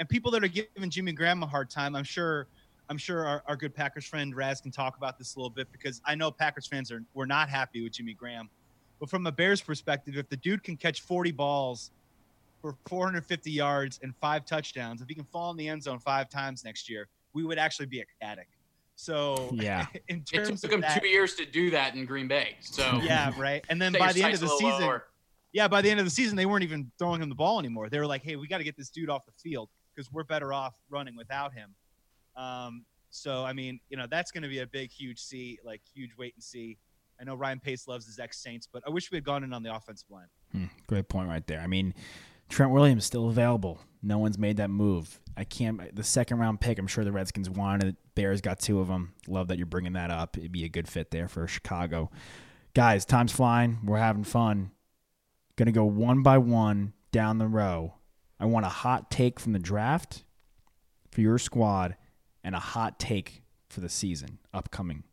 and 0.00 0.08
people 0.08 0.32
that 0.32 0.42
are 0.42 0.48
giving 0.48 0.90
Jimmy 0.90 1.12
Graham 1.12 1.42
a 1.44 1.46
hard 1.46 1.70
time, 1.70 1.94
I'm 1.94 2.04
sure, 2.04 2.48
I'm 2.88 2.98
sure 2.98 3.24
our, 3.24 3.44
our 3.46 3.56
good 3.56 3.74
Packers 3.74 4.06
friend 4.06 4.34
Raz 4.34 4.60
can 4.60 4.72
talk 4.72 4.96
about 4.96 5.18
this 5.18 5.36
a 5.36 5.38
little 5.38 5.50
bit 5.50 5.70
because 5.70 6.00
I 6.04 6.16
know 6.16 6.32
Packers 6.32 6.66
fans 6.66 6.90
are 6.90 7.04
were 7.14 7.26
not 7.26 7.48
happy 7.48 7.82
with 7.82 7.92
Jimmy 7.92 8.14
Graham, 8.14 8.48
but 9.00 9.10
from 9.10 9.26
a 9.26 9.32
Bears 9.32 9.60
perspective, 9.60 10.16
if 10.16 10.28
the 10.28 10.36
dude 10.36 10.62
can 10.62 10.76
catch 10.76 11.02
40 11.02 11.32
balls 11.32 11.90
for 12.62 12.74
450 12.88 13.50
yards 13.50 14.00
and 14.02 14.14
five 14.16 14.44
touchdowns, 14.46 15.02
if 15.02 15.08
he 15.08 15.14
can 15.14 15.24
fall 15.24 15.50
in 15.50 15.56
the 15.56 15.68
end 15.68 15.82
zone 15.82 15.98
five 15.98 16.28
times 16.28 16.64
next 16.64 16.88
year, 16.88 17.08
we 17.32 17.44
would 17.44 17.58
actually 17.58 17.86
be 17.86 18.00
ecstatic. 18.00 18.48
So 18.94 19.50
Yeah. 19.52 19.86
in 20.08 20.18
It 20.32 20.44
terms 20.44 20.62
took 20.62 20.70
of 20.70 20.74
him 20.76 20.80
that, 20.80 21.00
two 21.02 21.06
years 21.08 21.34
to 21.34 21.44
do 21.44 21.70
that 21.70 21.94
in 21.94 22.06
Green 22.06 22.28
Bay. 22.28 22.56
So 22.60 22.82
yeah, 23.04 23.32
right. 23.38 23.62
And 23.68 23.80
then 23.80 23.92
by 23.92 24.12
the 24.12 24.22
end 24.22 24.34
of 24.34 24.40
the 24.40 24.48
season, 24.48 24.80
lower. 24.80 25.04
yeah, 25.52 25.68
by 25.68 25.82
the 25.82 25.90
end 25.90 26.00
of 26.00 26.06
the 26.06 26.10
season, 26.10 26.34
they 26.36 26.46
weren't 26.46 26.64
even 26.64 26.90
throwing 26.98 27.20
him 27.20 27.28
the 27.28 27.34
ball 27.34 27.58
anymore. 27.58 27.90
They 27.90 27.98
were 27.98 28.06
like, 28.06 28.22
"Hey, 28.22 28.36
we 28.36 28.48
got 28.48 28.58
to 28.58 28.64
get 28.64 28.76
this 28.76 28.88
dude 28.88 29.10
off 29.10 29.26
the 29.26 29.32
field 29.32 29.68
because 29.94 30.10
we're 30.10 30.24
better 30.24 30.52
off 30.54 30.74
running 30.88 31.14
without 31.14 31.52
him." 31.52 31.74
Um, 32.36 32.86
so, 33.10 33.44
I 33.44 33.52
mean, 33.52 33.80
you 33.90 33.96
know, 33.96 34.06
that's 34.10 34.30
going 34.30 34.42
to 34.42 34.48
be 34.48 34.58
a 34.60 34.66
big, 34.66 34.90
huge 34.90 35.18
see, 35.20 35.58
like 35.64 35.80
huge 35.94 36.10
wait 36.18 36.34
and 36.34 36.42
see. 36.42 36.76
I 37.20 37.24
know 37.24 37.34
Ryan 37.34 37.60
Pace 37.60 37.88
loves 37.88 38.06
his 38.06 38.18
ex 38.18 38.42
Saints, 38.42 38.68
but 38.70 38.82
I 38.86 38.90
wish 38.90 39.10
we 39.10 39.16
had 39.16 39.24
gone 39.24 39.44
in 39.44 39.52
on 39.52 39.62
the 39.62 39.74
offensive 39.74 40.10
line. 40.10 40.26
Hmm, 40.52 40.64
great 40.86 41.08
point 41.08 41.28
right 41.28 41.46
there. 41.46 41.60
I 41.60 41.66
mean, 41.66 41.94
Trent 42.48 42.72
Williams 42.72 43.02
is 43.02 43.06
still 43.06 43.28
available. 43.28 43.80
No 44.02 44.18
one's 44.18 44.38
made 44.38 44.58
that 44.58 44.70
move. 44.70 45.20
I 45.36 45.44
can't. 45.44 45.94
The 45.94 46.04
second 46.04 46.38
round 46.38 46.60
pick. 46.60 46.78
I'm 46.78 46.86
sure 46.86 47.04
the 47.04 47.12
Redskins 47.12 47.50
wanted. 47.50 47.88
it. 47.88 47.96
Bears 48.14 48.40
got 48.40 48.60
two 48.60 48.80
of 48.80 48.88
them. 48.88 49.14
Love 49.26 49.48
that 49.48 49.58
you're 49.58 49.66
bringing 49.66 49.94
that 49.94 50.10
up. 50.10 50.36
It'd 50.38 50.52
be 50.52 50.64
a 50.64 50.68
good 50.68 50.88
fit 50.88 51.10
there 51.10 51.28
for 51.28 51.46
Chicago. 51.46 52.10
Guys, 52.74 53.04
time's 53.04 53.32
flying. 53.32 53.78
We're 53.84 53.98
having 53.98 54.24
fun. 54.24 54.70
Gonna 55.56 55.72
go 55.72 55.84
one 55.84 56.22
by 56.22 56.38
one 56.38 56.92
down 57.12 57.38
the 57.38 57.48
row. 57.48 57.94
I 58.38 58.44
want 58.44 58.66
a 58.66 58.70
hot 58.70 59.10
take 59.10 59.40
from 59.40 59.52
the 59.54 59.58
draft 59.58 60.24
for 61.10 61.22
your 61.22 61.38
squad 61.38 61.96
and 62.44 62.54
a 62.54 62.58
hot 62.60 62.98
take 62.98 63.42
for 63.70 63.80
the 63.80 63.88
season, 63.88 64.38
upcoming 64.52 65.04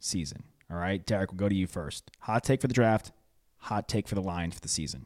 season. 0.00 0.42
All 0.72 0.78
right, 0.78 1.04
Derek, 1.04 1.30
we'll 1.30 1.36
go 1.36 1.50
to 1.50 1.54
you 1.54 1.66
first. 1.66 2.10
Hot 2.20 2.42
take 2.42 2.62
for 2.62 2.66
the 2.66 2.72
draft. 2.72 3.12
Hot 3.58 3.88
take 3.88 4.08
for 4.08 4.14
the 4.14 4.22
Lions 4.22 4.54
for 4.54 4.60
the 4.60 4.68
season. 4.68 5.04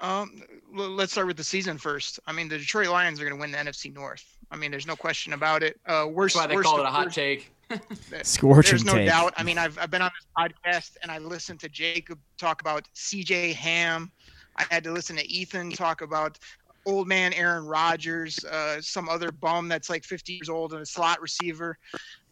Um, 0.00 0.42
let's 0.74 1.12
start 1.12 1.26
with 1.26 1.36
the 1.36 1.44
season 1.44 1.76
first. 1.78 2.20
I 2.26 2.32
mean, 2.32 2.48
the 2.48 2.58
Detroit 2.58 2.88
Lions 2.88 3.20
are 3.20 3.24
going 3.24 3.36
to 3.36 3.40
win 3.40 3.52
the 3.52 3.58
NFC 3.58 3.92
North. 3.94 4.24
I 4.50 4.56
mean, 4.56 4.70
there's 4.70 4.86
no 4.86 4.96
question 4.96 5.34
about 5.34 5.62
it. 5.62 5.78
Uh, 5.86 6.06
worst, 6.10 6.34
that's 6.34 6.44
why 6.44 6.46
they 6.48 6.54
worst 6.56 6.68
call 6.68 6.80
it 6.80 6.86
a 6.86 6.90
hot 6.90 7.06
worst- 7.06 7.14
take. 7.14 7.52
Scorching 8.22 8.70
There's 8.70 8.84
no 8.84 8.94
take. 8.94 9.08
doubt. 9.08 9.34
I 9.36 9.42
mean, 9.42 9.58
I've, 9.58 9.76
I've 9.78 9.90
been 9.90 10.02
on 10.02 10.10
this 10.16 10.26
podcast 10.38 10.96
and 11.02 11.10
I 11.10 11.18
listened 11.18 11.60
to 11.60 11.68
Jacob 11.68 12.18
talk 12.38 12.60
about 12.60 12.86
CJ 12.94 13.54
Ham. 13.54 14.10
I 14.56 14.64
had 14.70 14.84
to 14.84 14.92
listen 14.92 15.16
to 15.16 15.28
Ethan 15.28 15.72
talk 15.72 16.00
about 16.00 16.38
old 16.86 17.08
man 17.08 17.32
Aaron 17.32 17.66
Rodgers, 17.66 18.42
uh, 18.44 18.80
some 18.80 19.08
other 19.08 19.32
bum 19.32 19.68
that's 19.68 19.90
like 19.90 20.04
50 20.04 20.32
years 20.32 20.48
old 20.48 20.72
and 20.72 20.82
a 20.82 20.86
slot 20.86 21.20
receiver, 21.20 21.76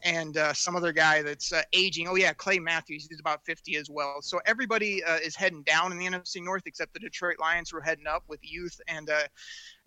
and 0.02 0.36
uh, 0.36 0.52
some 0.52 0.76
other 0.76 0.92
guy 0.92 1.22
that's 1.22 1.52
uh, 1.52 1.62
aging. 1.72 2.07
Oh, 2.09 2.14
yeah, 2.14 2.32
Clay 2.32 2.59
Matthews. 2.59 3.07
He's 3.09 3.20
about 3.20 3.44
50 3.44 3.76
as 3.76 3.90
well. 3.90 4.22
So 4.22 4.40
everybody 4.46 5.02
uh, 5.02 5.16
is 5.16 5.34
heading 5.34 5.62
down 5.62 5.92
in 5.92 5.98
the 5.98 6.07
NFC 6.07 6.42
North 6.42 6.62
except 6.66 6.92
the 6.94 7.00
Detroit 7.00 7.36
Lions 7.40 7.70
who 7.70 7.78
are 7.78 7.82
heading 7.82 8.07
up 8.07 8.22
with 8.28 8.40
youth 8.42 8.80
and 8.86 9.11
uh, 9.11 9.22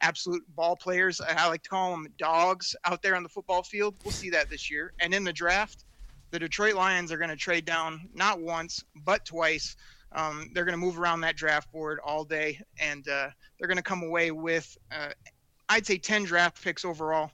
absolute 0.02 0.44
ball 0.56 0.76
players. 0.76 1.22
I 1.22 1.48
like 1.48 1.64
to 1.64 1.70
call 1.70 1.92
them 1.92 2.08
dogs 2.18 2.76
out 2.86 3.02
there 3.02 3.16
on 3.16 3.24
the 3.24 3.30
football 3.30 3.64
field. 3.64 3.96
We'll 4.04 4.12
see 4.12 4.30
that 4.32 4.50
this 4.50 4.70
year. 4.70 4.94
And 5.00 5.14
in 5.14 5.24
the 5.24 5.34
draft, 5.34 5.86
the 6.32 6.40
Detroit 6.40 6.76
Lions 6.76 7.12
are 7.12 7.18
going 7.18 7.30
to 7.30 7.38
trade 7.38 7.66
down 7.66 8.10
not 8.14 8.42
once, 8.42 8.84
but 9.06 9.24
twice. 9.24 9.76
Um, 10.14 10.50
they're 10.54 10.66
going 10.66 10.80
to 10.80 10.84
move 10.84 11.00
around 11.00 11.22
that 11.22 11.36
draft 11.36 11.72
board 11.72 12.00
all 12.04 12.24
day, 12.24 12.60
and 12.80 13.08
uh, 13.08 13.30
they're 13.60 13.68
going 13.68 13.78
to 13.78 13.84
come 13.84 14.04
away 14.04 14.32
with, 14.32 14.78
uh, 14.92 15.10
I'd 15.70 15.86
say, 15.86 15.98
10 15.98 16.24
draft 16.24 16.62
picks 16.64 16.86
overall. 16.86 17.32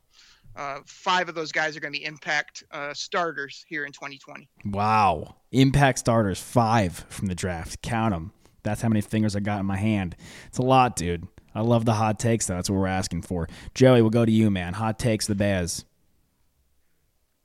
Uh, 0.55 0.79
five 0.85 1.29
of 1.29 1.35
those 1.35 1.51
guys 1.51 1.75
are 1.75 1.79
going 1.79 1.93
to 1.93 1.99
be 1.99 2.05
impact 2.05 2.63
uh, 2.71 2.93
starters 2.93 3.65
here 3.67 3.85
in 3.85 3.91
2020. 3.91 4.47
Wow. 4.65 5.35
Impact 5.51 5.99
starters, 5.99 6.39
five 6.39 7.05
from 7.09 7.27
the 7.27 7.35
draft. 7.35 7.81
Count 7.81 8.13
them. 8.13 8.33
That's 8.61 8.81
how 8.81 8.89
many 8.89 9.01
fingers 9.01 9.35
I 9.35 9.39
got 9.39 9.59
in 9.59 9.65
my 9.65 9.77
hand. 9.77 10.15
It's 10.47 10.59
a 10.59 10.63
lot, 10.63 10.95
dude. 10.95 11.27
I 11.55 11.61
love 11.61 11.85
the 11.85 11.93
hot 11.93 12.19
takes, 12.19 12.47
though. 12.47 12.55
That's 12.55 12.69
what 12.69 12.79
we're 12.79 12.87
asking 12.87 13.23
for. 13.23 13.47
Joey, 13.73 14.01
we'll 14.01 14.09
go 14.09 14.25
to 14.25 14.31
you, 14.31 14.49
man. 14.49 14.73
Hot 14.73 14.97
takes, 14.97 15.27
the 15.27 15.35
Bears. 15.35 15.85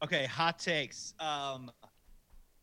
Okay, 0.03 0.27
hot 0.27 0.59
takes. 0.59 1.13
Um, 1.19 1.71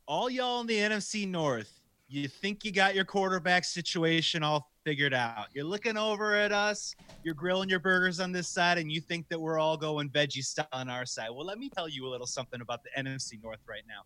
all 0.07 0.29
y'all 0.29 0.61
in 0.61 0.67
the 0.67 0.77
NFC 0.77 1.27
North, 1.27 1.81
you 2.07 2.27
think 2.27 2.63
you 2.63 2.71
got 2.71 2.95
your 2.95 3.05
quarterback 3.05 3.65
situation 3.65 4.43
all 4.43 4.69
figured 4.85 5.13
out. 5.13 5.47
You're 5.53 5.65
looking 5.65 5.97
over 5.97 6.35
at 6.35 6.51
us, 6.51 6.93
you're 7.23 7.33
grilling 7.33 7.69
your 7.69 7.79
burgers 7.79 8.19
on 8.19 8.31
this 8.31 8.47
side, 8.47 8.77
and 8.77 8.91
you 8.91 9.01
think 9.01 9.27
that 9.29 9.39
we're 9.39 9.57
all 9.57 9.77
going 9.77 10.09
veggie 10.09 10.43
style 10.43 10.67
on 10.71 10.89
our 10.89 11.05
side. 11.05 11.29
Well, 11.31 11.45
let 11.45 11.57
me 11.57 11.69
tell 11.69 11.89
you 11.89 12.05
a 12.05 12.09
little 12.09 12.27
something 12.27 12.61
about 12.61 12.81
the 12.83 12.89
NFC 13.01 13.41
North 13.41 13.61
right 13.67 13.83
now. 13.87 14.01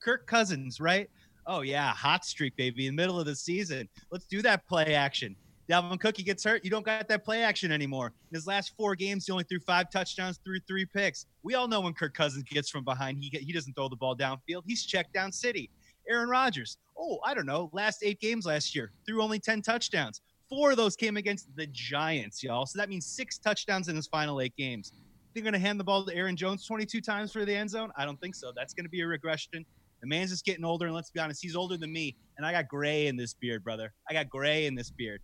Kirk 0.00 0.26
Cousins, 0.26 0.80
right? 0.80 1.08
Oh, 1.46 1.60
yeah, 1.60 1.92
hot 1.92 2.24
streak, 2.24 2.56
baby, 2.56 2.88
in 2.88 2.96
the 2.96 3.02
middle 3.02 3.20
of 3.20 3.26
the 3.26 3.36
season. 3.36 3.88
Let's 4.10 4.26
do 4.26 4.42
that 4.42 4.66
play 4.66 4.94
action. 4.94 5.36
Dalvin 5.68 5.98
Cook, 5.98 6.16
he 6.16 6.22
gets 6.22 6.44
hurt. 6.44 6.64
You 6.64 6.70
don't 6.70 6.84
got 6.84 7.08
that 7.08 7.24
play 7.24 7.42
action 7.42 7.72
anymore. 7.72 8.12
In 8.30 8.34
his 8.34 8.46
last 8.46 8.72
four 8.76 8.94
games, 8.94 9.26
he 9.26 9.32
only 9.32 9.44
threw 9.44 9.58
five 9.60 9.90
touchdowns, 9.90 10.40
threw 10.44 10.58
three 10.60 10.86
picks. 10.86 11.26
We 11.42 11.54
all 11.54 11.66
know 11.66 11.80
when 11.80 11.92
Kirk 11.92 12.14
Cousins 12.14 12.44
gets 12.44 12.70
from 12.70 12.84
behind, 12.84 13.18
he 13.20 13.36
he 13.36 13.52
doesn't 13.52 13.74
throw 13.74 13.88
the 13.88 13.96
ball 13.96 14.16
downfield. 14.16 14.62
He's 14.64 14.84
checked 14.84 15.12
down 15.12 15.32
city. 15.32 15.70
Aaron 16.08 16.28
Rodgers. 16.28 16.78
Oh, 16.98 17.18
I 17.24 17.34
don't 17.34 17.46
know. 17.46 17.70
Last 17.72 18.02
eight 18.02 18.20
games 18.20 18.46
last 18.46 18.74
year, 18.74 18.92
threw 19.06 19.22
only 19.22 19.38
10 19.38 19.62
touchdowns. 19.62 20.20
Four 20.48 20.70
of 20.70 20.76
those 20.76 20.96
came 20.96 21.16
against 21.16 21.54
the 21.56 21.66
Giants, 21.66 22.42
y'all. 22.42 22.66
So 22.66 22.78
that 22.78 22.88
means 22.88 23.06
six 23.06 23.38
touchdowns 23.38 23.88
in 23.88 23.96
his 23.96 24.06
final 24.06 24.40
eight 24.40 24.56
games. 24.56 24.92
They're 25.34 25.42
going 25.42 25.52
to 25.52 25.58
hand 25.58 25.78
the 25.78 25.84
ball 25.84 26.06
to 26.06 26.14
Aaron 26.14 26.36
Jones 26.36 26.64
22 26.66 27.00
times 27.00 27.32
for 27.32 27.44
the 27.44 27.54
end 27.54 27.68
zone? 27.68 27.90
I 27.96 28.04
don't 28.04 28.18
think 28.20 28.34
so. 28.34 28.52
That's 28.56 28.72
going 28.72 28.84
to 28.84 28.90
be 28.90 29.00
a 29.00 29.06
regression. 29.06 29.66
The 30.00 30.06
man's 30.06 30.30
just 30.30 30.44
getting 30.44 30.64
older, 30.64 30.86
and 30.86 30.94
let's 30.94 31.10
be 31.10 31.20
honest, 31.20 31.42
he's 31.42 31.56
older 31.56 31.76
than 31.76 31.92
me. 31.92 32.16
And 32.36 32.46
I 32.46 32.52
got 32.52 32.68
gray 32.68 33.06
in 33.06 33.16
this 33.16 33.34
beard, 33.34 33.64
brother. 33.64 33.92
I 34.08 34.12
got 34.12 34.28
gray 34.28 34.66
in 34.66 34.74
this 34.74 34.90
beard. 34.90 35.20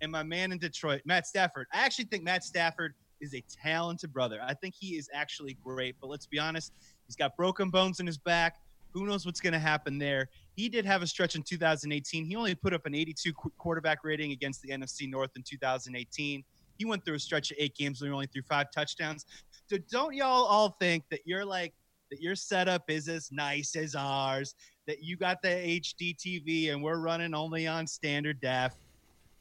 And 0.00 0.10
my 0.10 0.22
man 0.22 0.52
in 0.52 0.58
Detroit, 0.58 1.02
Matt 1.04 1.26
Stafford. 1.26 1.66
I 1.72 1.80
actually 1.80 2.06
think 2.06 2.24
Matt 2.24 2.42
Stafford 2.42 2.94
is 3.20 3.34
a 3.34 3.44
talented 3.62 4.12
brother. 4.12 4.40
I 4.42 4.54
think 4.54 4.74
he 4.76 4.96
is 4.96 5.08
actually 5.14 5.56
great. 5.62 5.96
But 6.00 6.08
let's 6.08 6.26
be 6.26 6.38
honest, 6.38 6.72
he's 7.06 7.14
got 7.14 7.36
broken 7.36 7.70
bones 7.70 8.00
in 8.00 8.06
his 8.06 8.18
back. 8.18 8.56
Who 8.92 9.06
knows 9.06 9.24
what's 9.24 9.40
going 9.40 9.52
to 9.54 9.58
happen 9.58 9.98
there? 9.98 10.28
He 10.54 10.68
did 10.68 10.84
have 10.84 11.02
a 11.02 11.06
stretch 11.06 11.34
in 11.34 11.42
2018. 11.42 12.24
He 12.24 12.36
only 12.36 12.54
put 12.54 12.74
up 12.74 12.86
an 12.86 12.94
82 12.94 13.32
quarterback 13.58 14.04
rating 14.04 14.32
against 14.32 14.62
the 14.62 14.68
NFC 14.68 15.08
North 15.08 15.30
in 15.36 15.42
2018. 15.42 16.44
He 16.78 16.84
went 16.84 17.04
through 17.04 17.14
a 17.14 17.20
stretch 17.20 17.50
of 17.50 17.56
eight 17.60 17.74
games 17.74 18.00
where 18.00 18.10
he 18.10 18.14
only 18.14 18.26
threw 18.26 18.42
five 18.42 18.70
touchdowns. 18.70 19.24
So 19.68 19.78
don't 19.90 20.14
y'all 20.14 20.44
all 20.44 20.76
think 20.80 21.04
that 21.10 21.20
you're 21.24 21.44
like 21.44 21.72
that 22.10 22.20
your 22.20 22.34
setup 22.34 22.90
is 22.90 23.08
as 23.08 23.32
nice 23.32 23.74
as 23.74 23.94
ours, 23.94 24.54
that 24.86 25.02
you 25.02 25.16
got 25.16 25.40
the 25.40 25.48
HD 25.48 26.14
TV 26.14 26.70
and 26.70 26.82
we're 26.82 26.98
running 26.98 27.34
only 27.34 27.66
on 27.66 27.86
standard 27.86 28.38
def. 28.40 28.74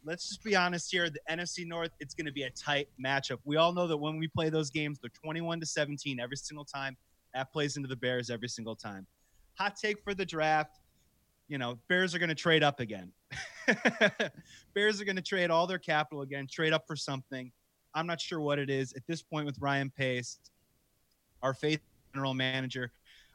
Let's 0.06 0.30
just 0.30 0.42
be 0.42 0.56
honest 0.56 0.90
here. 0.90 1.10
The 1.10 1.20
NFC 1.30 1.68
North, 1.68 1.92
it's 2.00 2.14
going 2.14 2.26
to 2.28 2.32
be 2.32 2.44
a 2.44 2.50
tight 2.52 2.88
matchup. 3.04 3.40
We 3.44 3.58
all 3.58 3.74
know 3.74 3.88
that 3.88 3.98
when 3.98 4.18
we 4.18 4.30
play 4.30 4.50
those 4.50 4.70
games, 4.70 5.00
they're 5.00 5.12
21 5.22 5.60
to 5.60 5.66
17 5.66 6.20
every 6.20 6.38
single 6.38 6.64
time. 6.64 6.96
That 7.34 7.52
plays 7.52 7.76
into 7.76 7.90
the 7.90 7.96
Bears 7.96 8.30
every 8.30 8.48
single 8.48 8.76
time. 8.76 9.06
Hot 9.56 9.76
take 9.76 10.04
for 10.04 10.14
the 10.14 10.26
draft. 10.26 10.80
You 11.48 11.58
know, 11.58 11.80
Bears 11.90 12.16
are 12.16 12.20
going 12.20 12.30
to 12.30 12.36
trade 12.36 12.64
up 12.64 12.80
again. 12.80 13.12
Bears 14.74 15.02
are 15.02 15.06
going 15.06 15.18
to 15.18 15.22
trade 15.22 15.50
all 15.50 15.68
their 15.68 15.80
capital 15.80 16.22
again, 16.22 16.48
trade 16.50 16.74
up 16.74 16.84
for 16.88 16.96
something. 16.96 17.52
I'm 17.94 18.08
not 18.08 18.22
sure 18.22 18.40
what 18.40 18.58
it 18.58 18.70
is 18.70 18.94
at 18.94 19.04
this 19.08 19.22
point 19.22 19.46
with 19.46 19.58
Ryan 19.60 19.90
Pace, 19.90 20.40
our 21.42 21.54
faith 21.54 21.82
general 22.14 22.34
manager. 22.34 22.92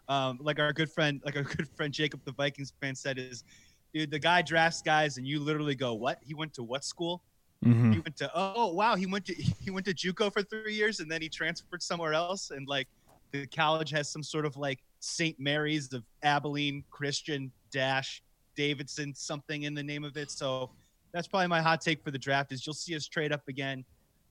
Um, 0.09 0.39
like 0.41 0.59
our 0.59 0.73
good 0.73 0.91
friend, 0.91 1.21
like 1.25 1.37
our 1.37 1.43
good 1.57 1.69
friend 1.69 1.93
Jacob, 1.93 2.21
the 2.25 2.33
Vikings 2.33 2.73
fan 2.81 2.95
said, 2.95 3.19
is 3.19 3.45
dude, 3.93 4.11
the 4.11 4.19
guy 4.19 4.43
drafts 4.43 4.83
guys, 4.83 5.17
and 5.19 5.27
you 5.27 5.41
literally 5.41 5.75
go, 5.75 5.95
"What? 5.95 6.19
He 6.23 6.35
went 6.35 6.55
to 6.55 6.63
what 6.63 6.85
school? 6.85 7.23
Mm-hmm. 7.65 7.93
He 7.93 7.99
went 7.99 8.17
to 8.19 8.31
oh 8.35 8.73
wow, 8.73 8.95
he 8.95 9.07
went 9.07 9.25
to 9.27 9.35
he 9.61 9.71
went 9.71 9.87
to 9.87 9.95
JUCO 9.95 10.33
for 10.33 10.43
three 10.43 10.75
years, 10.75 11.01
and 11.01 11.11
then 11.11 11.23
he 11.23 11.29
transferred 11.29 11.83
somewhere 11.83 12.15
else, 12.15 12.51
and 12.51 12.69
like 12.69 12.89
the 13.33 13.47
college 13.47 13.91
has 13.91 14.11
some 14.11 14.23
sort 14.23 14.47
of 14.47 14.57
like 14.57 14.81
St. 15.07 15.39
Mary's 15.39 15.93
of 15.93 16.03
Abilene 16.23 16.85
Christian 16.91 17.53
Dash 17.71 18.23
Davidson 18.57 19.15
something 19.15 19.63
in 19.63 19.75
the 19.75 19.83
name 19.83 20.03
of 20.03 20.17
it. 20.17 20.31
So 20.31 20.71
that's 21.13 21.29
probably 21.29 21.47
my 21.47 21.61
hot 21.61 21.81
take 21.81 22.03
for 22.03 22.11
the 22.11 22.19
draft 22.19 22.53
is 22.53 22.67
you'll 22.67 22.75
see 22.75 22.97
us 22.97 23.07
trade 23.07 23.33
up 23.33 23.47
again. 23.49 23.85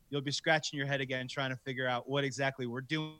You'll 0.09 0.21
be 0.21 0.31
scratching 0.31 0.77
your 0.77 0.87
head 0.87 1.01
again 1.01 1.27
trying 1.27 1.51
to 1.51 1.55
figure 1.55 1.87
out 1.87 2.09
what 2.09 2.23
exactly 2.23 2.67
we're 2.67 2.81
doing. 2.81 3.13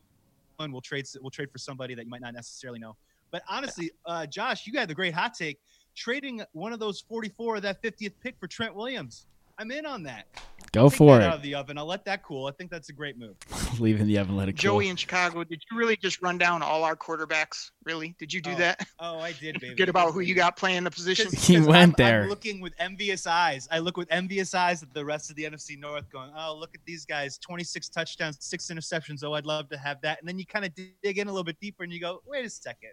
We'll 0.59 0.81
trade 0.81 1.05
we'll 1.21 1.31
trade 1.31 1.51
for 1.51 1.57
somebody 1.57 1.95
that 1.95 2.05
you 2.05 2.09
might 2.09 2.21
not 2.21 2.33
necessarily 2.33 2.79
know. 2.79 2.95
But 3.31 3.43
honestly, 3.49 3.91
uh, 4.05 4.25
Josh, 4.25 4.67
you 4.67 4.77
had 4.77 4.89
the 4.89 4.95
great 4.95 5.13
hot 5.13 5.33
take 5.33 5.59
trading 5.95 6.41
one 6.51 6.73
of 6.73 6.79
those 6.79 7.01
44 7.01 7.57
of 7.57 7.61
that 7.63 7.81
50th 7.81 8.13
pick 8.21 8.35
for 8.39 8.47
Trent 8.47 8.75
Williams. 8.75 9.27
I'm 9.57 9.71
in 9.71 9.85
on 9.85 10.03
that. 10.03 10.27
Go 10.73 10.89
for 10.89 11.21
it. 11.21 11.23
Out 11.23 11.35
of 11.35 11.41
the 11.41 11.55
oven. 11.55 11.77
I'll 11.77 11.85
let 11.85 12.03
that 12.03 12.21
cool. 12.21 12.47
I 12.47 12.51
think 12.51 12.69
that's 12.69 12.89
a 12.89 12.93
great 12.93 13.17
move. 13.17 13.37
Leave 13.79 14.01
in 14.01 14.07
the 14.07 14.17
oven. 14.17 14.35
Let 14.35 14.49
it 14.49 14.53
cool. 14.53 14.61
Joey 14.61 14.89
in 14.89 14.97
Chicago. 14.97 15.45
Did 15.45 15.63
you 15.71 15.77
really 15.77 15.95
just 15.95 16.21
run 16.21 16.37
down 16.37 16.61
all 16.61 16.83
our 16.83 16.97
quarterbacks? 16.97 17.71
Really? 17.85 18.13
Did 18.19 18.33
you 18.33 18.41
do 18.41 18.51
oh, 18.51 18.55
that? 18.55 18.85
Oh, 18.99 19.19
I 19.19 19.31
did, 19.31 19.53
baby. 19.61 19.69
Forget 19.69 19.87
about 19.87 20.13
who 20.13 20.19
you 20.19 20.35
got 20.35 20.57
playing 20.57 20.83
the 20.83 20.91
position. 20.91 21.29
He 21.45 21.59
went 21.59 21.77
I'm, 21.77 21.91
there. 21.97 22.23
I'm 22.23 22.29
looking 22.29 22.59
with 22.59 22.73
envious 22.79 23.27
eyes. 23.27 23.67
I 23.71 23.79
look 23.79 23.95
with 23.97 24.11
envious 24.11 24.53
eyes 24.53 24.83
at 24.83 24.93
the 24.93 25.05
rest 25.05 25.29
of 25.29 25.35
the 25.35 25.43
NFC 25.43 25.79
North, 25.79 26.09
going, 26.09 26.31
"Oh, 26.35 26.57
look 26.57 26.71
at 26.73 26.81
these 26.85 27.05
guys! 27.05 27.37
26 27.37 27.87
touchdowns, 27.89 28.37
six 28.39 28.67
interceptions. 28.67 29.23
Oh, 29.23 29.33
I'd 29.33 29.45
love 29.45 29.69
to 29.69 29.77
have 29.77 30.01
that." 30.01 30.19
And 30.19 30.27
then 30.27 30.39
you 30.39 30.45
kind 30.45 30.65
of 30.65 30.73
dig 30.75 31.19
in 31.19 31.27
a 31.27 31.31
little 31.31 31.43
bit 31.43 31.59
deeper, 31.59 31.83
and 31.83 31.93
you 31.93 31.99
go, 32.01 32.21
"Wait 32.25 32.45
a 32.45 32.49
second. 32.49 32.91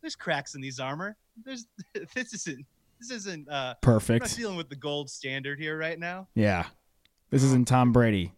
There's 0.00 0.16
cracks 0.16 0.54
in 0.54 0.62
these 0.62 0.80
armor. 0.80 1.16
There's 1.44 1.66
this 2.14 2.32
isn't." 2.32 2.66
This 3.00 3.10
isn't 3.10 3.48
uh, 3.48 3.74
perfect. 3.80 4.24
I'm 4.24 4.30
not 4.30 4.36
dealing 4.36 4.56
with 4.56 4.68
the 4.68 4.76
gold 4.76 5.10
standard 5.10 5.58
here 5.58 5.76
right 5.78 5.98
now. 5.98 6.28
Yeah, 6.34 6.66
this 7.30 7.42
isn't 7.42 7.66
Tom 7.66 7.92
Brady. 7.92 8.32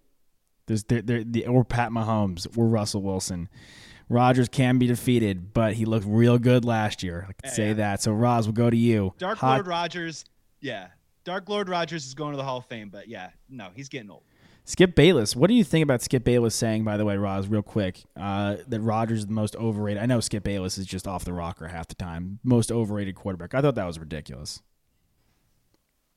There's 0.67 0.85
they're, 0.85 1.03
they're, 1.03 1.25
the 1.25 1.47
or 1.47 1.65
Pat 1.65 1.91
Mahomes. 1.91 2.47
We're 2.57 2.67
Russell 2.67 3.03
Wilson. 3.03 3.49
Rodgers 4.09 4.49
can 4.49 4.79
be 4.79 4.87
defeated, 4.87 5.53
but 5.55 5.75
he 5.75 5.85
looked 5.85 6.07
real 6.07 6.39
good 6.39 6.65
last 6.65 7.03
year. 7.03 7.23
I 7.29 7.33
can 7.33 7.35
Yeah, 7.45 7.51
say 7.51 7.67
yeah. 7.69 7.73
that. 7.75 8.03
So 8.03 8.13
Roz, 8.13 8.47
we'll 8.47 8.53
go 8.53 8.71
to 8.71 8.77
you. 8.77 9.15
Dark 9.19 9.39
Hot- 9.39 9.55
Lord 9.55 9.67
Rodgers, 9.67 10.25
yeah. 10.61 10.89
Dark 11.25 11.49
Lord 11.49 11.69
Rodgers 11.69 12.05
is 12.07 12.15
going 12.15 12.33
to 12.33 12.37
the 12.37 12.45
Hall 12.45 12.59
of 12.59 12.67
Fame, 12.67 12.91
but 12.91 13.09
yeah, 13.09 13.31
no, 13.49 13.69
he's 13.75 13.89
getting 13.89 14.11
old. 14.11 14.23
Skip 14.65 14.95
Bayless. 14.95 15.35
What 15.35 15.49
do 15.49 15.55
you 15.55 15.65
think 15.65 15.83
about 15.83 16.03
Skip 16.03 16.25
Bayless 16.25 16.55
saying, 16.55 16.85
by 16.85 16.97
the 16.97 17.05
way, 17.05 17.17
Roz, 17.17 17.49
real 17.49 17.63
quick, 17.63 18.05
uh, 18.17 18.57
that 18.69 18.81
Rodgers 18.81 19.21
is 19.21 19.27
the 19.27 19.33
most 19.33 19.57
overrated? 19.57 20.03
I 20.03 20.07
know 20.07 20.21
Skip 20.21 20.45
Bayless 20.45 20.79
is 20.79 20.87
just 20.87 21.09
off 21.09 21.25
the 21.25 21.33
rocker 21.33 21.69
half 21.69 21.89
the 21.89 21.97
time. 21.97 22.39
Most 22.45 22.71
overrated 22.71 23.17
quarterback. 23.17 23.55
I 23.55 23.61
thought 23.61 23.75
that 23.75 23.87
was 23.87 23.99
ridiculous. 23.99 24.63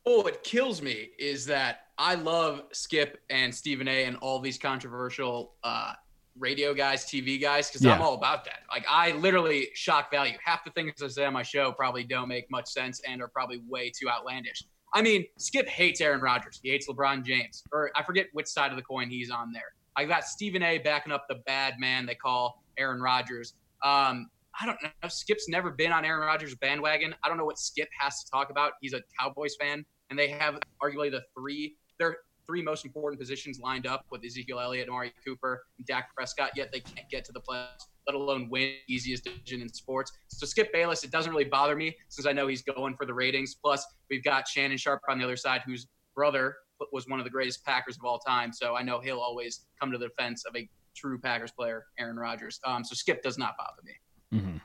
Oh, 0.05 0.21
what 0.21 0.43
kills 0.43 0.83
me 0.83 1.09
is 1.17 1.47
that 1.47 1.87
I 1.97 2.13
love 2.13 2.61
Skip 2.71 3.21
and 3.31 3.53
Stephen 3.53 3.87
A. 3.87 4.03
and 4.05 4.15
all 4.17 4.39
these 4.39 4.59
controversial 4.59 5.53
uh, 5.63 5.93
radio 6.37 6.75
guys, 6.75 7.05
TV 7.05 7.41
guys, 7.41 7.69
because 7.69 7.83
I'm 7.85 8.01
all 8.01 8.13
about 8.13 8.45
that. 8.45 8.59
Like 8.69 8.85
I 8.87 9.13
literally 9.13 9.69
shock 9.73 10.11
value. 10.11 10.37
Half 10.43 10.65
the 10.65 10.71
things 10.71 11.01
I 11.01 11.07
say 11.07 11.25
on 11.25 11.33
my 11.33 11.41
show 11.41 11.71
probably 11.71 12.03
don't 12.03 12.27
make 12.27 12.51
much 12.51 12.67
sense 12.67 13.01
and 13.07 13.21
are 13.21 13.27
probably 13.27 13.61
way 13.67 13.89
too 13.89 14.09
outlandish. 14.09 14.63
I 14.95 15.01
mean, 15.01 15.25
Skip 15.37 15.67
hates 15.67 15.99
Aaron 15.99 16.21
Rodgers. 16.21 16.59
He 16.63 16.69
hates 16.69 16.87
LeBron 16.87 17.25
James, 17.25 17.63
or 17.73 17.91
I 17.95 18.03
forget 18.03 18.27
which 18.31 18.47
side 18.47 18.71
of 18.71 18.77
the 18.77 18.81
coin 18.81 19.09
he's 19.09 19.29
on 19.29 19.51
there. 19.51 19.75
I 19.97 20.05
got 20.05 20.23
Stephen 20.23 20.63
A. 20.63 20.77
backing 20.77 21.11
up 21.11 21.25
the 21.29 21.35
bad 21.45 21.75
man 21.79 22.05
they 22.05 22.15
call 22.15 22.63
Aaron 22.77 23.01
Rodgers. 23.01 23.53
Um, 23.83 24.29
I 24.59 24.65
don't 24.65 24.77
know. 24.81 25.09
Skip's 25.09 25.49
never 25.49 25.69
been 25.69 25.91
on 25.91 26.05
Aaron 26.05 26.25
Rodgers' 26.25 26.55
bandwagon. 26.55 27.13
I 27.23 27.27
don't 27.27 27.37
know 27.37 27.43
what 27.43 27.59
Skip 27.59 27.89
has 27.99 28.23
to 28.23 28.31
talk 28.31 28.49
about. 28.49 28.73
He's 28.79 28.93
a 28.93 29.01
Cowboys 29.19 29.57
fan, 29.59 29.85
and 30.09 30.17
they 30.17 30.29
have 30.29 30.59
arguably 30.81 31.11
the 31.11 31.23
three 31.37 31.75
their 31.99 32.17
three 32.47 32.61
most 32.61 32.85
important 32.85 33.19
positions 33.19 33.59
lined 33.59 33.87
up 33.87 34.05
with 34.11 34.23
Ezekiel 34.23 34.61
Elliott, 34.61 34.87
Amari 34.87 35.13
Cooper, 35.25 35.63
and 35.77 35.85
Dak 35.85 36.15
Prescott. 36.15 36.51
Yet 36.55 36.71
they 36.71 36.79
can't 36.79 37.09
get 37.09 37.25
to 37.25 37.33
the 37.33 37.41
playoffs, 37.41 37.87
let 38.07 38.15
alone 38.15 38.49
win 38.49 38.73
easiest 38.87 39.23
division 39.23 39.61
in 39.61 39.69
sports. 39.69 40.11
So 40.27 40.45
Skip 40.45 40.71
Bayless, 40.71 41.03
it 41.03 41.11
doesn't 41.11 41.31
really 41.31 41.45
bother 41.45 41.75
me 41.75 41.95
since 42.09 42.27
I 42.27 42.31
know 42.31 42.47
he's 42.47 42.61
going 42.61 42.95
for 42.95 43.05
the 43.05 43.13
ratings. 43.13 43.55
Plus, 43.55 43.85
we've 44.09 44.23
got 44.23 44.47
Shannon 44.47 44.77
Sharpe 44.77 45.01
on 45.09 45.17
the 45.17 45.23
other 45.23 45.37
side, 45.37 45.61
whose 45.65 45.87
brother 46.15 46.55
was 46.91 47.07
one 47.07 47.19
of 47.19 47.23
the 47.23 47.29
greatest 47.29 47.65
Packers 47.65 47.97
of 47.97 48.05
all 48.05 48.19
time. 48.19 48.51
So 48.51 48.75
I 48.75 48.83
know 48.83 48.99
he'll 48.99 49.19
always 49.19 49.65
come 49.79 49.91
to 49.91 49.97
the 49.97 50.07
defense 50.07 50.43
of 50.45 50.55
a 50.55 50.69
true 50.95 51.19
Packers 51.19 51.51
player, 51.51 51.85
Aaron 51.99 52.17
Rodgers. 52.17 52.59
Um, 52.65 52.83
so 52.83 52.95
Skip 52.95 53.21
does 53.21 53.37
not 53.37 53.55
bother 53.57 53.81
me. 53.83 54.39
Mm-hmm. 54.39 54.57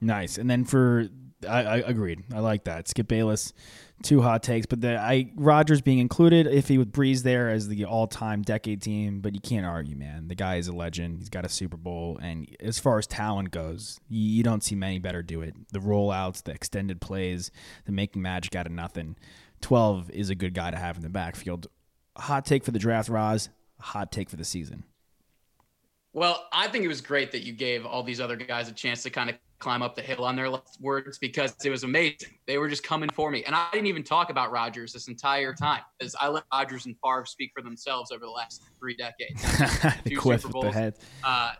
Nice. 0.00 0.38
And 0.38 0.48
then 0.48 0.64
for 0.64 1.08
I, 1.48 1.62
I 1.62 1.76
agreed. 1.78 2.22
I 2.34 2.40
like 2.40 2.64
that. 2.64 2.88
Skip 2.88 3.08
Bayless, 3.08 3.52
two 4.02 4.22
hot 4.22 4.42
takes, 4.42 4.66
but 4.66 4.80
the 4.80 4.96
I 4.96 5.30
Rodgers 5.34 5.80
being 5.80 5.98
included 5.98 6.46
if 6.46 6.68
he 6.68 6.78
would 6.78 6.92
Brees 6.92 7.22
there 7.22 7.50
as 7.50 7.68
the 7.68 7.84
all 7.84 8.06
time 8.06 8.42
decade 8.42 8.82
team, 8.82 9.20
but 9.20 9.34
you 9.34 9.40
can't 9.40 9.66
argue, 9.66 9.96
man. 9.96 10.28
The 10.28 10.34
guy 10.34 10.56
is 10.56 10.68
a 10.68 10.72
legend. 10.72 11.18
He's 11.18 11.28
got 11.28 11.44
a 11.44 11.48
Super 11.48 11.76
Bowl, 11.76 12.18
and 12.22 12.48
as 12.60 12.78
far 12.78 12.98
as 12.98 13.06
talent 13.06 13.50
goes, 13.50 13.98
you, 14.08 14.20
you 14.20 14.42
don't 14.42 14.62
see 14.62 14.74
many 14.74 14.98
better 14.98 15.22
do 15.22 15.40
it. 15.42 15.54
The 15.72 15.80
rollouts, 15.80 16.42
the 16.42 16.52
extended 16.52 17.00
plays, 17.00 17.50
the 17.86 17.92
making 17.92 18.22
magic 18.22 18.54
out 18.54 18.66
of 18.66 18.72
nothing. 18.72 19.16
Twelve 19.60 20.10
is 20.10 20.30
a 20.30 20.34
good 20.34 20.54
guy 20.54 20.70
to 20.70 20.76
have 20.76 20.96
in 20.96 21.02
the 21.02 21.08
backfield. 21.08 21.66
Hot 22.16 22.44
take 22.44 22.64
for 22.64 22.70
the 22.70 22.78
draft, 22.78 23.08
Roz. 23.08 23.48
Hot 23.80 24.10
take 24.12 24.30
for 24.30 24.36
the 24.36 24.44
season. 24.44 24.84
Well, 26.12 26.48
I 26.52 26.68
think 26.68 26.84
it 26.84 26.88
was 26.88 27.00
great 27.00 27.32
that 27.32 27.44
you 27.44 27.52
gave 27.52 27.84
all 27.86 28.02
these 28.02 28.20
other 28.20 28.34
guys 28.36 28.68
a 28.68 28.72
chance 28.72 29.02
to 29.02 29.10
kind 29.10 29.30
of 29.30 29.36
climb 29.58 29.82
up 29.82 29.96
the 29.96 30.02
hill 30.02 30.24
on 30.24 30.36
their 30.36 30.50
words 30.80 31.18
because 31.18 31.54
it 31.64 31.70
was 31.70 31.82
amazing. 31.82 32.38
They 32.46 32.58
were 32.58 32.68
just 32.68 32.82
coming 32.82 33.10
for 33.10 33.30
me. 33.30 33.44
And 33.44 33.54
I 33.54 33.68
didn't 33.72 33.88
even 33.88 34.04
talk 34.04 34.30
about 34.30 34.52
Rodgers 34.52 34.92
this 34.92 35.08
entire 35.08 35.52
time 35.52 35.82
because 35.98 36.14
I 36.20 36.28
let 36.28 36.44
Rodgers 36.52 36.86
and 36.86 36.94
Favre 37.02 37.24
speak 37.26 37.50
for 37.54 37.62
themselves 37.62 38.12
over 38.12 38.24
the 38.24 38.30
last 38.30 38.62
three 38.78 38.96
decades. 38.96 39.42
the 40.04 40.10
Two 40.10 40.20
Super 40.20 40.48
Bowls, 40.48 40.74
head. 40.74 40.94
uh, 41.24 41.52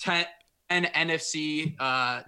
10, 0.00 0.24
10 0.70 0.84
NFC, 0.94 1.74
uh, 1.78 2.22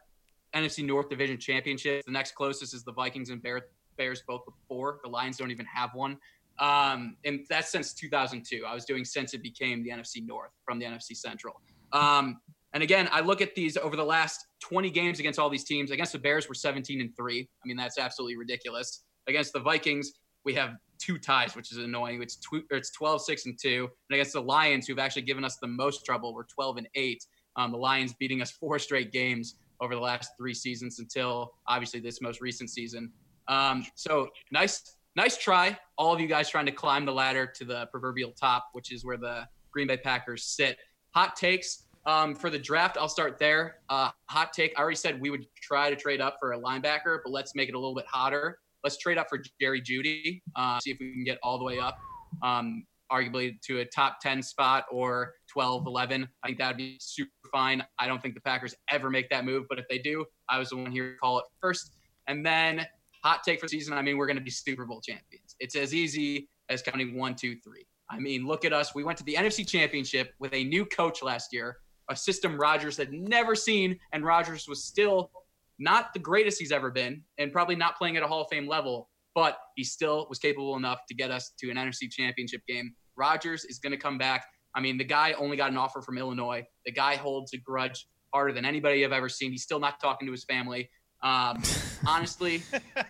NFC 0.55 0.85
North 0.85 1.09
Division 1.09 1.39
championships. 1.39 2.05
The 2.05 2.13
next 2.13 2.35
closest 2.35 2.75
is 2.75 2.85
the 2.85 2.93
Vikings 2.93 3.31
and 3.31 3.43
Bears, 3.43 3.63
Bears 3.97 4.23
both 4.27 4.43
before. 4.45 5.01
The 5.03 5.11
Lions 5.11 5.39
don't 5.39 5.51
even 5.51 5.67
have 5.67 5.91
one. 5.95 6.19
Um, 6.59 7.17
and 7.25 7.41
that's 7.49 7.71
since 7.71 7.93
2002. 7.95 8.65
I 8.67 8.75
was 8.75 8.85
doing 8.85 9.05
since 9.05 9.35
it 9.35 9.43
became 9.43 9.83
the 9.83 9.91
NFC 9.91 10.27
North 10.27 10.51
from 10.65 10.79
the 10.79 10.87
NFC 10.87 11.17
Central. 11.17 11.61
Um, 11.93 12.39
and 12.73 12.83
again, 12.83 13.09
I 13.11 13.21
look 13.21 13.41
at 13.41 13.55
these 13.55 13.77
over 13.77 13.97
the 13.97 14.05
last 14.05 14.47
20 14.69 14.91
games 14.91 15.21
against 15.21 15.39
all 15.39 15.49
these 15.49 15.65
teams. 15.65 15.93
Against 15.93 16.13
the 16.13 16.19
Bears, 16.19 16.49
we're 16.49 16.55
17 16.55 17.01
and 17.01 17.17
three. 17.17 17.41
I 17.41 17.69
mean, 17.69 17.77
that's 17.77 17.99
absolutely 17.99 18.37
ridiculous. 18.37 19.05
Against 19.29 19.53
the 19.53 19.61
Vikings, 19.61 20.15
we 20.45 20.55
have 20.55 20.75
two 20.99 21.19
ties, 21.19 21.55
which 21.55 21.71
is 21.71 21.79
annoying. 21.79 22.21
It's 22.21 22.37
tw- 22.37 22.67
it's 22.71 22.91
12, 22.91 23.23
6, 23.23 23.47
and 23.47 23.59
2. 23.61 23.89
And 24.11 24.15
against 24.15 24.33
the 24.33 24.43
Lions, 24.43 24.87
who've 24.87 24.99
actually 24.99 25.23
given 25.23 25.45
us 25.45 25.59
the 25.59 25.69
most 25.69 26.05
trouble, 26.05 26.35
we're 26.35 26.45
12 26.45 26.79
and 26.79 26.89
8. 26.97 27.25
Um, 27.57 27.71
the 27.71 27.79
Lions 27.79 28.15
beating 28.19 28.43
us 28.43 28.51
four 28.61 28.79
straight 28.79 29.13
games 29.13 29.57
over 29.81 29.95
the 29.95 30.01
last 30.01 30.31
three 30.37 30.55
seasons 30.55 30.99
until 30.99 31.53
obviously 31.69 32.01
this 32.01 32.21
most 32.21 32.41
recent 32.41 32.71
season. 32.71 33.13
Um, 33.47 33.87
so 33.95 34.31
nice, 34.51 34.97
nice 35.15 35.37
try. 35.37 35.79
All 35.97 36.13
of 36.13 36.21
you 36.21 36.27
guys 36.27 36.49
trying 36.49 36.67
to 36.67 36.73
climb 36.73 37.05
the 37.05 37.13
ladder 37.13 37.47
to 37.47 37.65
the 37.65 37.87
proverbial 37.87 38.33
top, 38.33 38.71
which 38.73 38.91
is 38.91 39.05
where 39.05 39.17
the 39.17 39.47
Green 39.71 39.87
Bay 39.87 39.99
Packers 39.99 40.45
sit. 40.45 40.79
Hot 41.15 41.37
takes 41.37 41.86
um, 42.07 42.35
for 42.35 42.51
the 42.51 42.59
draft. 42.59 42.97
I'll 42.97 43.09
start 43.09 43.39
there. 43.39 43.77
Uh, 43.89 44.11
hot 44.31 44.53
take. 44.53 44.73
I 44.77 44.81
already 44.81 44.97
said 44.97 45.21
we 45.21 45.31
would 45.31 45.45
try 45.61 45.91
to 45.91 45.97
trade 45.97 46.21
up 46.21 46.37
for 46.41 46.53
a 46.53 46.59
linebacker, 46.59 47.19
but 47.25 47.31
let's 47.31 47.55
make 47.55 47.69
it 47.69 47.75
a 47.75 47.79
little 47.79 47.95
bit 47.95 48.07
hotter. 48.09 48.59
Let's 48.85 48.97
trade 48.97 49.19
up 49.19 49.29
for 49.29 49.41
Jerry 49.61 49.83
Jeudy, 49.83 50.41
Uh, 50.55 50.79
see 50.81 50.93
if 50.93 50.99
we 51.01 51.13
can 51.13 51.25
get 51.25 51.39
all 51.43 51.59
the 51.59 51.65
way 51.65 51.79
up. 51.79 51.99
Um, 52.43 52.87
arguably 53.11 53.61
to 53.63 53.81
a 53.81 53.85
top 53.85 54.19
10 54.21 54.43
spot 54.43 54.85
or 54.91 55.35
12, 55.53 55.87
11. 55.87 56.29
I 56.43 56.47
think 56.47 56.59
that 56.59 56.69
would 56.69 56.77
be 56.77 56.97
super 57.01 57.31
fine. 57.53 57.85
I 57.99 58.07
don't 58.07 58.21
think 58.21 58.35
the 58.35 58.41
Packers 58.41 58.75
ever 58.91 59.11
make 59.11 59.31
that 59.31 59.45
move, 59.45 59.67
but 59.69 59.79
if 59.79 59.87
they 59.89 59.99
do, 59.99 60.25
I 60.49 60.59
was 60.59 60.71
the 60.71 60.77
one 60.77 60.91
here 60.91 61.13
to 61.13 61.19
call 61.19 61.39
it 61.39 61.45
first. 61.61 61.93
And 62.29 62.45
then 62.45 62.87
hot 63.23 63.43
take 63.45 63.61
for 63.61 63.69
season. 63.69 63.95
I 63.95 64.03
mean, 64.03 64.17
we're 64.17 64.27
going 64.27 64.39
to 64.39 64.43
be 64.43 64.51
Super 64.51 64.85
Bowl 64.85 65.01
champions. 65.01 65.57
It's 65.61 65.77
as 65.77 65.95
easy 65.95 66.49
as 66.69 66.83
counting 66.83 67.17
one, 67.17 67.35
two, 67.35 67.57
three. 67.65 67.87
I 68.11 68.19
mean, 68.19 68.47
look 68.47 68.65
at 68.65 68.73
us. 68.73 68.95
We 68.95 69.05
went 69.05 69.19
to 69.19 69.25
the 69.25 69.35
NFC 69.35 69.67
Championship 69.67 70.33
with 70.39 70.53
a 70.53 70.63
new 70.65 70.85
coach 70.85 71.23
last 71.23 71.53
year, 71.53 71.79
a 72.09 72.17
system 72.17 72.57
Rodgers 72.57 72.97
had 72.97 73.13
never 73.13 73.55
seen, 73.55 73.99
and 74.13 74.25
Rodgers 74.25 74.69
was 74.69 74.85
still 74.85 75.31
not 75.79 76.13
the 76.13 76.19
greatest 76.19 76.59
he's 76.59 76.73
ever 76.73 76.91
been, 76.91 77.23
and 77.39 77.53
probably 77.53 77.77
not 77.77 77.97
playing 77.97 78.17
at 78.17 78.23
a 78.23 78.27
Hall 78.27 78.43
of 78.43 78.49
Fame 78.51 78.67
level 78.67 79.09
but 79.37 79.59
he 79.77 79.85
still 79.85 80.27
was 80.31 80.39
capable 80.39 80.77
enough 80.77 81.01
to 81.07 81.15
get 81.15 81.31
us 81.31 81.53
to 81.61 81.71
an 81.71 81.77
NFC 81.77 82.11
championship 82.11 82.63
game. 82.67 82.95
Rodgers 83.17 83.67
is 83.67 83.79
going 83.79 83.93
to 83.93 83.99
come 83.99 84.17
back. 84.17 84.47
I 84.75 84.81
mean, 84.81 84.97
the 84.97 85.05
guy 85.05 85.35
only 85.35 85.59
got 85.59 85.71
an 85.71 85.77
offer 85.77 86.01
from 86.01 86.17
Illinois. 86.17 86.65
The 86.87 86.93
guy 86.93 87.17
holds 87.17 87.53
a 87.53 87.59
grudge 87.59 88.09
harder 88.33 88.55
than 88.55 88.65
anybody 88.65 89.05
I've 89.05 89.13
ever 89.13 89.29
seen. 89.29 89.53
He's 89.53 89.63
still 89.63 89.79
not 89.79 90.01
talking 90.01 90.25
to 90.27 90.33
his 90.33 90.45
family. 90.45 90.89
Um, 91.23 91.63
honestly, 92.07 92.63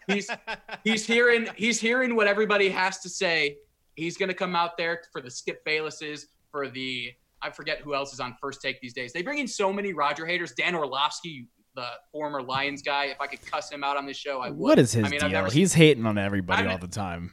he's 0.09 0.28
he's 0.82 1.07
hearing 1.07 1.49
he's 1.55 1.80
hearing 1.80 2.16
what 2.16 2.26
everybody 2.26 2.70
has 2.70 2.99
to 3.01 3.09
say. 3.09 3.59
He's 3.94 4.16
going 4.16 4.28
to 4.28 4.34
come 4.34 4.57
out 4.57 4.76
there 4.76 5.03
for 5.12 5.20
the 5.20 5.30
Skip 5.30 5.64
Baylesses, 5.64 6.24
for 6.51 6.68
the 6.68 7.12
I 7.43 7.51
forget 7.51 7.80
who 7.80 7.95
else 7.95 8.12
is 8.12 8.20
on 8.20 8.37
first 8.41 8.61
take 8.61 8.80
these 8.80 8.93
days. 8.93 9.12
They 9.12 9.22
bring 9.22 9.39
in 9.39 9.49
so 9.49 9.72
many 9.72 9.93
Roger 9.93 10.26
haters. 10.26 10.53
Dan 10.53 10.74
Orlovsky, 10.74 11.49
the 11.74 11.87
former 12.11 12.43
Lions 12.43 12.82
guy. 12.82 13.07
If 13.07 13.20
I 13.20 13.26
could 13.26 13.45
cuss 13.45 13.70
him 13.70 13.84
out 13.84 13.97
on 13.97 14.07
this 14.07 14.16
show, 14.16 14.41
I 14.41 14.49
would. 14.49 14.59
What 14.59 14.78
is 14.78 14.93
his 14.93 15.05
I 15.05 15.09
mean, 15.09 15.20
deal? 15.20 15.51
He's 15.51 15.74
hating 15.74 16.07
on 16.07 16.18
everybody 16.18 16.61
I 16.61 16.62
mean, 16.62 16.72
all 16.72 16.78
the 16.78 16.89
time. 16.89 17.32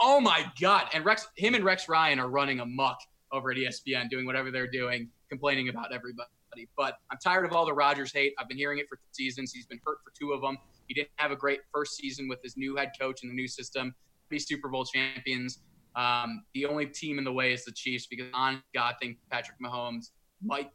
Oh 0.00 0.20
my 0.20 0.44
god! 0.60 0.88
And 0.92 1.04
Rex, 1.04 1.28
him 1.36 1.54
and 1.54 1.64
Rex 1.64 1.88
Ryan 1.88 2.18
are 2.18 2.28
running 2.28 2.60
amok 2.60 2.98
over 3.32 3.50
at 3.50 3.56
ESPN, 3.56 4.10
doing 4.10 4.26
whatever 4.26 4.50
they're 4.50 4.70
doing, 4.70 5.08
complaining 5.28 5.68
about 5.68 5.92
everybody. 5.92 6.28
But 6.76 6.98
I'm 7.10 7.18
tired 7.18 7.44
of 7.44 7.52
all 7.52 7.66
the 7.66 7.72
Rodgers 7.72 8.12
hate. 8.12 8.32
I've 8.38 8.48
been 8.48 8.56
hearing 8.56 8.78
it 8.78 8.88
for 8.88 8.98
seasons. 9.12 9.52
He's 9.52 9.66
been 9.66 9.80
hurt 9.84 9.98
for 10.04 10.12
two 10.18 10.32
of 10.32 10.40
them. 10.40 10.56
He 10.86 10.94
didn't 10.94 11.10
have 11.16 11.30
a 11.30 11.36
great 11.36 11.60
first 11.72 11.96
season 11.96 12.28
with 12.28 12.40
his 12.42 12.56
new 12.56 12.76
head 12.76 12.92
coach 13.00 13.22
and 13.22 13.30
the 13.30 13.34
new 13.34 13.48
system. 13.48 13.94
Be 14.28 14.38
Super 14.38 14.68
Bowl 14.68 14.84
champions. 14.84 15.60
Um, 15.96 16.44
the 16.54 16.66
only 16.66 16.86
team 16.86 17.18
in 17.18 17.24
the 17.24 17.32
way 17.32 17.52
is 17.52 17.64
the 17.64 17.72
Chiefs 17.72 18.06
because 18.06 18.26
on 18.34 18.62
God, 18.74 18.94
I 18.94 18.96
think 19.00 19.18
Patrick 19.30 19.58
Mahomes 19.64 20.10
might 20.42 20.70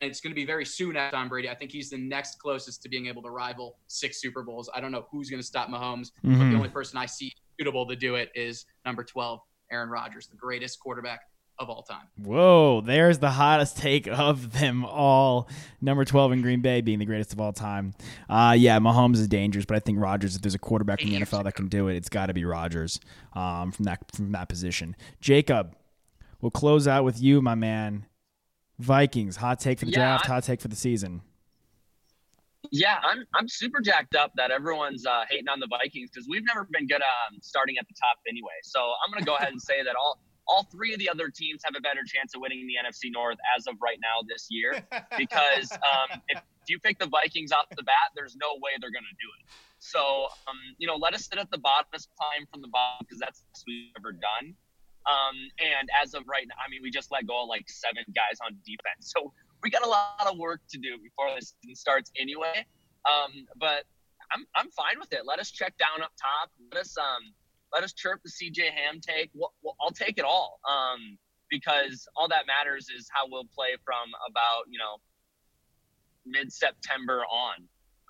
and 0.00 0.08
it's 0.10 0.20
going 0.20 0.30
to 0.30 0.34
be 0.34 0.44
very 0.44 0.64
soon 0.64 0.96
after 0.96 1.16
Tom 1.16 1.28
Brady. 1.28 1.48
I 1.48 1.56
think 1.56 1.72
he's 1.72 1.90
the 1.90 1.98
next 1.98 2.38
closest 2.38 2.82
to 2.82 2.88
being 2.88 3.06
able 3.06 3.20
to 3.22 3.30
rival 3.30 3.78
six 3.88 4.20
Super 4.20 4.44
Bowls. 4.44 4.70
I 4.72 4.80
don't 4.80 4.92
know 4.92 5.06
who's 5.10 5.28
going 5.28 5.40
to 5.40 5.46
stop 5.46 5.68
Mahomes, 5.68 6.12
but 6.22 6.30
Mhm. 6.34 6.50
the 6.50 6.56
only 6.56 6.68
person 6.68 6.96
I 6.98 7.06
see 7.06 7.32
suitable 7.58 7.84
to 7.88 7.96
do 7.96 8.14
it 8.14 8.30
is 8.36 8.64
number 8.84 9.02
12, 9.02 9.40
Aaron 9.72 9.88
Rodgers, 9.90 10.28
the 10.28 10.36
greatest 10.36 10.78
quarterback 10.78 11.22
of 11.58 11.68
all 11.68 11.82
time. 11.82 12.06
Whoa, 12.22 12.80
there's 12.80 13.18
the 13.18 13.30
hottest 13.30 13.76
take 13.78 14.06
of 14.06 14.52
them 14.52 14.84
all. 14.84 15.48
Number 15.80 16.04
12 16.04 16.32
in 16.32 16.42
Green 16.42 16.60
Bay 16.60 16.80
being 16.80 16.98
the 16.98 17.04
greatest 17.04 17.32
of 17.32 17.40
all 17.40 17.52
time. 17.52 17.94
Uh, 18.28 18.54
yeah, 18.56 18.78
Mahomes 18.78 19.16
is 19.16 19.28
dangerous, 19.28 19.64
but 19.64 19.76
I 19.76 19.80
think 19.80 19.98
Rodgers, 20.00 20.36
if 20.36 20.42
there's 20.42 20.54
a 20.54 20.58
quarterback 20.58 21.02
in 21.02 21.10
the 21.10 21.16
NFL 21.20 21.44
that 21.44 21.54
can 21.54 21.68
do 21.68 21.88
it, 21.88 21.96
it's 21.96 22.08
got 22.08 22.26
to 22.26 22.34
be 22.34 22.44
Rodgers 22.44 23.00
um, 23.34 23.72
from 23.72 23.84
that 23.86 23.98
from 24.14 24.32
that 24.32 24.48
position. 24.48 24.94
Jacob, 25.20 25.74
we'll 26.40 26.50
close 26.50 26.86
out 26.86 27.04
with 27.04 27.20
you, 27.20 27.42
my 27.42 27.54
man. 27.54 28.06
Vikings, 28.78 29.36
hot 29.36 29.58
take 29.58 29.80
for 29.80 29.86
the 29.86 29.90
Yeah, 29.90 29.98
draft, 29.98 30.24
I- 30.30 30.34
hot 30.34 30.44
take 30.44 30.60
for 30.60 30.68
the 30.68 30.76
season. 30.76 31.22
Yeah, 32.70 32.98
I'm 33.02 33.24
I'm 33.34 33.48
super 33.48 33.80
jacked 33.80 34.14
up 34.14 34.32
that 34.36 34.50
everyone's 34.50 35.06
uh, 35.06 35.24
hating 35.30 35.48
on 35.48 35.58
the 35.58 35.68
Vikings 35.68 36.10
because 36.10 36.28
we've 36.28 36.44
never 36.44 36.68
been 36.70 36.86
good 36.86 37.00
um, 37.00 37.38
starting 37.40 37.78
at 37.78 37.86
the 37.88 37.94
top 37.94 38.18
anyway. 38.28 38.52
So 38.62 38.80
I'm 38.80 39.12
gonna 39.12 39.24
go 39.24 39.36
ahead 39.36 39.48
and 39.50 39.62
say 39.62 39.82
that 39.82 39.94
all 39.96 40.18
all 40.48 40.64
three 40.72 40.92
of 40.92 40.98
the 40.98 41.08
other 41.08 41.28
teams 41.28 41.62
have 41.64 41.74
a 41.76 41.80
better 41.80 42.00
chance 42.04 42.34
of 42.34 42.40
winning 42.40 42.66
the 42.66 42.74
NFC 42.80 43.12
North 43.12 43.36
as 43.56 43.66
of 43.66 43.76
right 43.82 43.98
now 44.00 44.24
this 44.26 44.48
year 44.50 44.82
because 45.16 45.70
um, 45.92 46.20
if 46.28 46.40
you 46.66 46.78
pick 46.78 46.98
the 46.98 47.06
Vikings 47.06 47.52
off 47.52 47.68
the 47.70 47.82
bat, 47.82 48.12
there's 48.16 48.36
no 48.36 48.56
way 48.60 48.72
they're 48.80 48.92
gonna 48.92 49.18
do 49.20 49.30
it. 49.40 49.46
So 49.78 50.28
um, 50.48 50.58
you 50.78 50.86
know, 50.86 50.96
let 50.96 51.14
us 51.14 51.28
sit 51.28 51.38
at 51.38 51.50
the 51.50 51.58
bottom 51.58 51.86
this 51.92 52.08
time 52.18 52.46
from 52.50 52.62
the 52.62 52.68
bottom 52.68 53.04
because 53.06 53.18
that's 53.18 53.40
the 53.40 53.46
best 53.52 53.64
we've 53.66 53.92
ever 53.98 54.12
done. 54.12 54.54
Um, 55.08 55.36
and 55.56 55.88
as 56.02 56.12
of 56.14 56.24
right 56.28 56.44
now, 56.48 56.56
I 56.60 56.68
mean, 56.68 56.80
we 56.82 56.90
just 56.90 57.10
let 57.10 57.26
go 57.26 57.42
of 57.44 57.48
like 57.48 57.64
seven 57.68 58.04
guys 58.12 58.36
on 58.44 58.56
defense. 58.64 59.08
So 59.08 59.32
we 59.62 59.70
got 59.70 59.84
a 59.84 59.88
lot 59.88 60.26
of 60.26 60.36
work 60.36 60.60
to 60.70 60.78
do 60.78 60.98
before 61.02 61.32
this 61.34 61.54
starts 61.74 62.10
anyway. 62.18 62.66
Um, 63.08 63.46
but 63.56 63.84
I'm, 64.32 64.44
I'm 64.54 64.70
fine 64.70 65.00
with 65.00 65.12
it. 65.12 65.24
Let 65.24 65.38
us 65.38 65.50
check 65.50 65.76
down 65.78 66.02
up 66.02 66.12
top. 66.20 66.50
Let 66.72 66.82
us 66.82 66.96
um, 66.98 67.32
let 67.72 67.84
us 67.84 67.92
chirp 67.92 68.20
the 68.22 68.30
CJ 68.30 68.70
Ham 68.70 69.00
take. 69.00 69.30
Well, 69.34 69.52
well, 69.62 69.76
I'll 69.80 69.90
take 69.90 70.18
it 70.18 70.24
all 70.24 70.60
um, 70.68 71.18
because 71.50 72.06
all 72.16 72.28
that 72.28 72.46
matters 72.46 72.88
is 72.94 73.08
how 73.12 73.26
we'll 73.28 73.48
play 73.54 73.76
from 73.84 74.10
about 74.28 74.64
you 74.68 74.78
know 74.78 74.96
mid 76.26 76.52
September 76.52 77.22
on. 77.24 77.56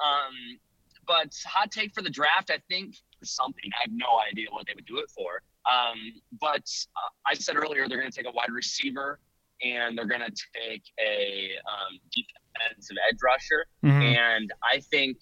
Um, 0.04 0.58
but 1.06 1.32
hot 1.46 1.70
take 1.70 1.94
for 1.94 2.02
the 2.02 2.10
draft, 2.10 2.50
I 2.50 2.58
think 2.68 2.94
something. 3.24 3.70
I 3.78 3.82
have 3.82 3.92
no 3.92 4.20
idea 4.30 4.46
what 4.50 4.66
they 4.66 4.74
would 4.74 4.86
do 4.86 4.98
it 4.98 5.10
for. 5.10 5.42
Um, 5.70 5.98
but 6.40 6.62
uh, 6.96 7.10
I 7.26 7.34
said 7.34 7.56
earlier 7.56 7.88
they're 7.88 7.98
going 7.98 8.10
to 8.10 8.16
take 8.16 8.28
a 8.30 8.34
wide 8.34 8.50
receiver 8.50 9.18
and 9.62 9.98
they're 9.98 10.06
going 10.06 10.20
to 10.20 10.32
take 10.54 10.82
a 11.00 11.50
um, 11.66 11.98
defensive 12.12 12.96
edge 13.10 13.18
rusher. 13.22 13.66
Mhm. 13.84 14.16
And 14.16 14.52
I 14.62 14.80
think 14.80 15.18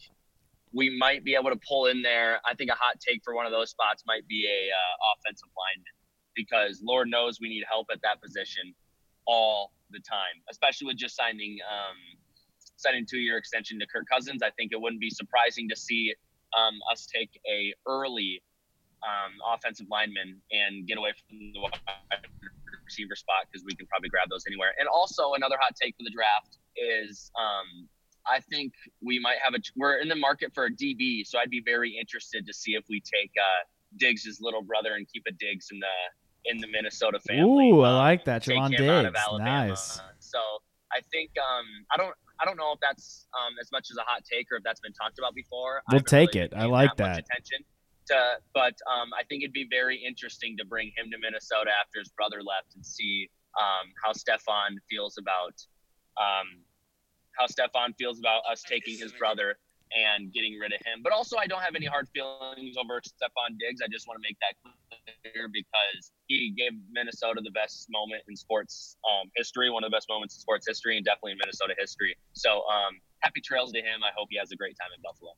we 0.77 0.95
might 0.99 1.24
be 1.24 1.35
able 1.35 1.49
to 1.49 1.59
pull 1.66 1.87
in 1.87 2.03
there. 2.03 2.39
I 2.45 2.55
think 2.55 2.70
a 2.70 2.74
hot 2.74 3.01
take 3.01 3.22
for 3.24 3.35
one 3.35 3.47
of 3.47 3.53
those 3.53 3.70
spots 3.70 4.05
might 4.07 4.29
be 4.29 4.47
a 4.47 4.68
uh, 4.68 4.95
offensive 5.16 5.49
lineman 5.57 5.97
because 6.37 6.83
Lord 6.85 7.09
knows 7.09 7.41
we 7.41 7.49
need 7.49 7.64
help 7.68 7.87
at 7.91 7.99
that 8.03 8.20
position 8.20 8.74
all 9.27 9.72
the 9.91 10.01
time, 10.01 10.37
especially 10.51 10.89
with 10.89 10.99
just 10.99 11.16
signing 11.16 11.57
um, 11.64 11.97
signing 12.77 13.07
two 13.09 13.18
year 13.18 13.39
extension 13.39 13.81
to 13.81 13.87
Kirk 13.87 14.05
Cousins. 14.12 14.43
I 14.43 14.51
think 14.51 14.72
it 14.72 14.81
wouldn't 14.81 15.01
be 15.01 15.09
surprising 15.09 15.66
to 15.70 15.77
see 15.77 16.14
um, 16.53 16.74
us 16.93 17.07
take 17.07 17.31
a 17.49 17.72
early 17.89 18.43
um, 19.03 19.33
offensive 19.55 19.87
lineman 19.91 20.37
and 20.53 20.87
get 20.87 20.99
away 20.99 21.12
from 21.16 21.39
the 21.55 21.61
wide 21.61 21.72
receiver 22.85 23.16
spot 23.16 23.49
because 23.51 23.64
we 23.64 23.74
can 23.74 23.87
probably 23.87 24.11
grab 24.11 24.29
those 24.29 24.45
anywhere. 24.47 24.77
And 24.79 24.89
also 24.89 25.33
another 25.33 25.57
hot 25.59 25.74
take 25.81 25.97
for 25.97 26.05
the 26.05 26.12
draft 26.12 26.59
is 26.77 27.33
um, 27.35 27.89
I 28.31 28.41
think 28.41 28.72
we 29.03 29.18
might 29.18 29.39
have 29.43 29.55
a 29.55 29.59
we're 29.77 29.99
in 29.99 30.09
the 30.09 30.16
market 30.16 30.53
for 30.55 30.64
a 30.64 30.70
DB, 30.70 31.27
so 31.27 31.39
I'd 31.39 31.51
be 31.51 31.62
very 31.64 31.97
interested 31.99 32.47
to 32.47 32.53
see 32.53 32.72
if 32.72 32.85
we 32.89 33.01
take 33.01 33.31
uh, 33.39 33.64
Diggs' 33.99 34.39
little 34.41 34.62
brother 34.62 34.95
and 34.95 35.07
keep 35.12 35.24
a 35.29 35.33
Diggs 35.33 35.68
in 35.70 35.79
the 35.79 36.51
in 36.51 36.59
the 36.59 36.68
Minnesota 36.68 37.18
family. 37.20 37.70
Ooh, 37.70 37.83
I 37.83 37.91
um, 37.91 37.97
like 37.97 38.24
that. 38.24 38.43
Javon 38.43 38.79
him 38.79 38.89
out 38.89 39.07
of 39.07 39.14
Diggs. 39.14 39.39
Nice. 39.39 40.01
So 40.20 40.39
I 40.93 41.01
think 41.11 41.31
um, 41.39 41.66
I 41.93 41.97
don't 41.97 42.14
I 42.41 42.45
don't 42.45 42.57
know 42.57 42.72
if 42.72 42.81
that's 42.81 43.27
um, 43.35 43.55
as 43.61 43.70
much 43.72 43.89
as 43.91 43.97
a 43.97 44.03
hot 44.03 44.22
take 44.24 44.51
or 44.53 44.57
if 44.57 44.62
that's 44.62 44.81
been 44.81 44.93
talked 44.93 45.18
about 45.18 45.35
before. 45.35 45.83
We'll 45.91 46.01
take 46.01 46.35
really 46.35 46.47
it. 46.47 46.55
I 46.55 46.66
like 46.66 46.97
that. 46.97 47.24
Attention 47.31 47.64
to, 48.09 48.39
but 48.55 48.74
um, 48.87 49.11
I 49.18 49.24
think 49.29 49.43
it'd 49.43 49.53
be 49.53 49.66
very 49.70 50.03
interesting 50.03 50.57
to 50.59 50.64
bring 50.64 50.93
him 50.97 51.11
to 51.11 51.18
Minnesota 51.18 51.70
after 51.83 51.99
his 51.99 52.09
brother 52.11 52.39
left 52.39 52.74
and 52.74 52.85
see 52.85 53.29
um, 53.59 53.91
how 54.05 54.12
Stefon 54.12 54.77
feels 54.89 55.18
about 55.18 55.55
um, 56.20 56.62
how 57.39 57.47
Stefan 57.47 57.93
feels 57.95 58.18
about 58.18 58.43
us 58.51 58.62
taking 58.62 58.99
his 58.99 59.12
brother 59.12 59.57
and 59.95 60.32
getting 60.32 60.59
rid 60.59 60.72
of 60.72 60.80
him. 60.84 61.01
But 61.03 61.12
also, 61.12 61.37
I 61.37 61.47
don't 61.47 61.62
have 61.62 61.74
any 61.74 61.87
hard 61.87 62.09
feelings 62.14 62.76
over 62.76 63.01
Stefon 63.01 63.59
Diggs. 63.59 63.80
I 63.82 63.89
just 63.91 64.09
want 64.09 64.20
to 64.20 64.24
make 64.26 64.37
that 64.41 64.55
clear 65.32 65.49
because 65.49 66.12
he 66.26 66.53
gave 66.57 66.72
Minnesota 66.91 67.41
the 67.43 67.53
best 67.53 67.87
moment 67.91 68.22
in 68.28 68.37
sports 68.37 68.97
um, 69.07 69.30
history, 69.37 69.70
one 69.70 69.84
of 69.84 69.91
the 69.91 69.95
best 69.95 70.09
moments 70.09 70.34
in 70.34 70.41
sports 70.41 70.66
history, 70.66 70.97
and 70.97 71.05
definitely 71.05 71.32
in 71.32 71.39
Minnesota 71.39 71.74
history. 71.78 72.16
So, 72.32 72.66
um, 72.66 72.99
happy 73.20 73.41
trails 73.41 73.72
to 73.72 73.78
him. 73.78 74.03
I 74.03 74.11
hope 74.16 74.28
he 74.30 74.39
has 74.39 74.51
a 74.51 74.57
great 74.57 74.76
time 74.80 74.91
in 74.95 75.03
Buffalo. 75.03 75.32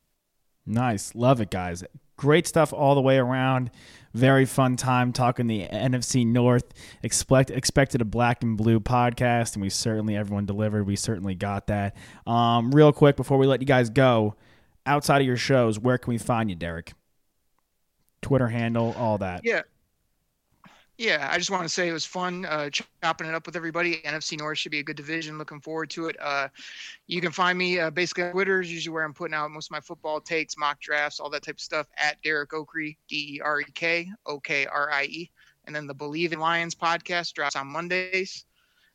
Nice. 0.65 1.15
Love 1.15 1.41
it, 1.41 1.49
guys. 1.49 1.83
Great 2.17 2.45
stuff 2.45 2.73
all 2.73 2.95
the 2.95 3.01
way 3.01 3.17
around. 3.17 3.71
Very 4.13 4.45
fun 4.45 4.75
time 4.75 5.13
talking 5.13 5.47
the 5.47 5.67
NFC 5.67 6.25
North. 6.25 6.65
Expect 7.03 7.51
expected 7.51 8.01
a 8.01 8.05
black 8.05 8.43
and 8.43 8.57
blue 8.57 8.79
podcast, 8.79 9.53
and 9.53 9.61
we 9.61 9.69
certainly 9.69 10.15
everyone 10.15 10.45
delivered. 10.45 10.87
We 10.87 10.95
certainly 10.95 11.35
got 11.35 11.67
that. 11.67 11.95
Um, 12.25 12.71
real 12.71 12.91
quick 12.91 13.15
before 13.15 13.37
we 13.37 13.45
let 13.45 13.61
you 13.61 13.67
guys 13.67 13.89
go, 13.89 14.35
outside 14.85 15.21
of 15.21 15.27
your 15.27 15.37
shows, 15.37 15.79
where 15.79 15.97
can 15.97 16.11
we 16.11 16.17
find 16.17 16.49
you, 16.49 16.55
Derek? 16.55 16.93
Twitter 18.21 18.47
handle, 18.47 18.93
all 18.97 19.17
that. 19.19 19.41
Yeah. 19.43 19.61
Yeah, 20.99 21.29
I 21.31 21.37
just 21.37 21.49
want 21.49 21.63
to 21.63 21.69
say 21.69 21.87
it 21.87 21.93
was 21.93 22.05
fun 22.05 22.43
uh, 22.43 22.69
chopping 22.69 23.25
it 23.25 23.33
up 23.33 23.45
with 23.45 23.55
everybody. 23.55 24.01
NFC 24.01 24.37
North 24.37 24.57
should 24.57 24.73
be 24.73 24.79
a 24.79 24.83
good 24.83 24.97
division. 24.97 25.37
Looking 25.37 25.61
forward 25.61 25.89
to 25.91 26.07
it. 26.07 26.17
Uh, 26.19 26.49
you 27.07 27.21
can 27.21 27.31
find 27.31 27.57
me 27.57 27.79
uh, 27.79 27.89
basically 27.89 28.25
on 28.25 28.31
Twitter, 28.33 28.59
is 28.59 28.69
usually 28.69 28.93
where 28.93 29.05
I'm 29.05 29.13
putting 29.13 29.33
out 29.33 29.49
most 29.49 29.67
of 29.67 29.71
my 29.71 29.79
football 29.79 30.19
takes, 30.19 30.57
mock 30.57 30.81
drafts, 30.81 31.21
all 31.21 31.29
that 31.29 31.43
type 31.43 31.55
of 31.55 31.61
stuff 31.61 31.87
at 31.95 32.21
Derek 32.21 32.49
Okrie, 32.49 32.97
D 33.07 33.35
E 33.35 33.41
R 33.41 33.61
E 33.61 33.65
K 33.75 34.11
O 34.25 34.41
K 34.41 34.65
R 34.65 34.91
I 34.91 35.05
E. 35.05 35.31
And 35.67 35.73
then 35.73 35.87
the 35.87 35.95
Bleav 35.95 36.33
in 36.33 36.39
Lions 36.39 36.75
podcast 36.75 37.31
drops 37.31 37.55
on 37.55 37.67
Mondays. 37.67 38.43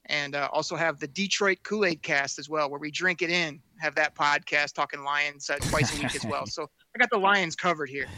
And 0.05 0.35
uh, 0.35 0.51
also 0.53 0.77
have 0.77 1.01
the 1.01 1.09
Detroit 1.09 1.61
Kool 1.63 1.87
Aid 1.87 2.03
cast 2.03 2.39
as 2.39 2.51
well, 2.51 2.69
where 2.69 2.81
we 2.81 2.91
drink 2.91 3.23
it 3.23 3.31
in, 3.31 3.63
have 3.79 3.95
that 3.95 4.15
podcast 4.15 4.75
talking 4.75 5.05
Lions 5.05 5.49
uh, 5.49 5.57
twice 5.71 5.99
a 5.99 6.03
week 6.03 6.15
as 6.15 6.27
well. 6.27 6.45
So 6.47 6.69
I 6.95 6.99
got 6.99 7.09
the 7.09 7.17
Lions 7.17 7.57
covered 7.57 7.89
here. 7.89 8.09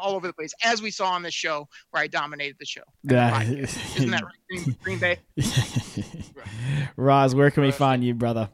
All 0.00 0.14
over 0.14 0.26
the 0.26 0.32
place, 0.32 0.52
as 0.64 0.82
we 0.82 0.90
saw 0.90 1.10
on 1.10 1.22
the 1.22 1.30
show 1.30 1.68
where 1.90 2.02
I 2.02 2.06
dominated 2.06 2.56
the 2.58 2.66
show. 2.66 2.82
Yeah. 3.02 3.42
Isn't 3.42 4.10
that 4.10 4.24
right? 4.24 4.34
Green, 4.48 4.76
Green 4.82 4.98
Bay? 4.98 5.18
Roz, 6.96 7.34
where 7.34 7.50
can 7.50 7.62
we 7.62 7.70
find 7.70 8.02
you, 8.04 8.14
brother? 8.14 8.50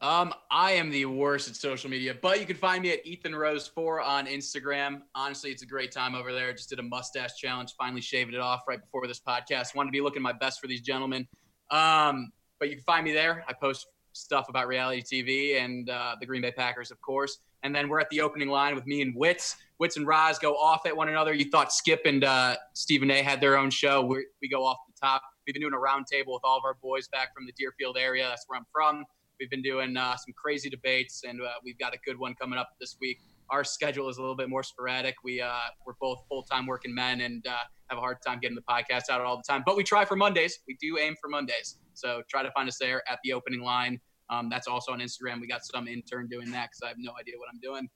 Um, 0.00 0.32
I 0.48 0.72
am 0.72 0.90
the 0.90 1.06
worst 1.06 1.48
at 1.48 1.56
social 1.56 1.90
media, 1.90 2.14
but 2.20 2.38
you 2.38 2.46
can 2.46 2.56
find 2.56 2.82
me 2.82 2.92
at 2.92 3.04
Ethan 3.04 3.34
Rose 3.34 3.66
four 3.66 4.00
on 4.00 4.26
Instagram. 4.26 5.02
Honestly, 5.16 5.50
it's 5.50 5.62
a 5.62 5.66
great 5.66 5.90
time 5.90 6.14
over 6.14 6.32
there. 6.32 6.52
Just 6.52 6.68
did 6.68 6.78
a 6.78 6.84
mustache 6.84 7.34
challenge, 7.36 7.74
finally 7.76 8.00
shaved 8.00 8.32
it 8.32 8.38
off 8.40 8.62
right 8.68 8.80
before 8.80 9.08
this 9.08 9.18
podcast. 9.18 9.74
Wanted 9.74 9.88
to 9.88 9.92
be 9.92 10.00
looking 10.00 10.22
my 10.22 10.32
best 10.32 10.60
for 10.60 10.68
these 10.68 10.82
gentlemen. 10.82 11.26
Um, 11.70 12.30
but 12.60 12.68
you 12.68 12.76
can 12.76 12.84
find 12.84 13.04
me 13.04 13.12
there. 13.12 13.44
I 13.48 13.52
post 13.52 13.88
stuff 14.12 14.48
about 14.48 14.68
reality 14.68 15.02
TV 15.02 15.62
and 15.62 15.90
uh, 15.90 16.14
the 16.20 16.26
Green 16.26 16.42
Bay 16.42 16.52
Packers, 16.52 16.92
of 16.92 17.00
course. 17.00 17.38
And 17.64 17.74
then 17.74 17.88
we're 17.88 18.00
at 18.00 18.10
the 18.10 18.20
opening 18.20 18.48
line 18.48 18.76
with 18.76 18.86
me 18.86 19.02
and 19.02 19.14
Wits. 19.16 19.56
Wits 19.78 19.96
and 19.96 20.06
Roz 20.06 20.38
go 20.38 20.54
off 20.54 20.86
at 20.86 20.96
one 20.96 21.08
another. 21.08 21.32
You 21.32 21.48
thought 21.50 21.72
Skip 21.72 22.02
and 22.04 22.24
uh, 22.24 22.56
Stephen 22.74 23.10
A 23.10 23.22
had 23.22 23.40
their 23.40 23.56
own 23.56 23.70
show. 23.70 24.02
we 24.02 24.26
we 24.42 24.48
go 24.48 24.64
off 24.64 24.78
the 24.88 24.94
top. 25.00 25.22
We've 25.46 25.54
been 25.54 25.62
doing 25.62 25.74
a 25.74 25.76
roundtable 25.76 26.34
with 26.34 26.42
all 26.44 26.58
of 26.58 26.64
our 26.64 26.74
boys 26.82 27.08
back 27.08 27.34
from 27.34 27.46
the 27.46 27.52
Deerfield 27.56 27.96
area. 27.96 28.26
That's 28.28 28.44
where 28.48 28.58
I'm 28.58 28.66
from. 28.72 29.04
We've 29.40 29.50
been 29.50 29.62
doing 29.62 29.96
uh, 29.96 30.16
some 30.16 30.34
crazy 30.36 30.68
debates, 30.68 31.22
and 31.26 31.40
uh, 31.40 31.50
we've 31.64 31.78
got 31.78 31.94
a 31.94 31.98
good 32.04 32.18
one 32.18 32.34
coming 32.34 32.58
up 32.58 32.70
this 32.80 32.96
week. 33.00 33.20
Our 33.50 33.62
schedule 33.62 34.08
is 34.08 34.18
a 34.18 34.20
little 34.20 34.36
bit 34.36 34.50
more 34.50 34.62
sporadic. 34.62 35.14
We 35.22 35.40
uh, 35.40 35.52
we're 35.86 35.94
both 36.00 36.24
full 36.28 36.42
time 36.42 36.66
working 36.66 36.94
men 36.94 37.20
and 37.20 37.46
uh, 37.46 37.56
have 37.88 37.98
a 37.98 38.00
hard 38.00 38.18
time 38.26 38.40
getting 38.40 38.56
the 38.56 38.62
podcast 38.62 39.10
out 39.10 39.20
all 39.20 39.36
the 39.36 39.44
time. 39.48 39.62
But 39.64 39.76
we 39.76 39.84
try 39.84 40.04
for 40.04 40.16
Mondays. 40.16 40.58
We 40.66 40.76
do 40.80 40.98
aim 40.98 41.14
for 41.20 41.28
Mondays. 41.28 41.78
So 41.94 42.22
try 42.28 42.42
to 42.42 42.50
find 42.50 42.68
us 42.68 42.78
there 42.78 43.02
at 43.10 43.20
the 43.24 43.32
opening 43.32 43.62
line. 43.62 44.00
Um, 44.30 44.48
that's 44.50 44.66
also 44.66 44.92
on 44.92 44.98
Instagram. 44.98 45.40
We 45.40 45.46
got 45.46 45.64
some 45.64 45.88
intern 45.88 46.28
doing 46.28 46.50
that 46.50 46.68
because 46.70 46.82
I 46.84 46.88
have 46.88 46.98
no 46.98 47.12
idea 47.18 47.34
what 47.38 47.48
I'm 47.52 47.60
doing. 47.60 47.88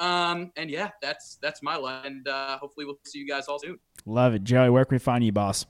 Um, 0.00 0.50
and 0.56 0.70
yeah, 0.70 0.88
that's 1.02 1.38
that's 1.42 1.62
my 1.62 1.76
line. 1.76 2.06
And 2.06 2.28
uh, 2.28 2.58
hopefully 2.58 2.86
we'll 2.86 2.98
see 3.04 3.18
you 3.18 3.28
guys 3.28 3.46
all 3.46 3.58
soon. 3.58 3.78
Love 4.06 4.34
it, 4.34 4.42
Joey. 4.42 4.70
Where 4.70 4.84
can 4.84 4.94
we 4.94 4.98
find 4.98 5.22
you, 5.22 5.30
boss? 5.30 5.66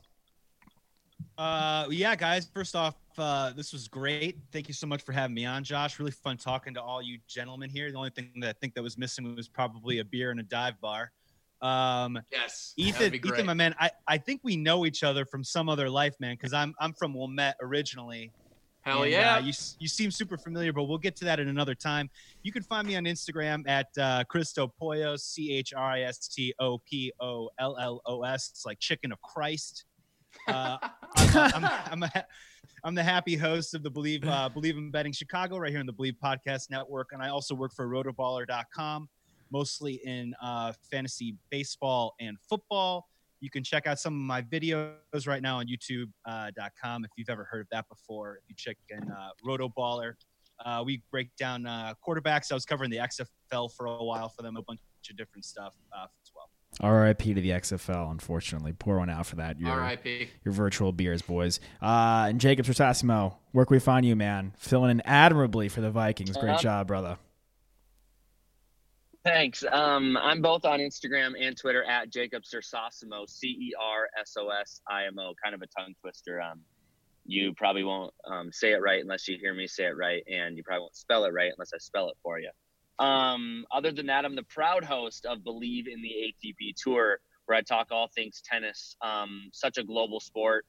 Uh, 1.36 1.86
yeah, 1.90 2.14
guys. 2.14 2.48
First 2.54 2.76
off, 2.76 2.94
uh, 3.18 3.52
this 3.52 3.72
was 3.72 3.88
great. 3.88 4.38
Thank 4.52 4.68
you 4.68 4.74
so 4.74 4.86
much 4.86 5.02
for 5.02 5.12
having 5.12 5.34
me 5.34 5.44
on, 5.44 5.64
Josh. 5.64 5.98
Really 5.98 6.12
fun 6.12 6.36
talking 6.36 6.74
to 6.74 6.82
all 6.82 7.02
you 7.02 7.18
gentlemen 7.26 7.70
here. 7.70 7.90
The 7.90 7.98
only 7.98 8.10
thing 8.10 8.30
that 8.40 8.48
I 8.48 8.52
think 8.60 8.74
that 8.74 8.82
was 8.82 8.96
missing 8.96 9.34
was 9.34 9.48
probably 9.48 9.98
a 9.98 10.04
beer 10.04 10.30
and 10.30 10.38
a 10.38 10.44
dive 10.44 10.80
bar. 10.80 11.10
Um, 11.60 12.18
yes, 12.32 12.72
Ethan, 12.76 13.14
Ethan, 13.14 13.46
my 13.46 13.54
man. 13.54 13.74
I, 13.78 13.90
I 14.06 14.16
think 14.16 14.40
we 14.44 14.56
know 14.56 14.86
each 14.86 15.02
other 15.02 15.24
from 15.24 15.44
some 15.44 15.68
other 15.68 15.90
life, 15.90 16.14
man. 16.20 16.34
Because 16.34 16.52
I'm 16.52 16.74
I'm 16.78 16.92
from 16.92 17.14
Wilmette 17.14 17.56
originally, 17.60 18.32
Hell 18.90 19.02
and, 19.02 19.12
yeah. 19.12 19.36
Uh, 19.36 19.40
you, 19.40 19.52
you 19.78 19.88
seem 19.88 20.10
super 20.10 20.36
familiar, 20.36 20.72
but 20.72 20.84
we'll 20.84 20.98
get 20.98 21.16
to 21.16 21.24
that 21.24 21.38
in 21.38 21.48
another 21.48 21.74
time. 21.74 22.10
You 22.42 22.52
can 22.52 22.62
find 22.62 22.86
me 22.86 22.96
on 22.96 23.04
Instagram 23.04 23.68
at 23.68 23.86
uh, 23.98 24.24
Christo 24.24 24.72
C 25.16 25.52
H 25.52 25.72
R 25.74 25.90
I 25.92 26.02
S 26.02 26.28
T 26.28 26.52
O 26.58 26.78
P 26.78 27.12
O 27.20 27.50
L 27.58 27.76
L 27.78 28.02
O 28.06 28.22
S. 28.22 28.50
It's 28.50 28.66
like 28.66 28.78
chicken 28.80 29.12
of 29.12 29.20
Christ. 29.22 29.84
Uh, 30.48 30.78
I'm, 31.16 31.54
I'm, 31.54 31.64
I'm, 31.90 32.02
a, 32.02 32.24
I'm 32.84 32.94
the 32.94 33.02
happy 33.02 33.36
host 33.36 33.74
of 33.74 33.82
the 33.82 33.90
Bleav 33.90 34.26
uh, 34.26 34.48
Bleav 34.48 34.76
in 34.76 34.90
Betting 34.90 35.12
Chicago 35.12 35.58
right 35.58 35.70
here 35.70 35.80
in 35.80 35.86
the 35.86 35.92
Bleav 35.92 36.16
Podcast 36.22 36.70
Network. 36.70 37.10
And 37.12 37.22
I 37.22 37.28
also 37.28 37.54
work 37.54 37.72
for 37.74 37.86
rotoballer.com, 37.88 39.08
mostly 39.52 40.00
in 40.04 40.34
uh, 40.42 40.72
fantasy 40.90 41.36
baseball 41.50 42.14
and 42.20 42.36
football. 42.48 43.06
You 43.40 43.50
can 43.50 43.64
check 43.64 43.86
out 43.86 43.98
some 43.98 44.14
of 44.14 44.20
my 44.20 44.42
videos 44.42 45.26
right 45.26 45.42
now 45.42 45.58
on 45.58 45.66
youtube.com 45.66 46.12
uh, 46.26 47.04
if 47.04 47.10
you've 47.16 47.30
ever 47.30 47.44
heard 47.44 47.62
of 47.62 47.68
that 47.72 47.88
before. 47.88 48.36
If 48.36 48.42
you 48.48 48.54
check 48.56 48.76
in 48.90 49.10
uh, 49.10 49.30
Rotoballer, 49.46 50.14
uh, 50.64 50.82
we 50.84 51.02
break 51.10 51.34
down 51.36 51.66
uh, 51.66 51.94
quarterbacks. 52.06 52.52
I 52.52 52.54
was 52.54 52.66
covering 52.66 52.90
the 52.90 52.98
XFL 52.98 53.72
for 53.74 53.86
a 53.86 54.04
while 54.04 54.28
for 54.28 54.42
them, 54.42 54.56
a 54.56 54.62
bunch 54.62 54.80
of 55.08 55.16
different 55.16 55.44
stuff 55.44 55.74
uh, 55.92 56.04
as 56.04 56.32
well. 56.34 56.50
R.I.P. 56.80 57.34
to 57.34 57.40
the 57.40 57.50
XFL. 57.50 58.10
Unfortunately, 58.10 58.72
pour 58.72 58.98
one 58.98 59.10
out 59.10 59.26
for 59.26 59.36
that. 59.36 59.58
Your, 59.58 59.70
R.I.P. 59.70 60.28
Your 60.44 60.52
virtual 60.52 60.92
beers, 60.92 61.22
boys. 61.22 61.60
Uh, 61.82 62.26
and 62.28 62.40
Jacob 62.40 62.66
Cersosimo, 62.66 63.36
where 63.52 63.64
can 63.64 63.74
we 63.74 63.80
find 63.80 64.06
you, 64.06 64.14
man? 64.14 64.52
Filling 64.56 64.90
in 64.90 65.00
admirably 65.02 65.68
for 65.68 65.80
the 65.80 65.90
Vikings. 65.90 66.36
Great 66.36 66.50
uh-huh. 66.50 66.62
job, 66.62 66.86
brother. 66.86 67.18
Thanks. 69.24 69.64
Um, 69.70 70.16
I'm 70.16 70.40
both 70.40 70.64
on 70.64 70.78
Instagram 70.78 71.32
and 71.38 71.56
Twitter 71.56 71.84
at 71.84 72.10
Jacob 72.10 72.42
Cersosimo, 72.42 73.28
C 73.28 73.48
E 73.48 73.72
R 73.78 74.08
S 74.18 74.34
O 74.38 74.48
S 74.48 74.80
I 74.88 75.04
M 75.04 75.18
O. 75.18 75.34
Kind 75.42 75.54
of 75.54 75.60
a 75.62 75.66
tongue 75.66 75.94
twister. 76.00 76.40
Um, 76.40 76.60
you 77.26 77.52
probably 77.54 77.84
won't 77.84 78.14
um, 78.26 78.50
say 78.50 78.72
it 78.72 78.80
right 78.82 79.00
unless 79.00 79.28
you 79.28 79.36
hear 79.38 79.52
me 79.52 79.66
say 79.66 79.84
it 79.84 79.96
right, 79.96 80.22
and 80.26 80.56
you 80.56 80.62
probably 80.62 80.80
won't 80.80 80.96
spell 80.96 81.24
it 81.24 81.34
right 81.34 81.52
unless 81.54 81.72
I 81.74 81.78
spell 81.78 82.08
it 82.08 82.16
for 82.22 82.38
you. 82.38 82.50
Um, 82.98 83.66
other 83.72 83.92
than 83.92 84.06
that, 84.06 84.24
I'm 84.24 84.36
the 84.36 84.42
proud 84.44 84.84
host 84.84 85.26
of 85.26 85.38
Bleav 85.38 85.86
in 85.86 86.02
the 86.02 86.34
ATP 86.34 86.74
Tour, 86.82 87.18
where 87.46 87.58
I 87.58 87.62
talk 87.62 87.88
all 87.90 88.08
things 88.14 88.42
tennis. 88.44 88.96
Um, 89.02 89.50
such 89.52 89.76
a 89.76 89.84
global 89.84 90.20
sport, 90.20 90.64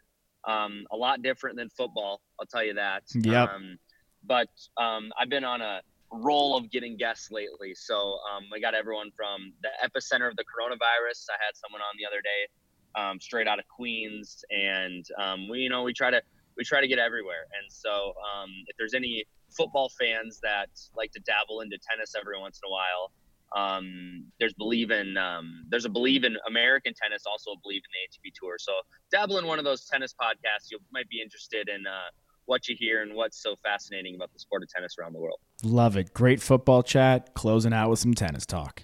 um, 0.45 0.86
a 0.91 0.97
lot 0.97 1.22
different 1.22 1.58
than 1.58 1.70
football. 1.70 2.22
I'll 2.39 2.47
tell 2.47 2.64
you 2.64 2.74
that. 2.74 3.04
Yeah. 3.16 3.43
Um, 3.43 3.78
but 4.24 4.49
um, 4.78 5.12
I've 5.20 5.30
been 5.30 5.43
on 5.43 5.62
a 5.62 5.82
role 6.12 6.57
of 6.57 6.70
getting 6.72 6.97
guests 6.97 7.32
lately. 7.32 7.74
So 7.76 7.95
um, 7.95 8.45
we 8.51 8.59
got 8.59 8.76
everyone 8.76 9.12
from 9.16 9.53
the 9.64 9.70
epicenter 9.84 10.30
of 10.30 10.36
the 10.36 10.43
coronavirus. 10.43 11.26
I 11.30 11.39
had 11.39 11.55
someone 11.55 11.82
on 11.82 11.95
the 11.97 12.05
other 12.05 12.22
day, 12.22 13.01
um, 13.01 13.20
straight 13.20 13.47
out 13.47 13.59
of 13.59 13.66
Queens, 13.68 14.43
and 14.49 15.05
um, 15.18 15.47
we, 15.49 15.59
you 15.59 15.70
know, 15.70 15.84
we 15.84 15.93
try 15.93 16.12
to 16.12 16.22
we 16.57 16.66
try 16.66 16.82
to 16.82 16.88
get 16.88 16.99
everywhere. 16.99 17.47
And 17.62 17.72
so 17.72 18.14
um, 18.36 18.49
if 18.68 18.76
there's 18.78 18.93
any 18.93 19.26
football 19.55 19.89
fans 19.99 20.39
that 20.43 20.70
like 20.95 21.12
to 21.12 21.20
dabble 21.22 21.62
into 21.62 21.78
tennis 21.89 22.14
every 22.20 22.39
once 22.39 22.59
in 22.64 22.68
a 22.68 22.72
while. 22.72 23.12
Um, 23.53 24.32
there's 24.39 24.53
Bleav 24.53 24.91
in 24.91 25.18
um, 25.18 25.66
there's 25.70 25.86
a 25.86 25.89
Bleav 25.89 26.24
in 26.24 26.38
American 26.47 26.93
tennis, 26.93 27.24
also 27.26 27.51
a 27.51 27.55
Bleav 27.57 27.84
in 27.84 27.91
the 27.91 28.30
ATP 28.30 28.34
tour. 28.39 28.55
So 28.57 28.72
dabble 29.12 29.39
in 29.39 29.45
one 29.45 29.59
of 29.59 29.66
those 29.66 29.86
tennis 29.86 30.14
podcasts. 30.14 30.72
You 30.72 30.80
might 30.91 31.09
be 31.09 31.22
interested 31.22 31.68
in 31.68 31.86
uh, 31.86 32.09
what 32.46 32.68
you 32.68 32.76
hear 32.78 33.02
and 33.02 33.14
what's 33.16 33.42
so 33.42 33.56
fascinating 33.64 34.16
about 34.16 34.32
the 34.34 34.39
sport 34.39 34.64
of 34.64 34.70
tennis 34.70 34.96
around 35.00 35.14
the 35.14 35.20
world. 35.20 35.39
Love 35.64 35.98
it. 35.98 36.14
Great 36.14 36.42
football 36.42 36.84
chat. 36.84 37.34
Closing 37.34 37.74
out 37.74 37.89
with 37.89 38.00
some 38.00 38.14
tennis 38.14 38.46
talk. 38.46 38.84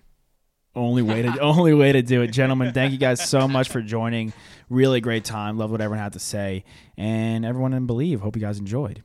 Only 0.75 1.01
way 1.01 1.23
to 1.23 1.39
only 1.39 1.73
way 1.73 1.91
to 1.91 2.01
do 2.01 2.21
it, 2.21 2.27
gentlemen. 2.27 2.73
Thank 2.73 2.91
you 2.91 2.99
guys 2.99 3.27
so 3.27 3.47
much 3.47 3.67
for 3.67 3.81
joining. 3.81 4.31
Really 4.69 5.01
great 5.01 5.25
time. 5.25 5.57
Love 5.57 5.71
what 5.71 5.81
everyone 5.81 6.03
had 6.03 6.13
to 6.13 6.19
say, 6.19 6.65
and 6.95 7.43
everyone 7.45 7.73
in 7.73 7.87
Bleav. 7.87 8.19
Hope 8.19 8.35
you 8.35 8.41
guys 8.41 8.59
enjoyed. 8.59 9.03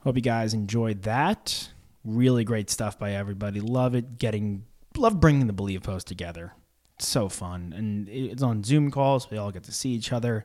Hope 0.00 0.16
you 0.16 0.22
guys 0.22 0.52
enjoyed 0.52 1.02
that. 1.02 1.68
Really 2.04 2.44
great 2.44 2.70
stuff 2.70 2.98
by 2.98 3.12
everybody. 3.12 3.60
Love 3.60 3.94
it. 3.94 4.18
Getting 4.18 4.64
love 4.96 5.20
bringing 5.20 5.46
the 5.46 5.52
Bleav 5.52 5.84
post 5.84 6.08
together. 6.08 6.54
It's 6.98 7.06
so 7.06 7.28
fun, 7.28 7.72
and 7.76 8.08
it's 8.08 8.42
on 8.42 8.64
Zoom 8.64 8.90
calls. 8.90 9.30
We 9.30 9.38
all 9.38 9.52
get 9.52 9.62
to 9.64 9.72
see 9.72 9.90
each 9.90 10.12
other 10.12 10.44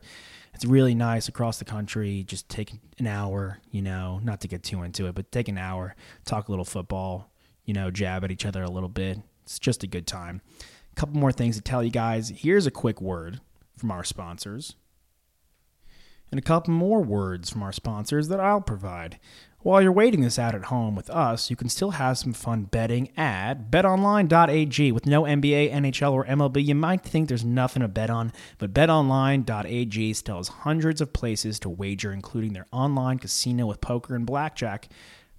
it's 0.56 0.64
really 0.64 0.94
nice 0.94 1.28
across 1.28 1.58
the 1.58 1.66
country. 1.66 2.24
Just 2.26 2.48
take 2.48 2.72
an 2.98 3.06
hour, 3.06 3.58
you 3.70 3.82
know, 3.82 4.22
not 4.24 4.40
to 4.40 4.48
get 4.48 4.62
too 4.62 4.82
into 4.82 5.06
it, 5.06 5.14
but 5.14 5.30
take 5.30 5.48
an 5.48 5.58
hour, 5.58 5.94
talk 6.24 6.48
a 6.48 6.50
little 6.50 6.64
football, 6.64 7.30
you 7.66 7.74
know, 7.74 7.90
jab 7.90 8.24
at 8.24 8.30
each 8.30 8.46
other 8.46 8.62
a 8.62 8.70
little 8.70 8.88
bit. 8.88 9.18
It's 9.42 9.58
just 9.58 9.82
a 9.82 9.86
good 9.86 10.06
time. 10.06 10.40
A 10.92 10.94
couple 10.94 11.20
more 11.20 11.30
things 11.30 11.56
to 11.56 11.62
tell 11.62 11.84
you 11.84 11.90
guys. 11.90 12.30
Here's 12.30 12.66
a 12.66 12.70
quick 12.70 13.02
word 13.02 13.40
from 13.76 13.90
our 13.90 14.02
sponsors, 14.02 14.76
and 16.30 16.38
a 16.38 16.42
couple 16.42 16.72
more 16.72 17.02
words 17.02 17.50
from 17.50 17.62
our 17.62 17.72
sponsors 17.72 18.28
that 18.28 18.40
I'll 18.40 18.62
provide. 18.62 19.20
While 19.66 19.82
you're 19.82 19.90
waiting 19.90 20.20
this 20.20 20.38
out 20.38 20.54
at 20.54 20.66
home 20.66 20.94
with 20.94 21.10
us, 21.10 21.50
you 21.50 21.56
can 21.56 21.68
still 21.68 21.90
have 21.90 22.18
some 22.18 22.32
fun 22.32 22.66
betting 22.66 23.10
at 23.16 23.68
betonline.ag. 23.68 24.92
With 24.92 25.06
no 25.06 25.24
NBA, 25.24 25.72
NHL, 25.72 26.12
or 26.12 26.24
MLB, 26.24 26.64
you 26.64 26.76
might 26.76 27.02
think 27.02 27.26
there's 27.26 27.44
nothing 27.44 27.82
to 27.82 27.88
bet 27.88 28.08
on, 28.08 28.32
but 28.58 28.72
betonline.ag 28.72 30.12
still 30.12 30.36
has 30.36 30.46
hundreds 30.46 31.00
of 31.00 31.12
places 31.12 31.58
to 31.58 31.68
wager, 31.68 32.12
including 32.12 32.52
their 32.52 32.68
online 32.70 33.18
casino 33.18 33.66
with 33.66 33.80
poker 33.80 34.14
and 34.14 34.24
blackjack. 34.24 34.88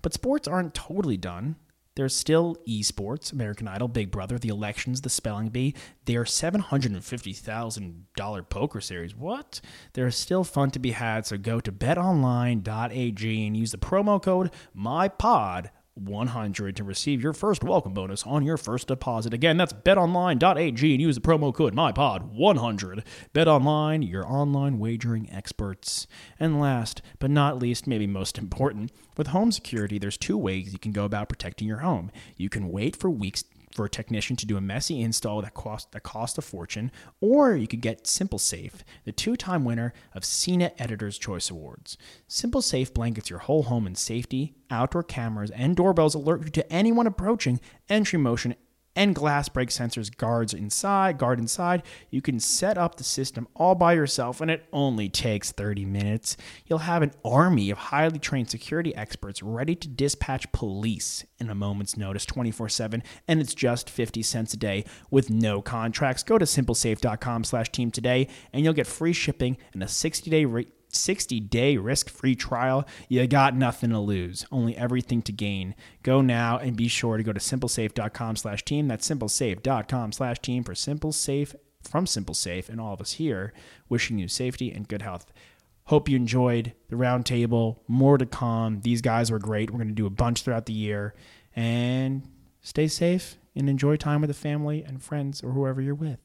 But 0.02 0.14
sports 0.14 0.46
aren't 0.46 0.74
totally 0.74 1.16
done. 1.16 1.56
There's 1.98 2.16
still 2.16 2.56
esports, 2.68 3.34
American 3.34 3.68
Idol, 3.68 3.88
Big 3.88 4.12
Brother, 4.12 4.38
the 4.38 4.50
elections, 4.50 5.02
the 5.02 5.10
spelling 5.10 5.50
bee. 5.50 5.74
Their 6.06 6.26
$750,000 6.26 8.50
poker 8.50 8.82
series. 8.82 9.16
What? 9.16 9.62
There's 9.94 10.16
still 10.16 10.44
fun 10.44 10.70
to 10.72 10.80
be 10.80 10.92
had, 10.92 11.26
so 11.26 11.40
go 11.40 11.60
to 11.60 11.72
betonline.ag 11.72 13.48
and 13.48 13.58
use 13.58 13.72
the 13.72 13.80
promo 13.80 14.22
code 14.22 14.52
MyPod 14.78 15.72
100 15.98 16.76
to 16.76 16.84
receive 16.84 17.22
your 17.22 17.34
first 17.34 17.64
welcome 17.64 17.94
bonus 17.94 18.24
on 18.24 18.46
your 18.46 18.58
first 18.58 18.88
deposit. 18.88 19.34
Again, 19.34 19.58
that's 19.58 19.74
betonline.ag 19.74 20.94
and 20.94 21.02
use 21.02 21.16
the 21.16 21.22
promo 21.22 21.54
code 21.54 21.76
MyPod100. 21.76 23.04
BetOnline, 23.34 24.10
your 24.10 24.26
online 24.26 24.80
wagering 24.80 25.30
experts. 25.32 26.08
And 26.40 26.60
last 26.60 27.02
but 27.20 27.32
not 27.32 27.60
least, 27.60 27.88
maybe 27.88 28.08
most 28.08 28.38
important, 28.38 28.92
with 29.18 29.28
home 29.28 29.52
security, 29.52 29.98
there's 29.98 30.18
two 30.18 30.38
ways 30.38 30.74
you 30.74 30.80
can 30.80 30.92
go 30.92 31.06
about 31.06 31.30
protecting 31.30 31.68
your 31.68 31.80
home. 31.80 32.12
You 32.36 32.50
can 32.50 32.70
wait 32.70 32.96
for 32.96 33.10
weeks 33.10 33.44
for 33.78 33.86
a 33.86 33.90
technician 33.90 34.36
to 34.36 34.46
do 34.46 34.58
a 34.58 34.62
messy 34.62 35.00
install 35.00 35.42
that 35.44 35.54
cost 35.54 35.92
that 35.92 36.02
cost 36.02 36.38
a 36.38 36.42
fortune, 36.42 36.92
or 37.22 37.56
you 37.56 37.68
could 37.68 37.80
get 37.80 38.04
SimpliSafe, 38.04 38.82
the 39.06 39.12
two-time 39.12 39.64
winner 39.64 39.94
of 40.14 40.24
CNET 40.24 40.74
Editor's 40.80 41.20
Choice 41.20 41.52
Awards. 41.52 41.96
SimpliSafe 42.28 42.94
blankets 42.94 43.30
your 43.30 43.40
whole 43.40 43.64
home 43.64 43.86
in 43.86 43.94
safety. 43.96 44.56
Outdoor 44.72 45.04
cameras 45.04 45.52
and 45.52 45.76
doorbells 45.76 46.16
alert 46.16 46.44
you 46.44 46.50
to 46.50 46.74
anyone 46.74 47.08
approaching. 47.08 47.62
Entry 47.88 48.20
motion 48.20 48.56
and 48.98 49.14
glass 49.14 49.48
break 49.48 49.70
sensors 49.70 50.14
guards 50.16 50.54
inside, 50.54 51.20
guard 51.20 51.40
inside. 51.40 51.84
You 52.10 52.22
can 52.22 52.40
set 52.40 52.80
up 52.80 52.96
the 52.96 53.04
system 53.04 53.48
all 53.56 53.76
by 53.76 53.94
yourself 53.94 54.42
and 54.42 54.50
it 54.50 54.66
only 54.74 55.08
takes 55.08 55.52
30 55.52 55.86
minutes. 55.86 56.36
You'll 56.66 56.80
have 56.80 57.04
an 57.04 57.14
army 57.24 57.70
of 57.70 57.78
highly 57.78 58.18
trained 58.18 58.50
security 58.50 58.94
experts 58.96 59.44
ready 59.44 59.76
to 59.76 59.88
dispatch 59.88 60.52
police 60.52 61.24
in 61.38 61.50
a 61.50 61.56
moment's 61.56 61.96
notice 61.96 62.26
24/7 62.26 63.04
and 63.28 63.40
it's 63.40 63.54
just 63.54 63.88
50 63.90 64.24
cents 64.24 64.56
a 64.56 64.58
day 64.58 64.84
with 65.12 65.30
no 65.30 65.62
contracts. 65.62 66.24
Go 66.24 66.40
to 66.40 66.46
simplisafe.com/team 66.46 67.92
today 67.92 68.28
and 68.52 68.66
you'll 68.66 68.74
get 68.74 68.88
free 68.88 69.14
shipping 69.14 69.58
and 69.74 69.84
a 69.84 69.88
60-day 69.88 70.46
rate 70.46 70.74
60 70.90 71.40
day 71.42 71.78
risk 71.78 72.10
free 72.10 72.36
trial, 72.36 72.88
you 73.08 73.26
got 73.28 73.56
nothing 73.56 73.90
to 73.92 74.00
lose, 74.00 74.46
only 74.52 74.76
everything 74.78 75.22
to 75.24 75.32
gain. 75.32 75.76
Go 76.04 76.22
now 76.22 76.58
and 76.58 76.76
be 76.76 76.88
sure 76.88 77.18
to 77.18 77.24
go 77.24 77.34
to 77.34 77.40
simplisafe.com 77.40 78.36
slash 78.36 78.64
team. 78.64 78.88
That's 78.88 79.08
simplisafe.com 79.08 80.12
slash 80.12 80.40
team 80.40 80.64
for 80.64 80.74
SimpliSafe 80.74 81.56
from 81.84 82.06
SimpliSafe 82.06 82.70
and 82.70 82.82
all 82.82 82.94
of 82.94 83.02
us 83.02 83.14
here 83.14 83.54
wishing 83.90 84.18
you 84.18 84.28
safety 84.28 84.72
and 84.72 84.88
good 84.88 85.02
health. 85.02 85.32
Hope 85.86 86.10
you 86.10 86.18
enjoyed 86.18 86.74
the 86.90 86.98
roundtable. 86.98 87.78
More 87.88 88.18
to 88.18 88.26
come. 88.26 88.82
These 88.82 89.02
guys 89.02 89.32
were 89.32 89.40
great. 89.40 89.72
We're 89.72 89.78
going 89.78 89.88
to 89.88 89.94
do 89.94 90.06
a 90.06 90.10
bunch 90.10 90.42
throughout 90.42 90.66
the 90.66 90.74
year. 90.74 91.14
And 91.56 92.28
stay 92.62 92.88
safe 92.88 93.38
and 93.56 93.70
enjoy 93.70 93.96
time 93.96 94.22
with 94.22 94.28
the 94.28 94.34
family 94.34 94.84
and 94.84 95.02
friends 95.02 95.42
or 95.42 95.52
whoever 95.52 95.82
you're 95.82 95.96
with. 95.96 96.20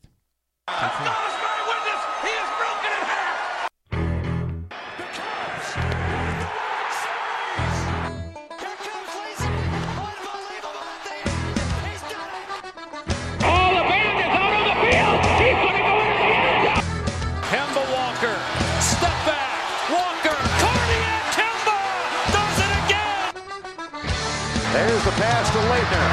Laettner. 25.93 26.09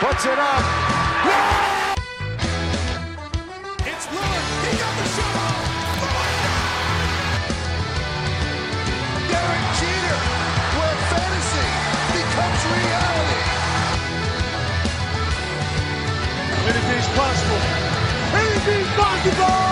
Puts 0.00 0.24
it 0.24 0.38
up. 0.38 0.62
It's 3.84 4.06
Lillard. 4.06 4.46
He 4.64 4.70
got 4.78 4.94
the 4.98 5.04
shot 5.14 5.36
off. 5.36 5.64
Derek 9.28 9.64
Jeter, 9.78 10.18
where 10.76 10.96
fantasy 11.10 11.68
becomes 12.16 12.60
reality. 12.72 13.42
Anything's 16.68 17.08
possible. 17.18 17.62
Anything's 18.34 18.90
possible. 18.96 19.71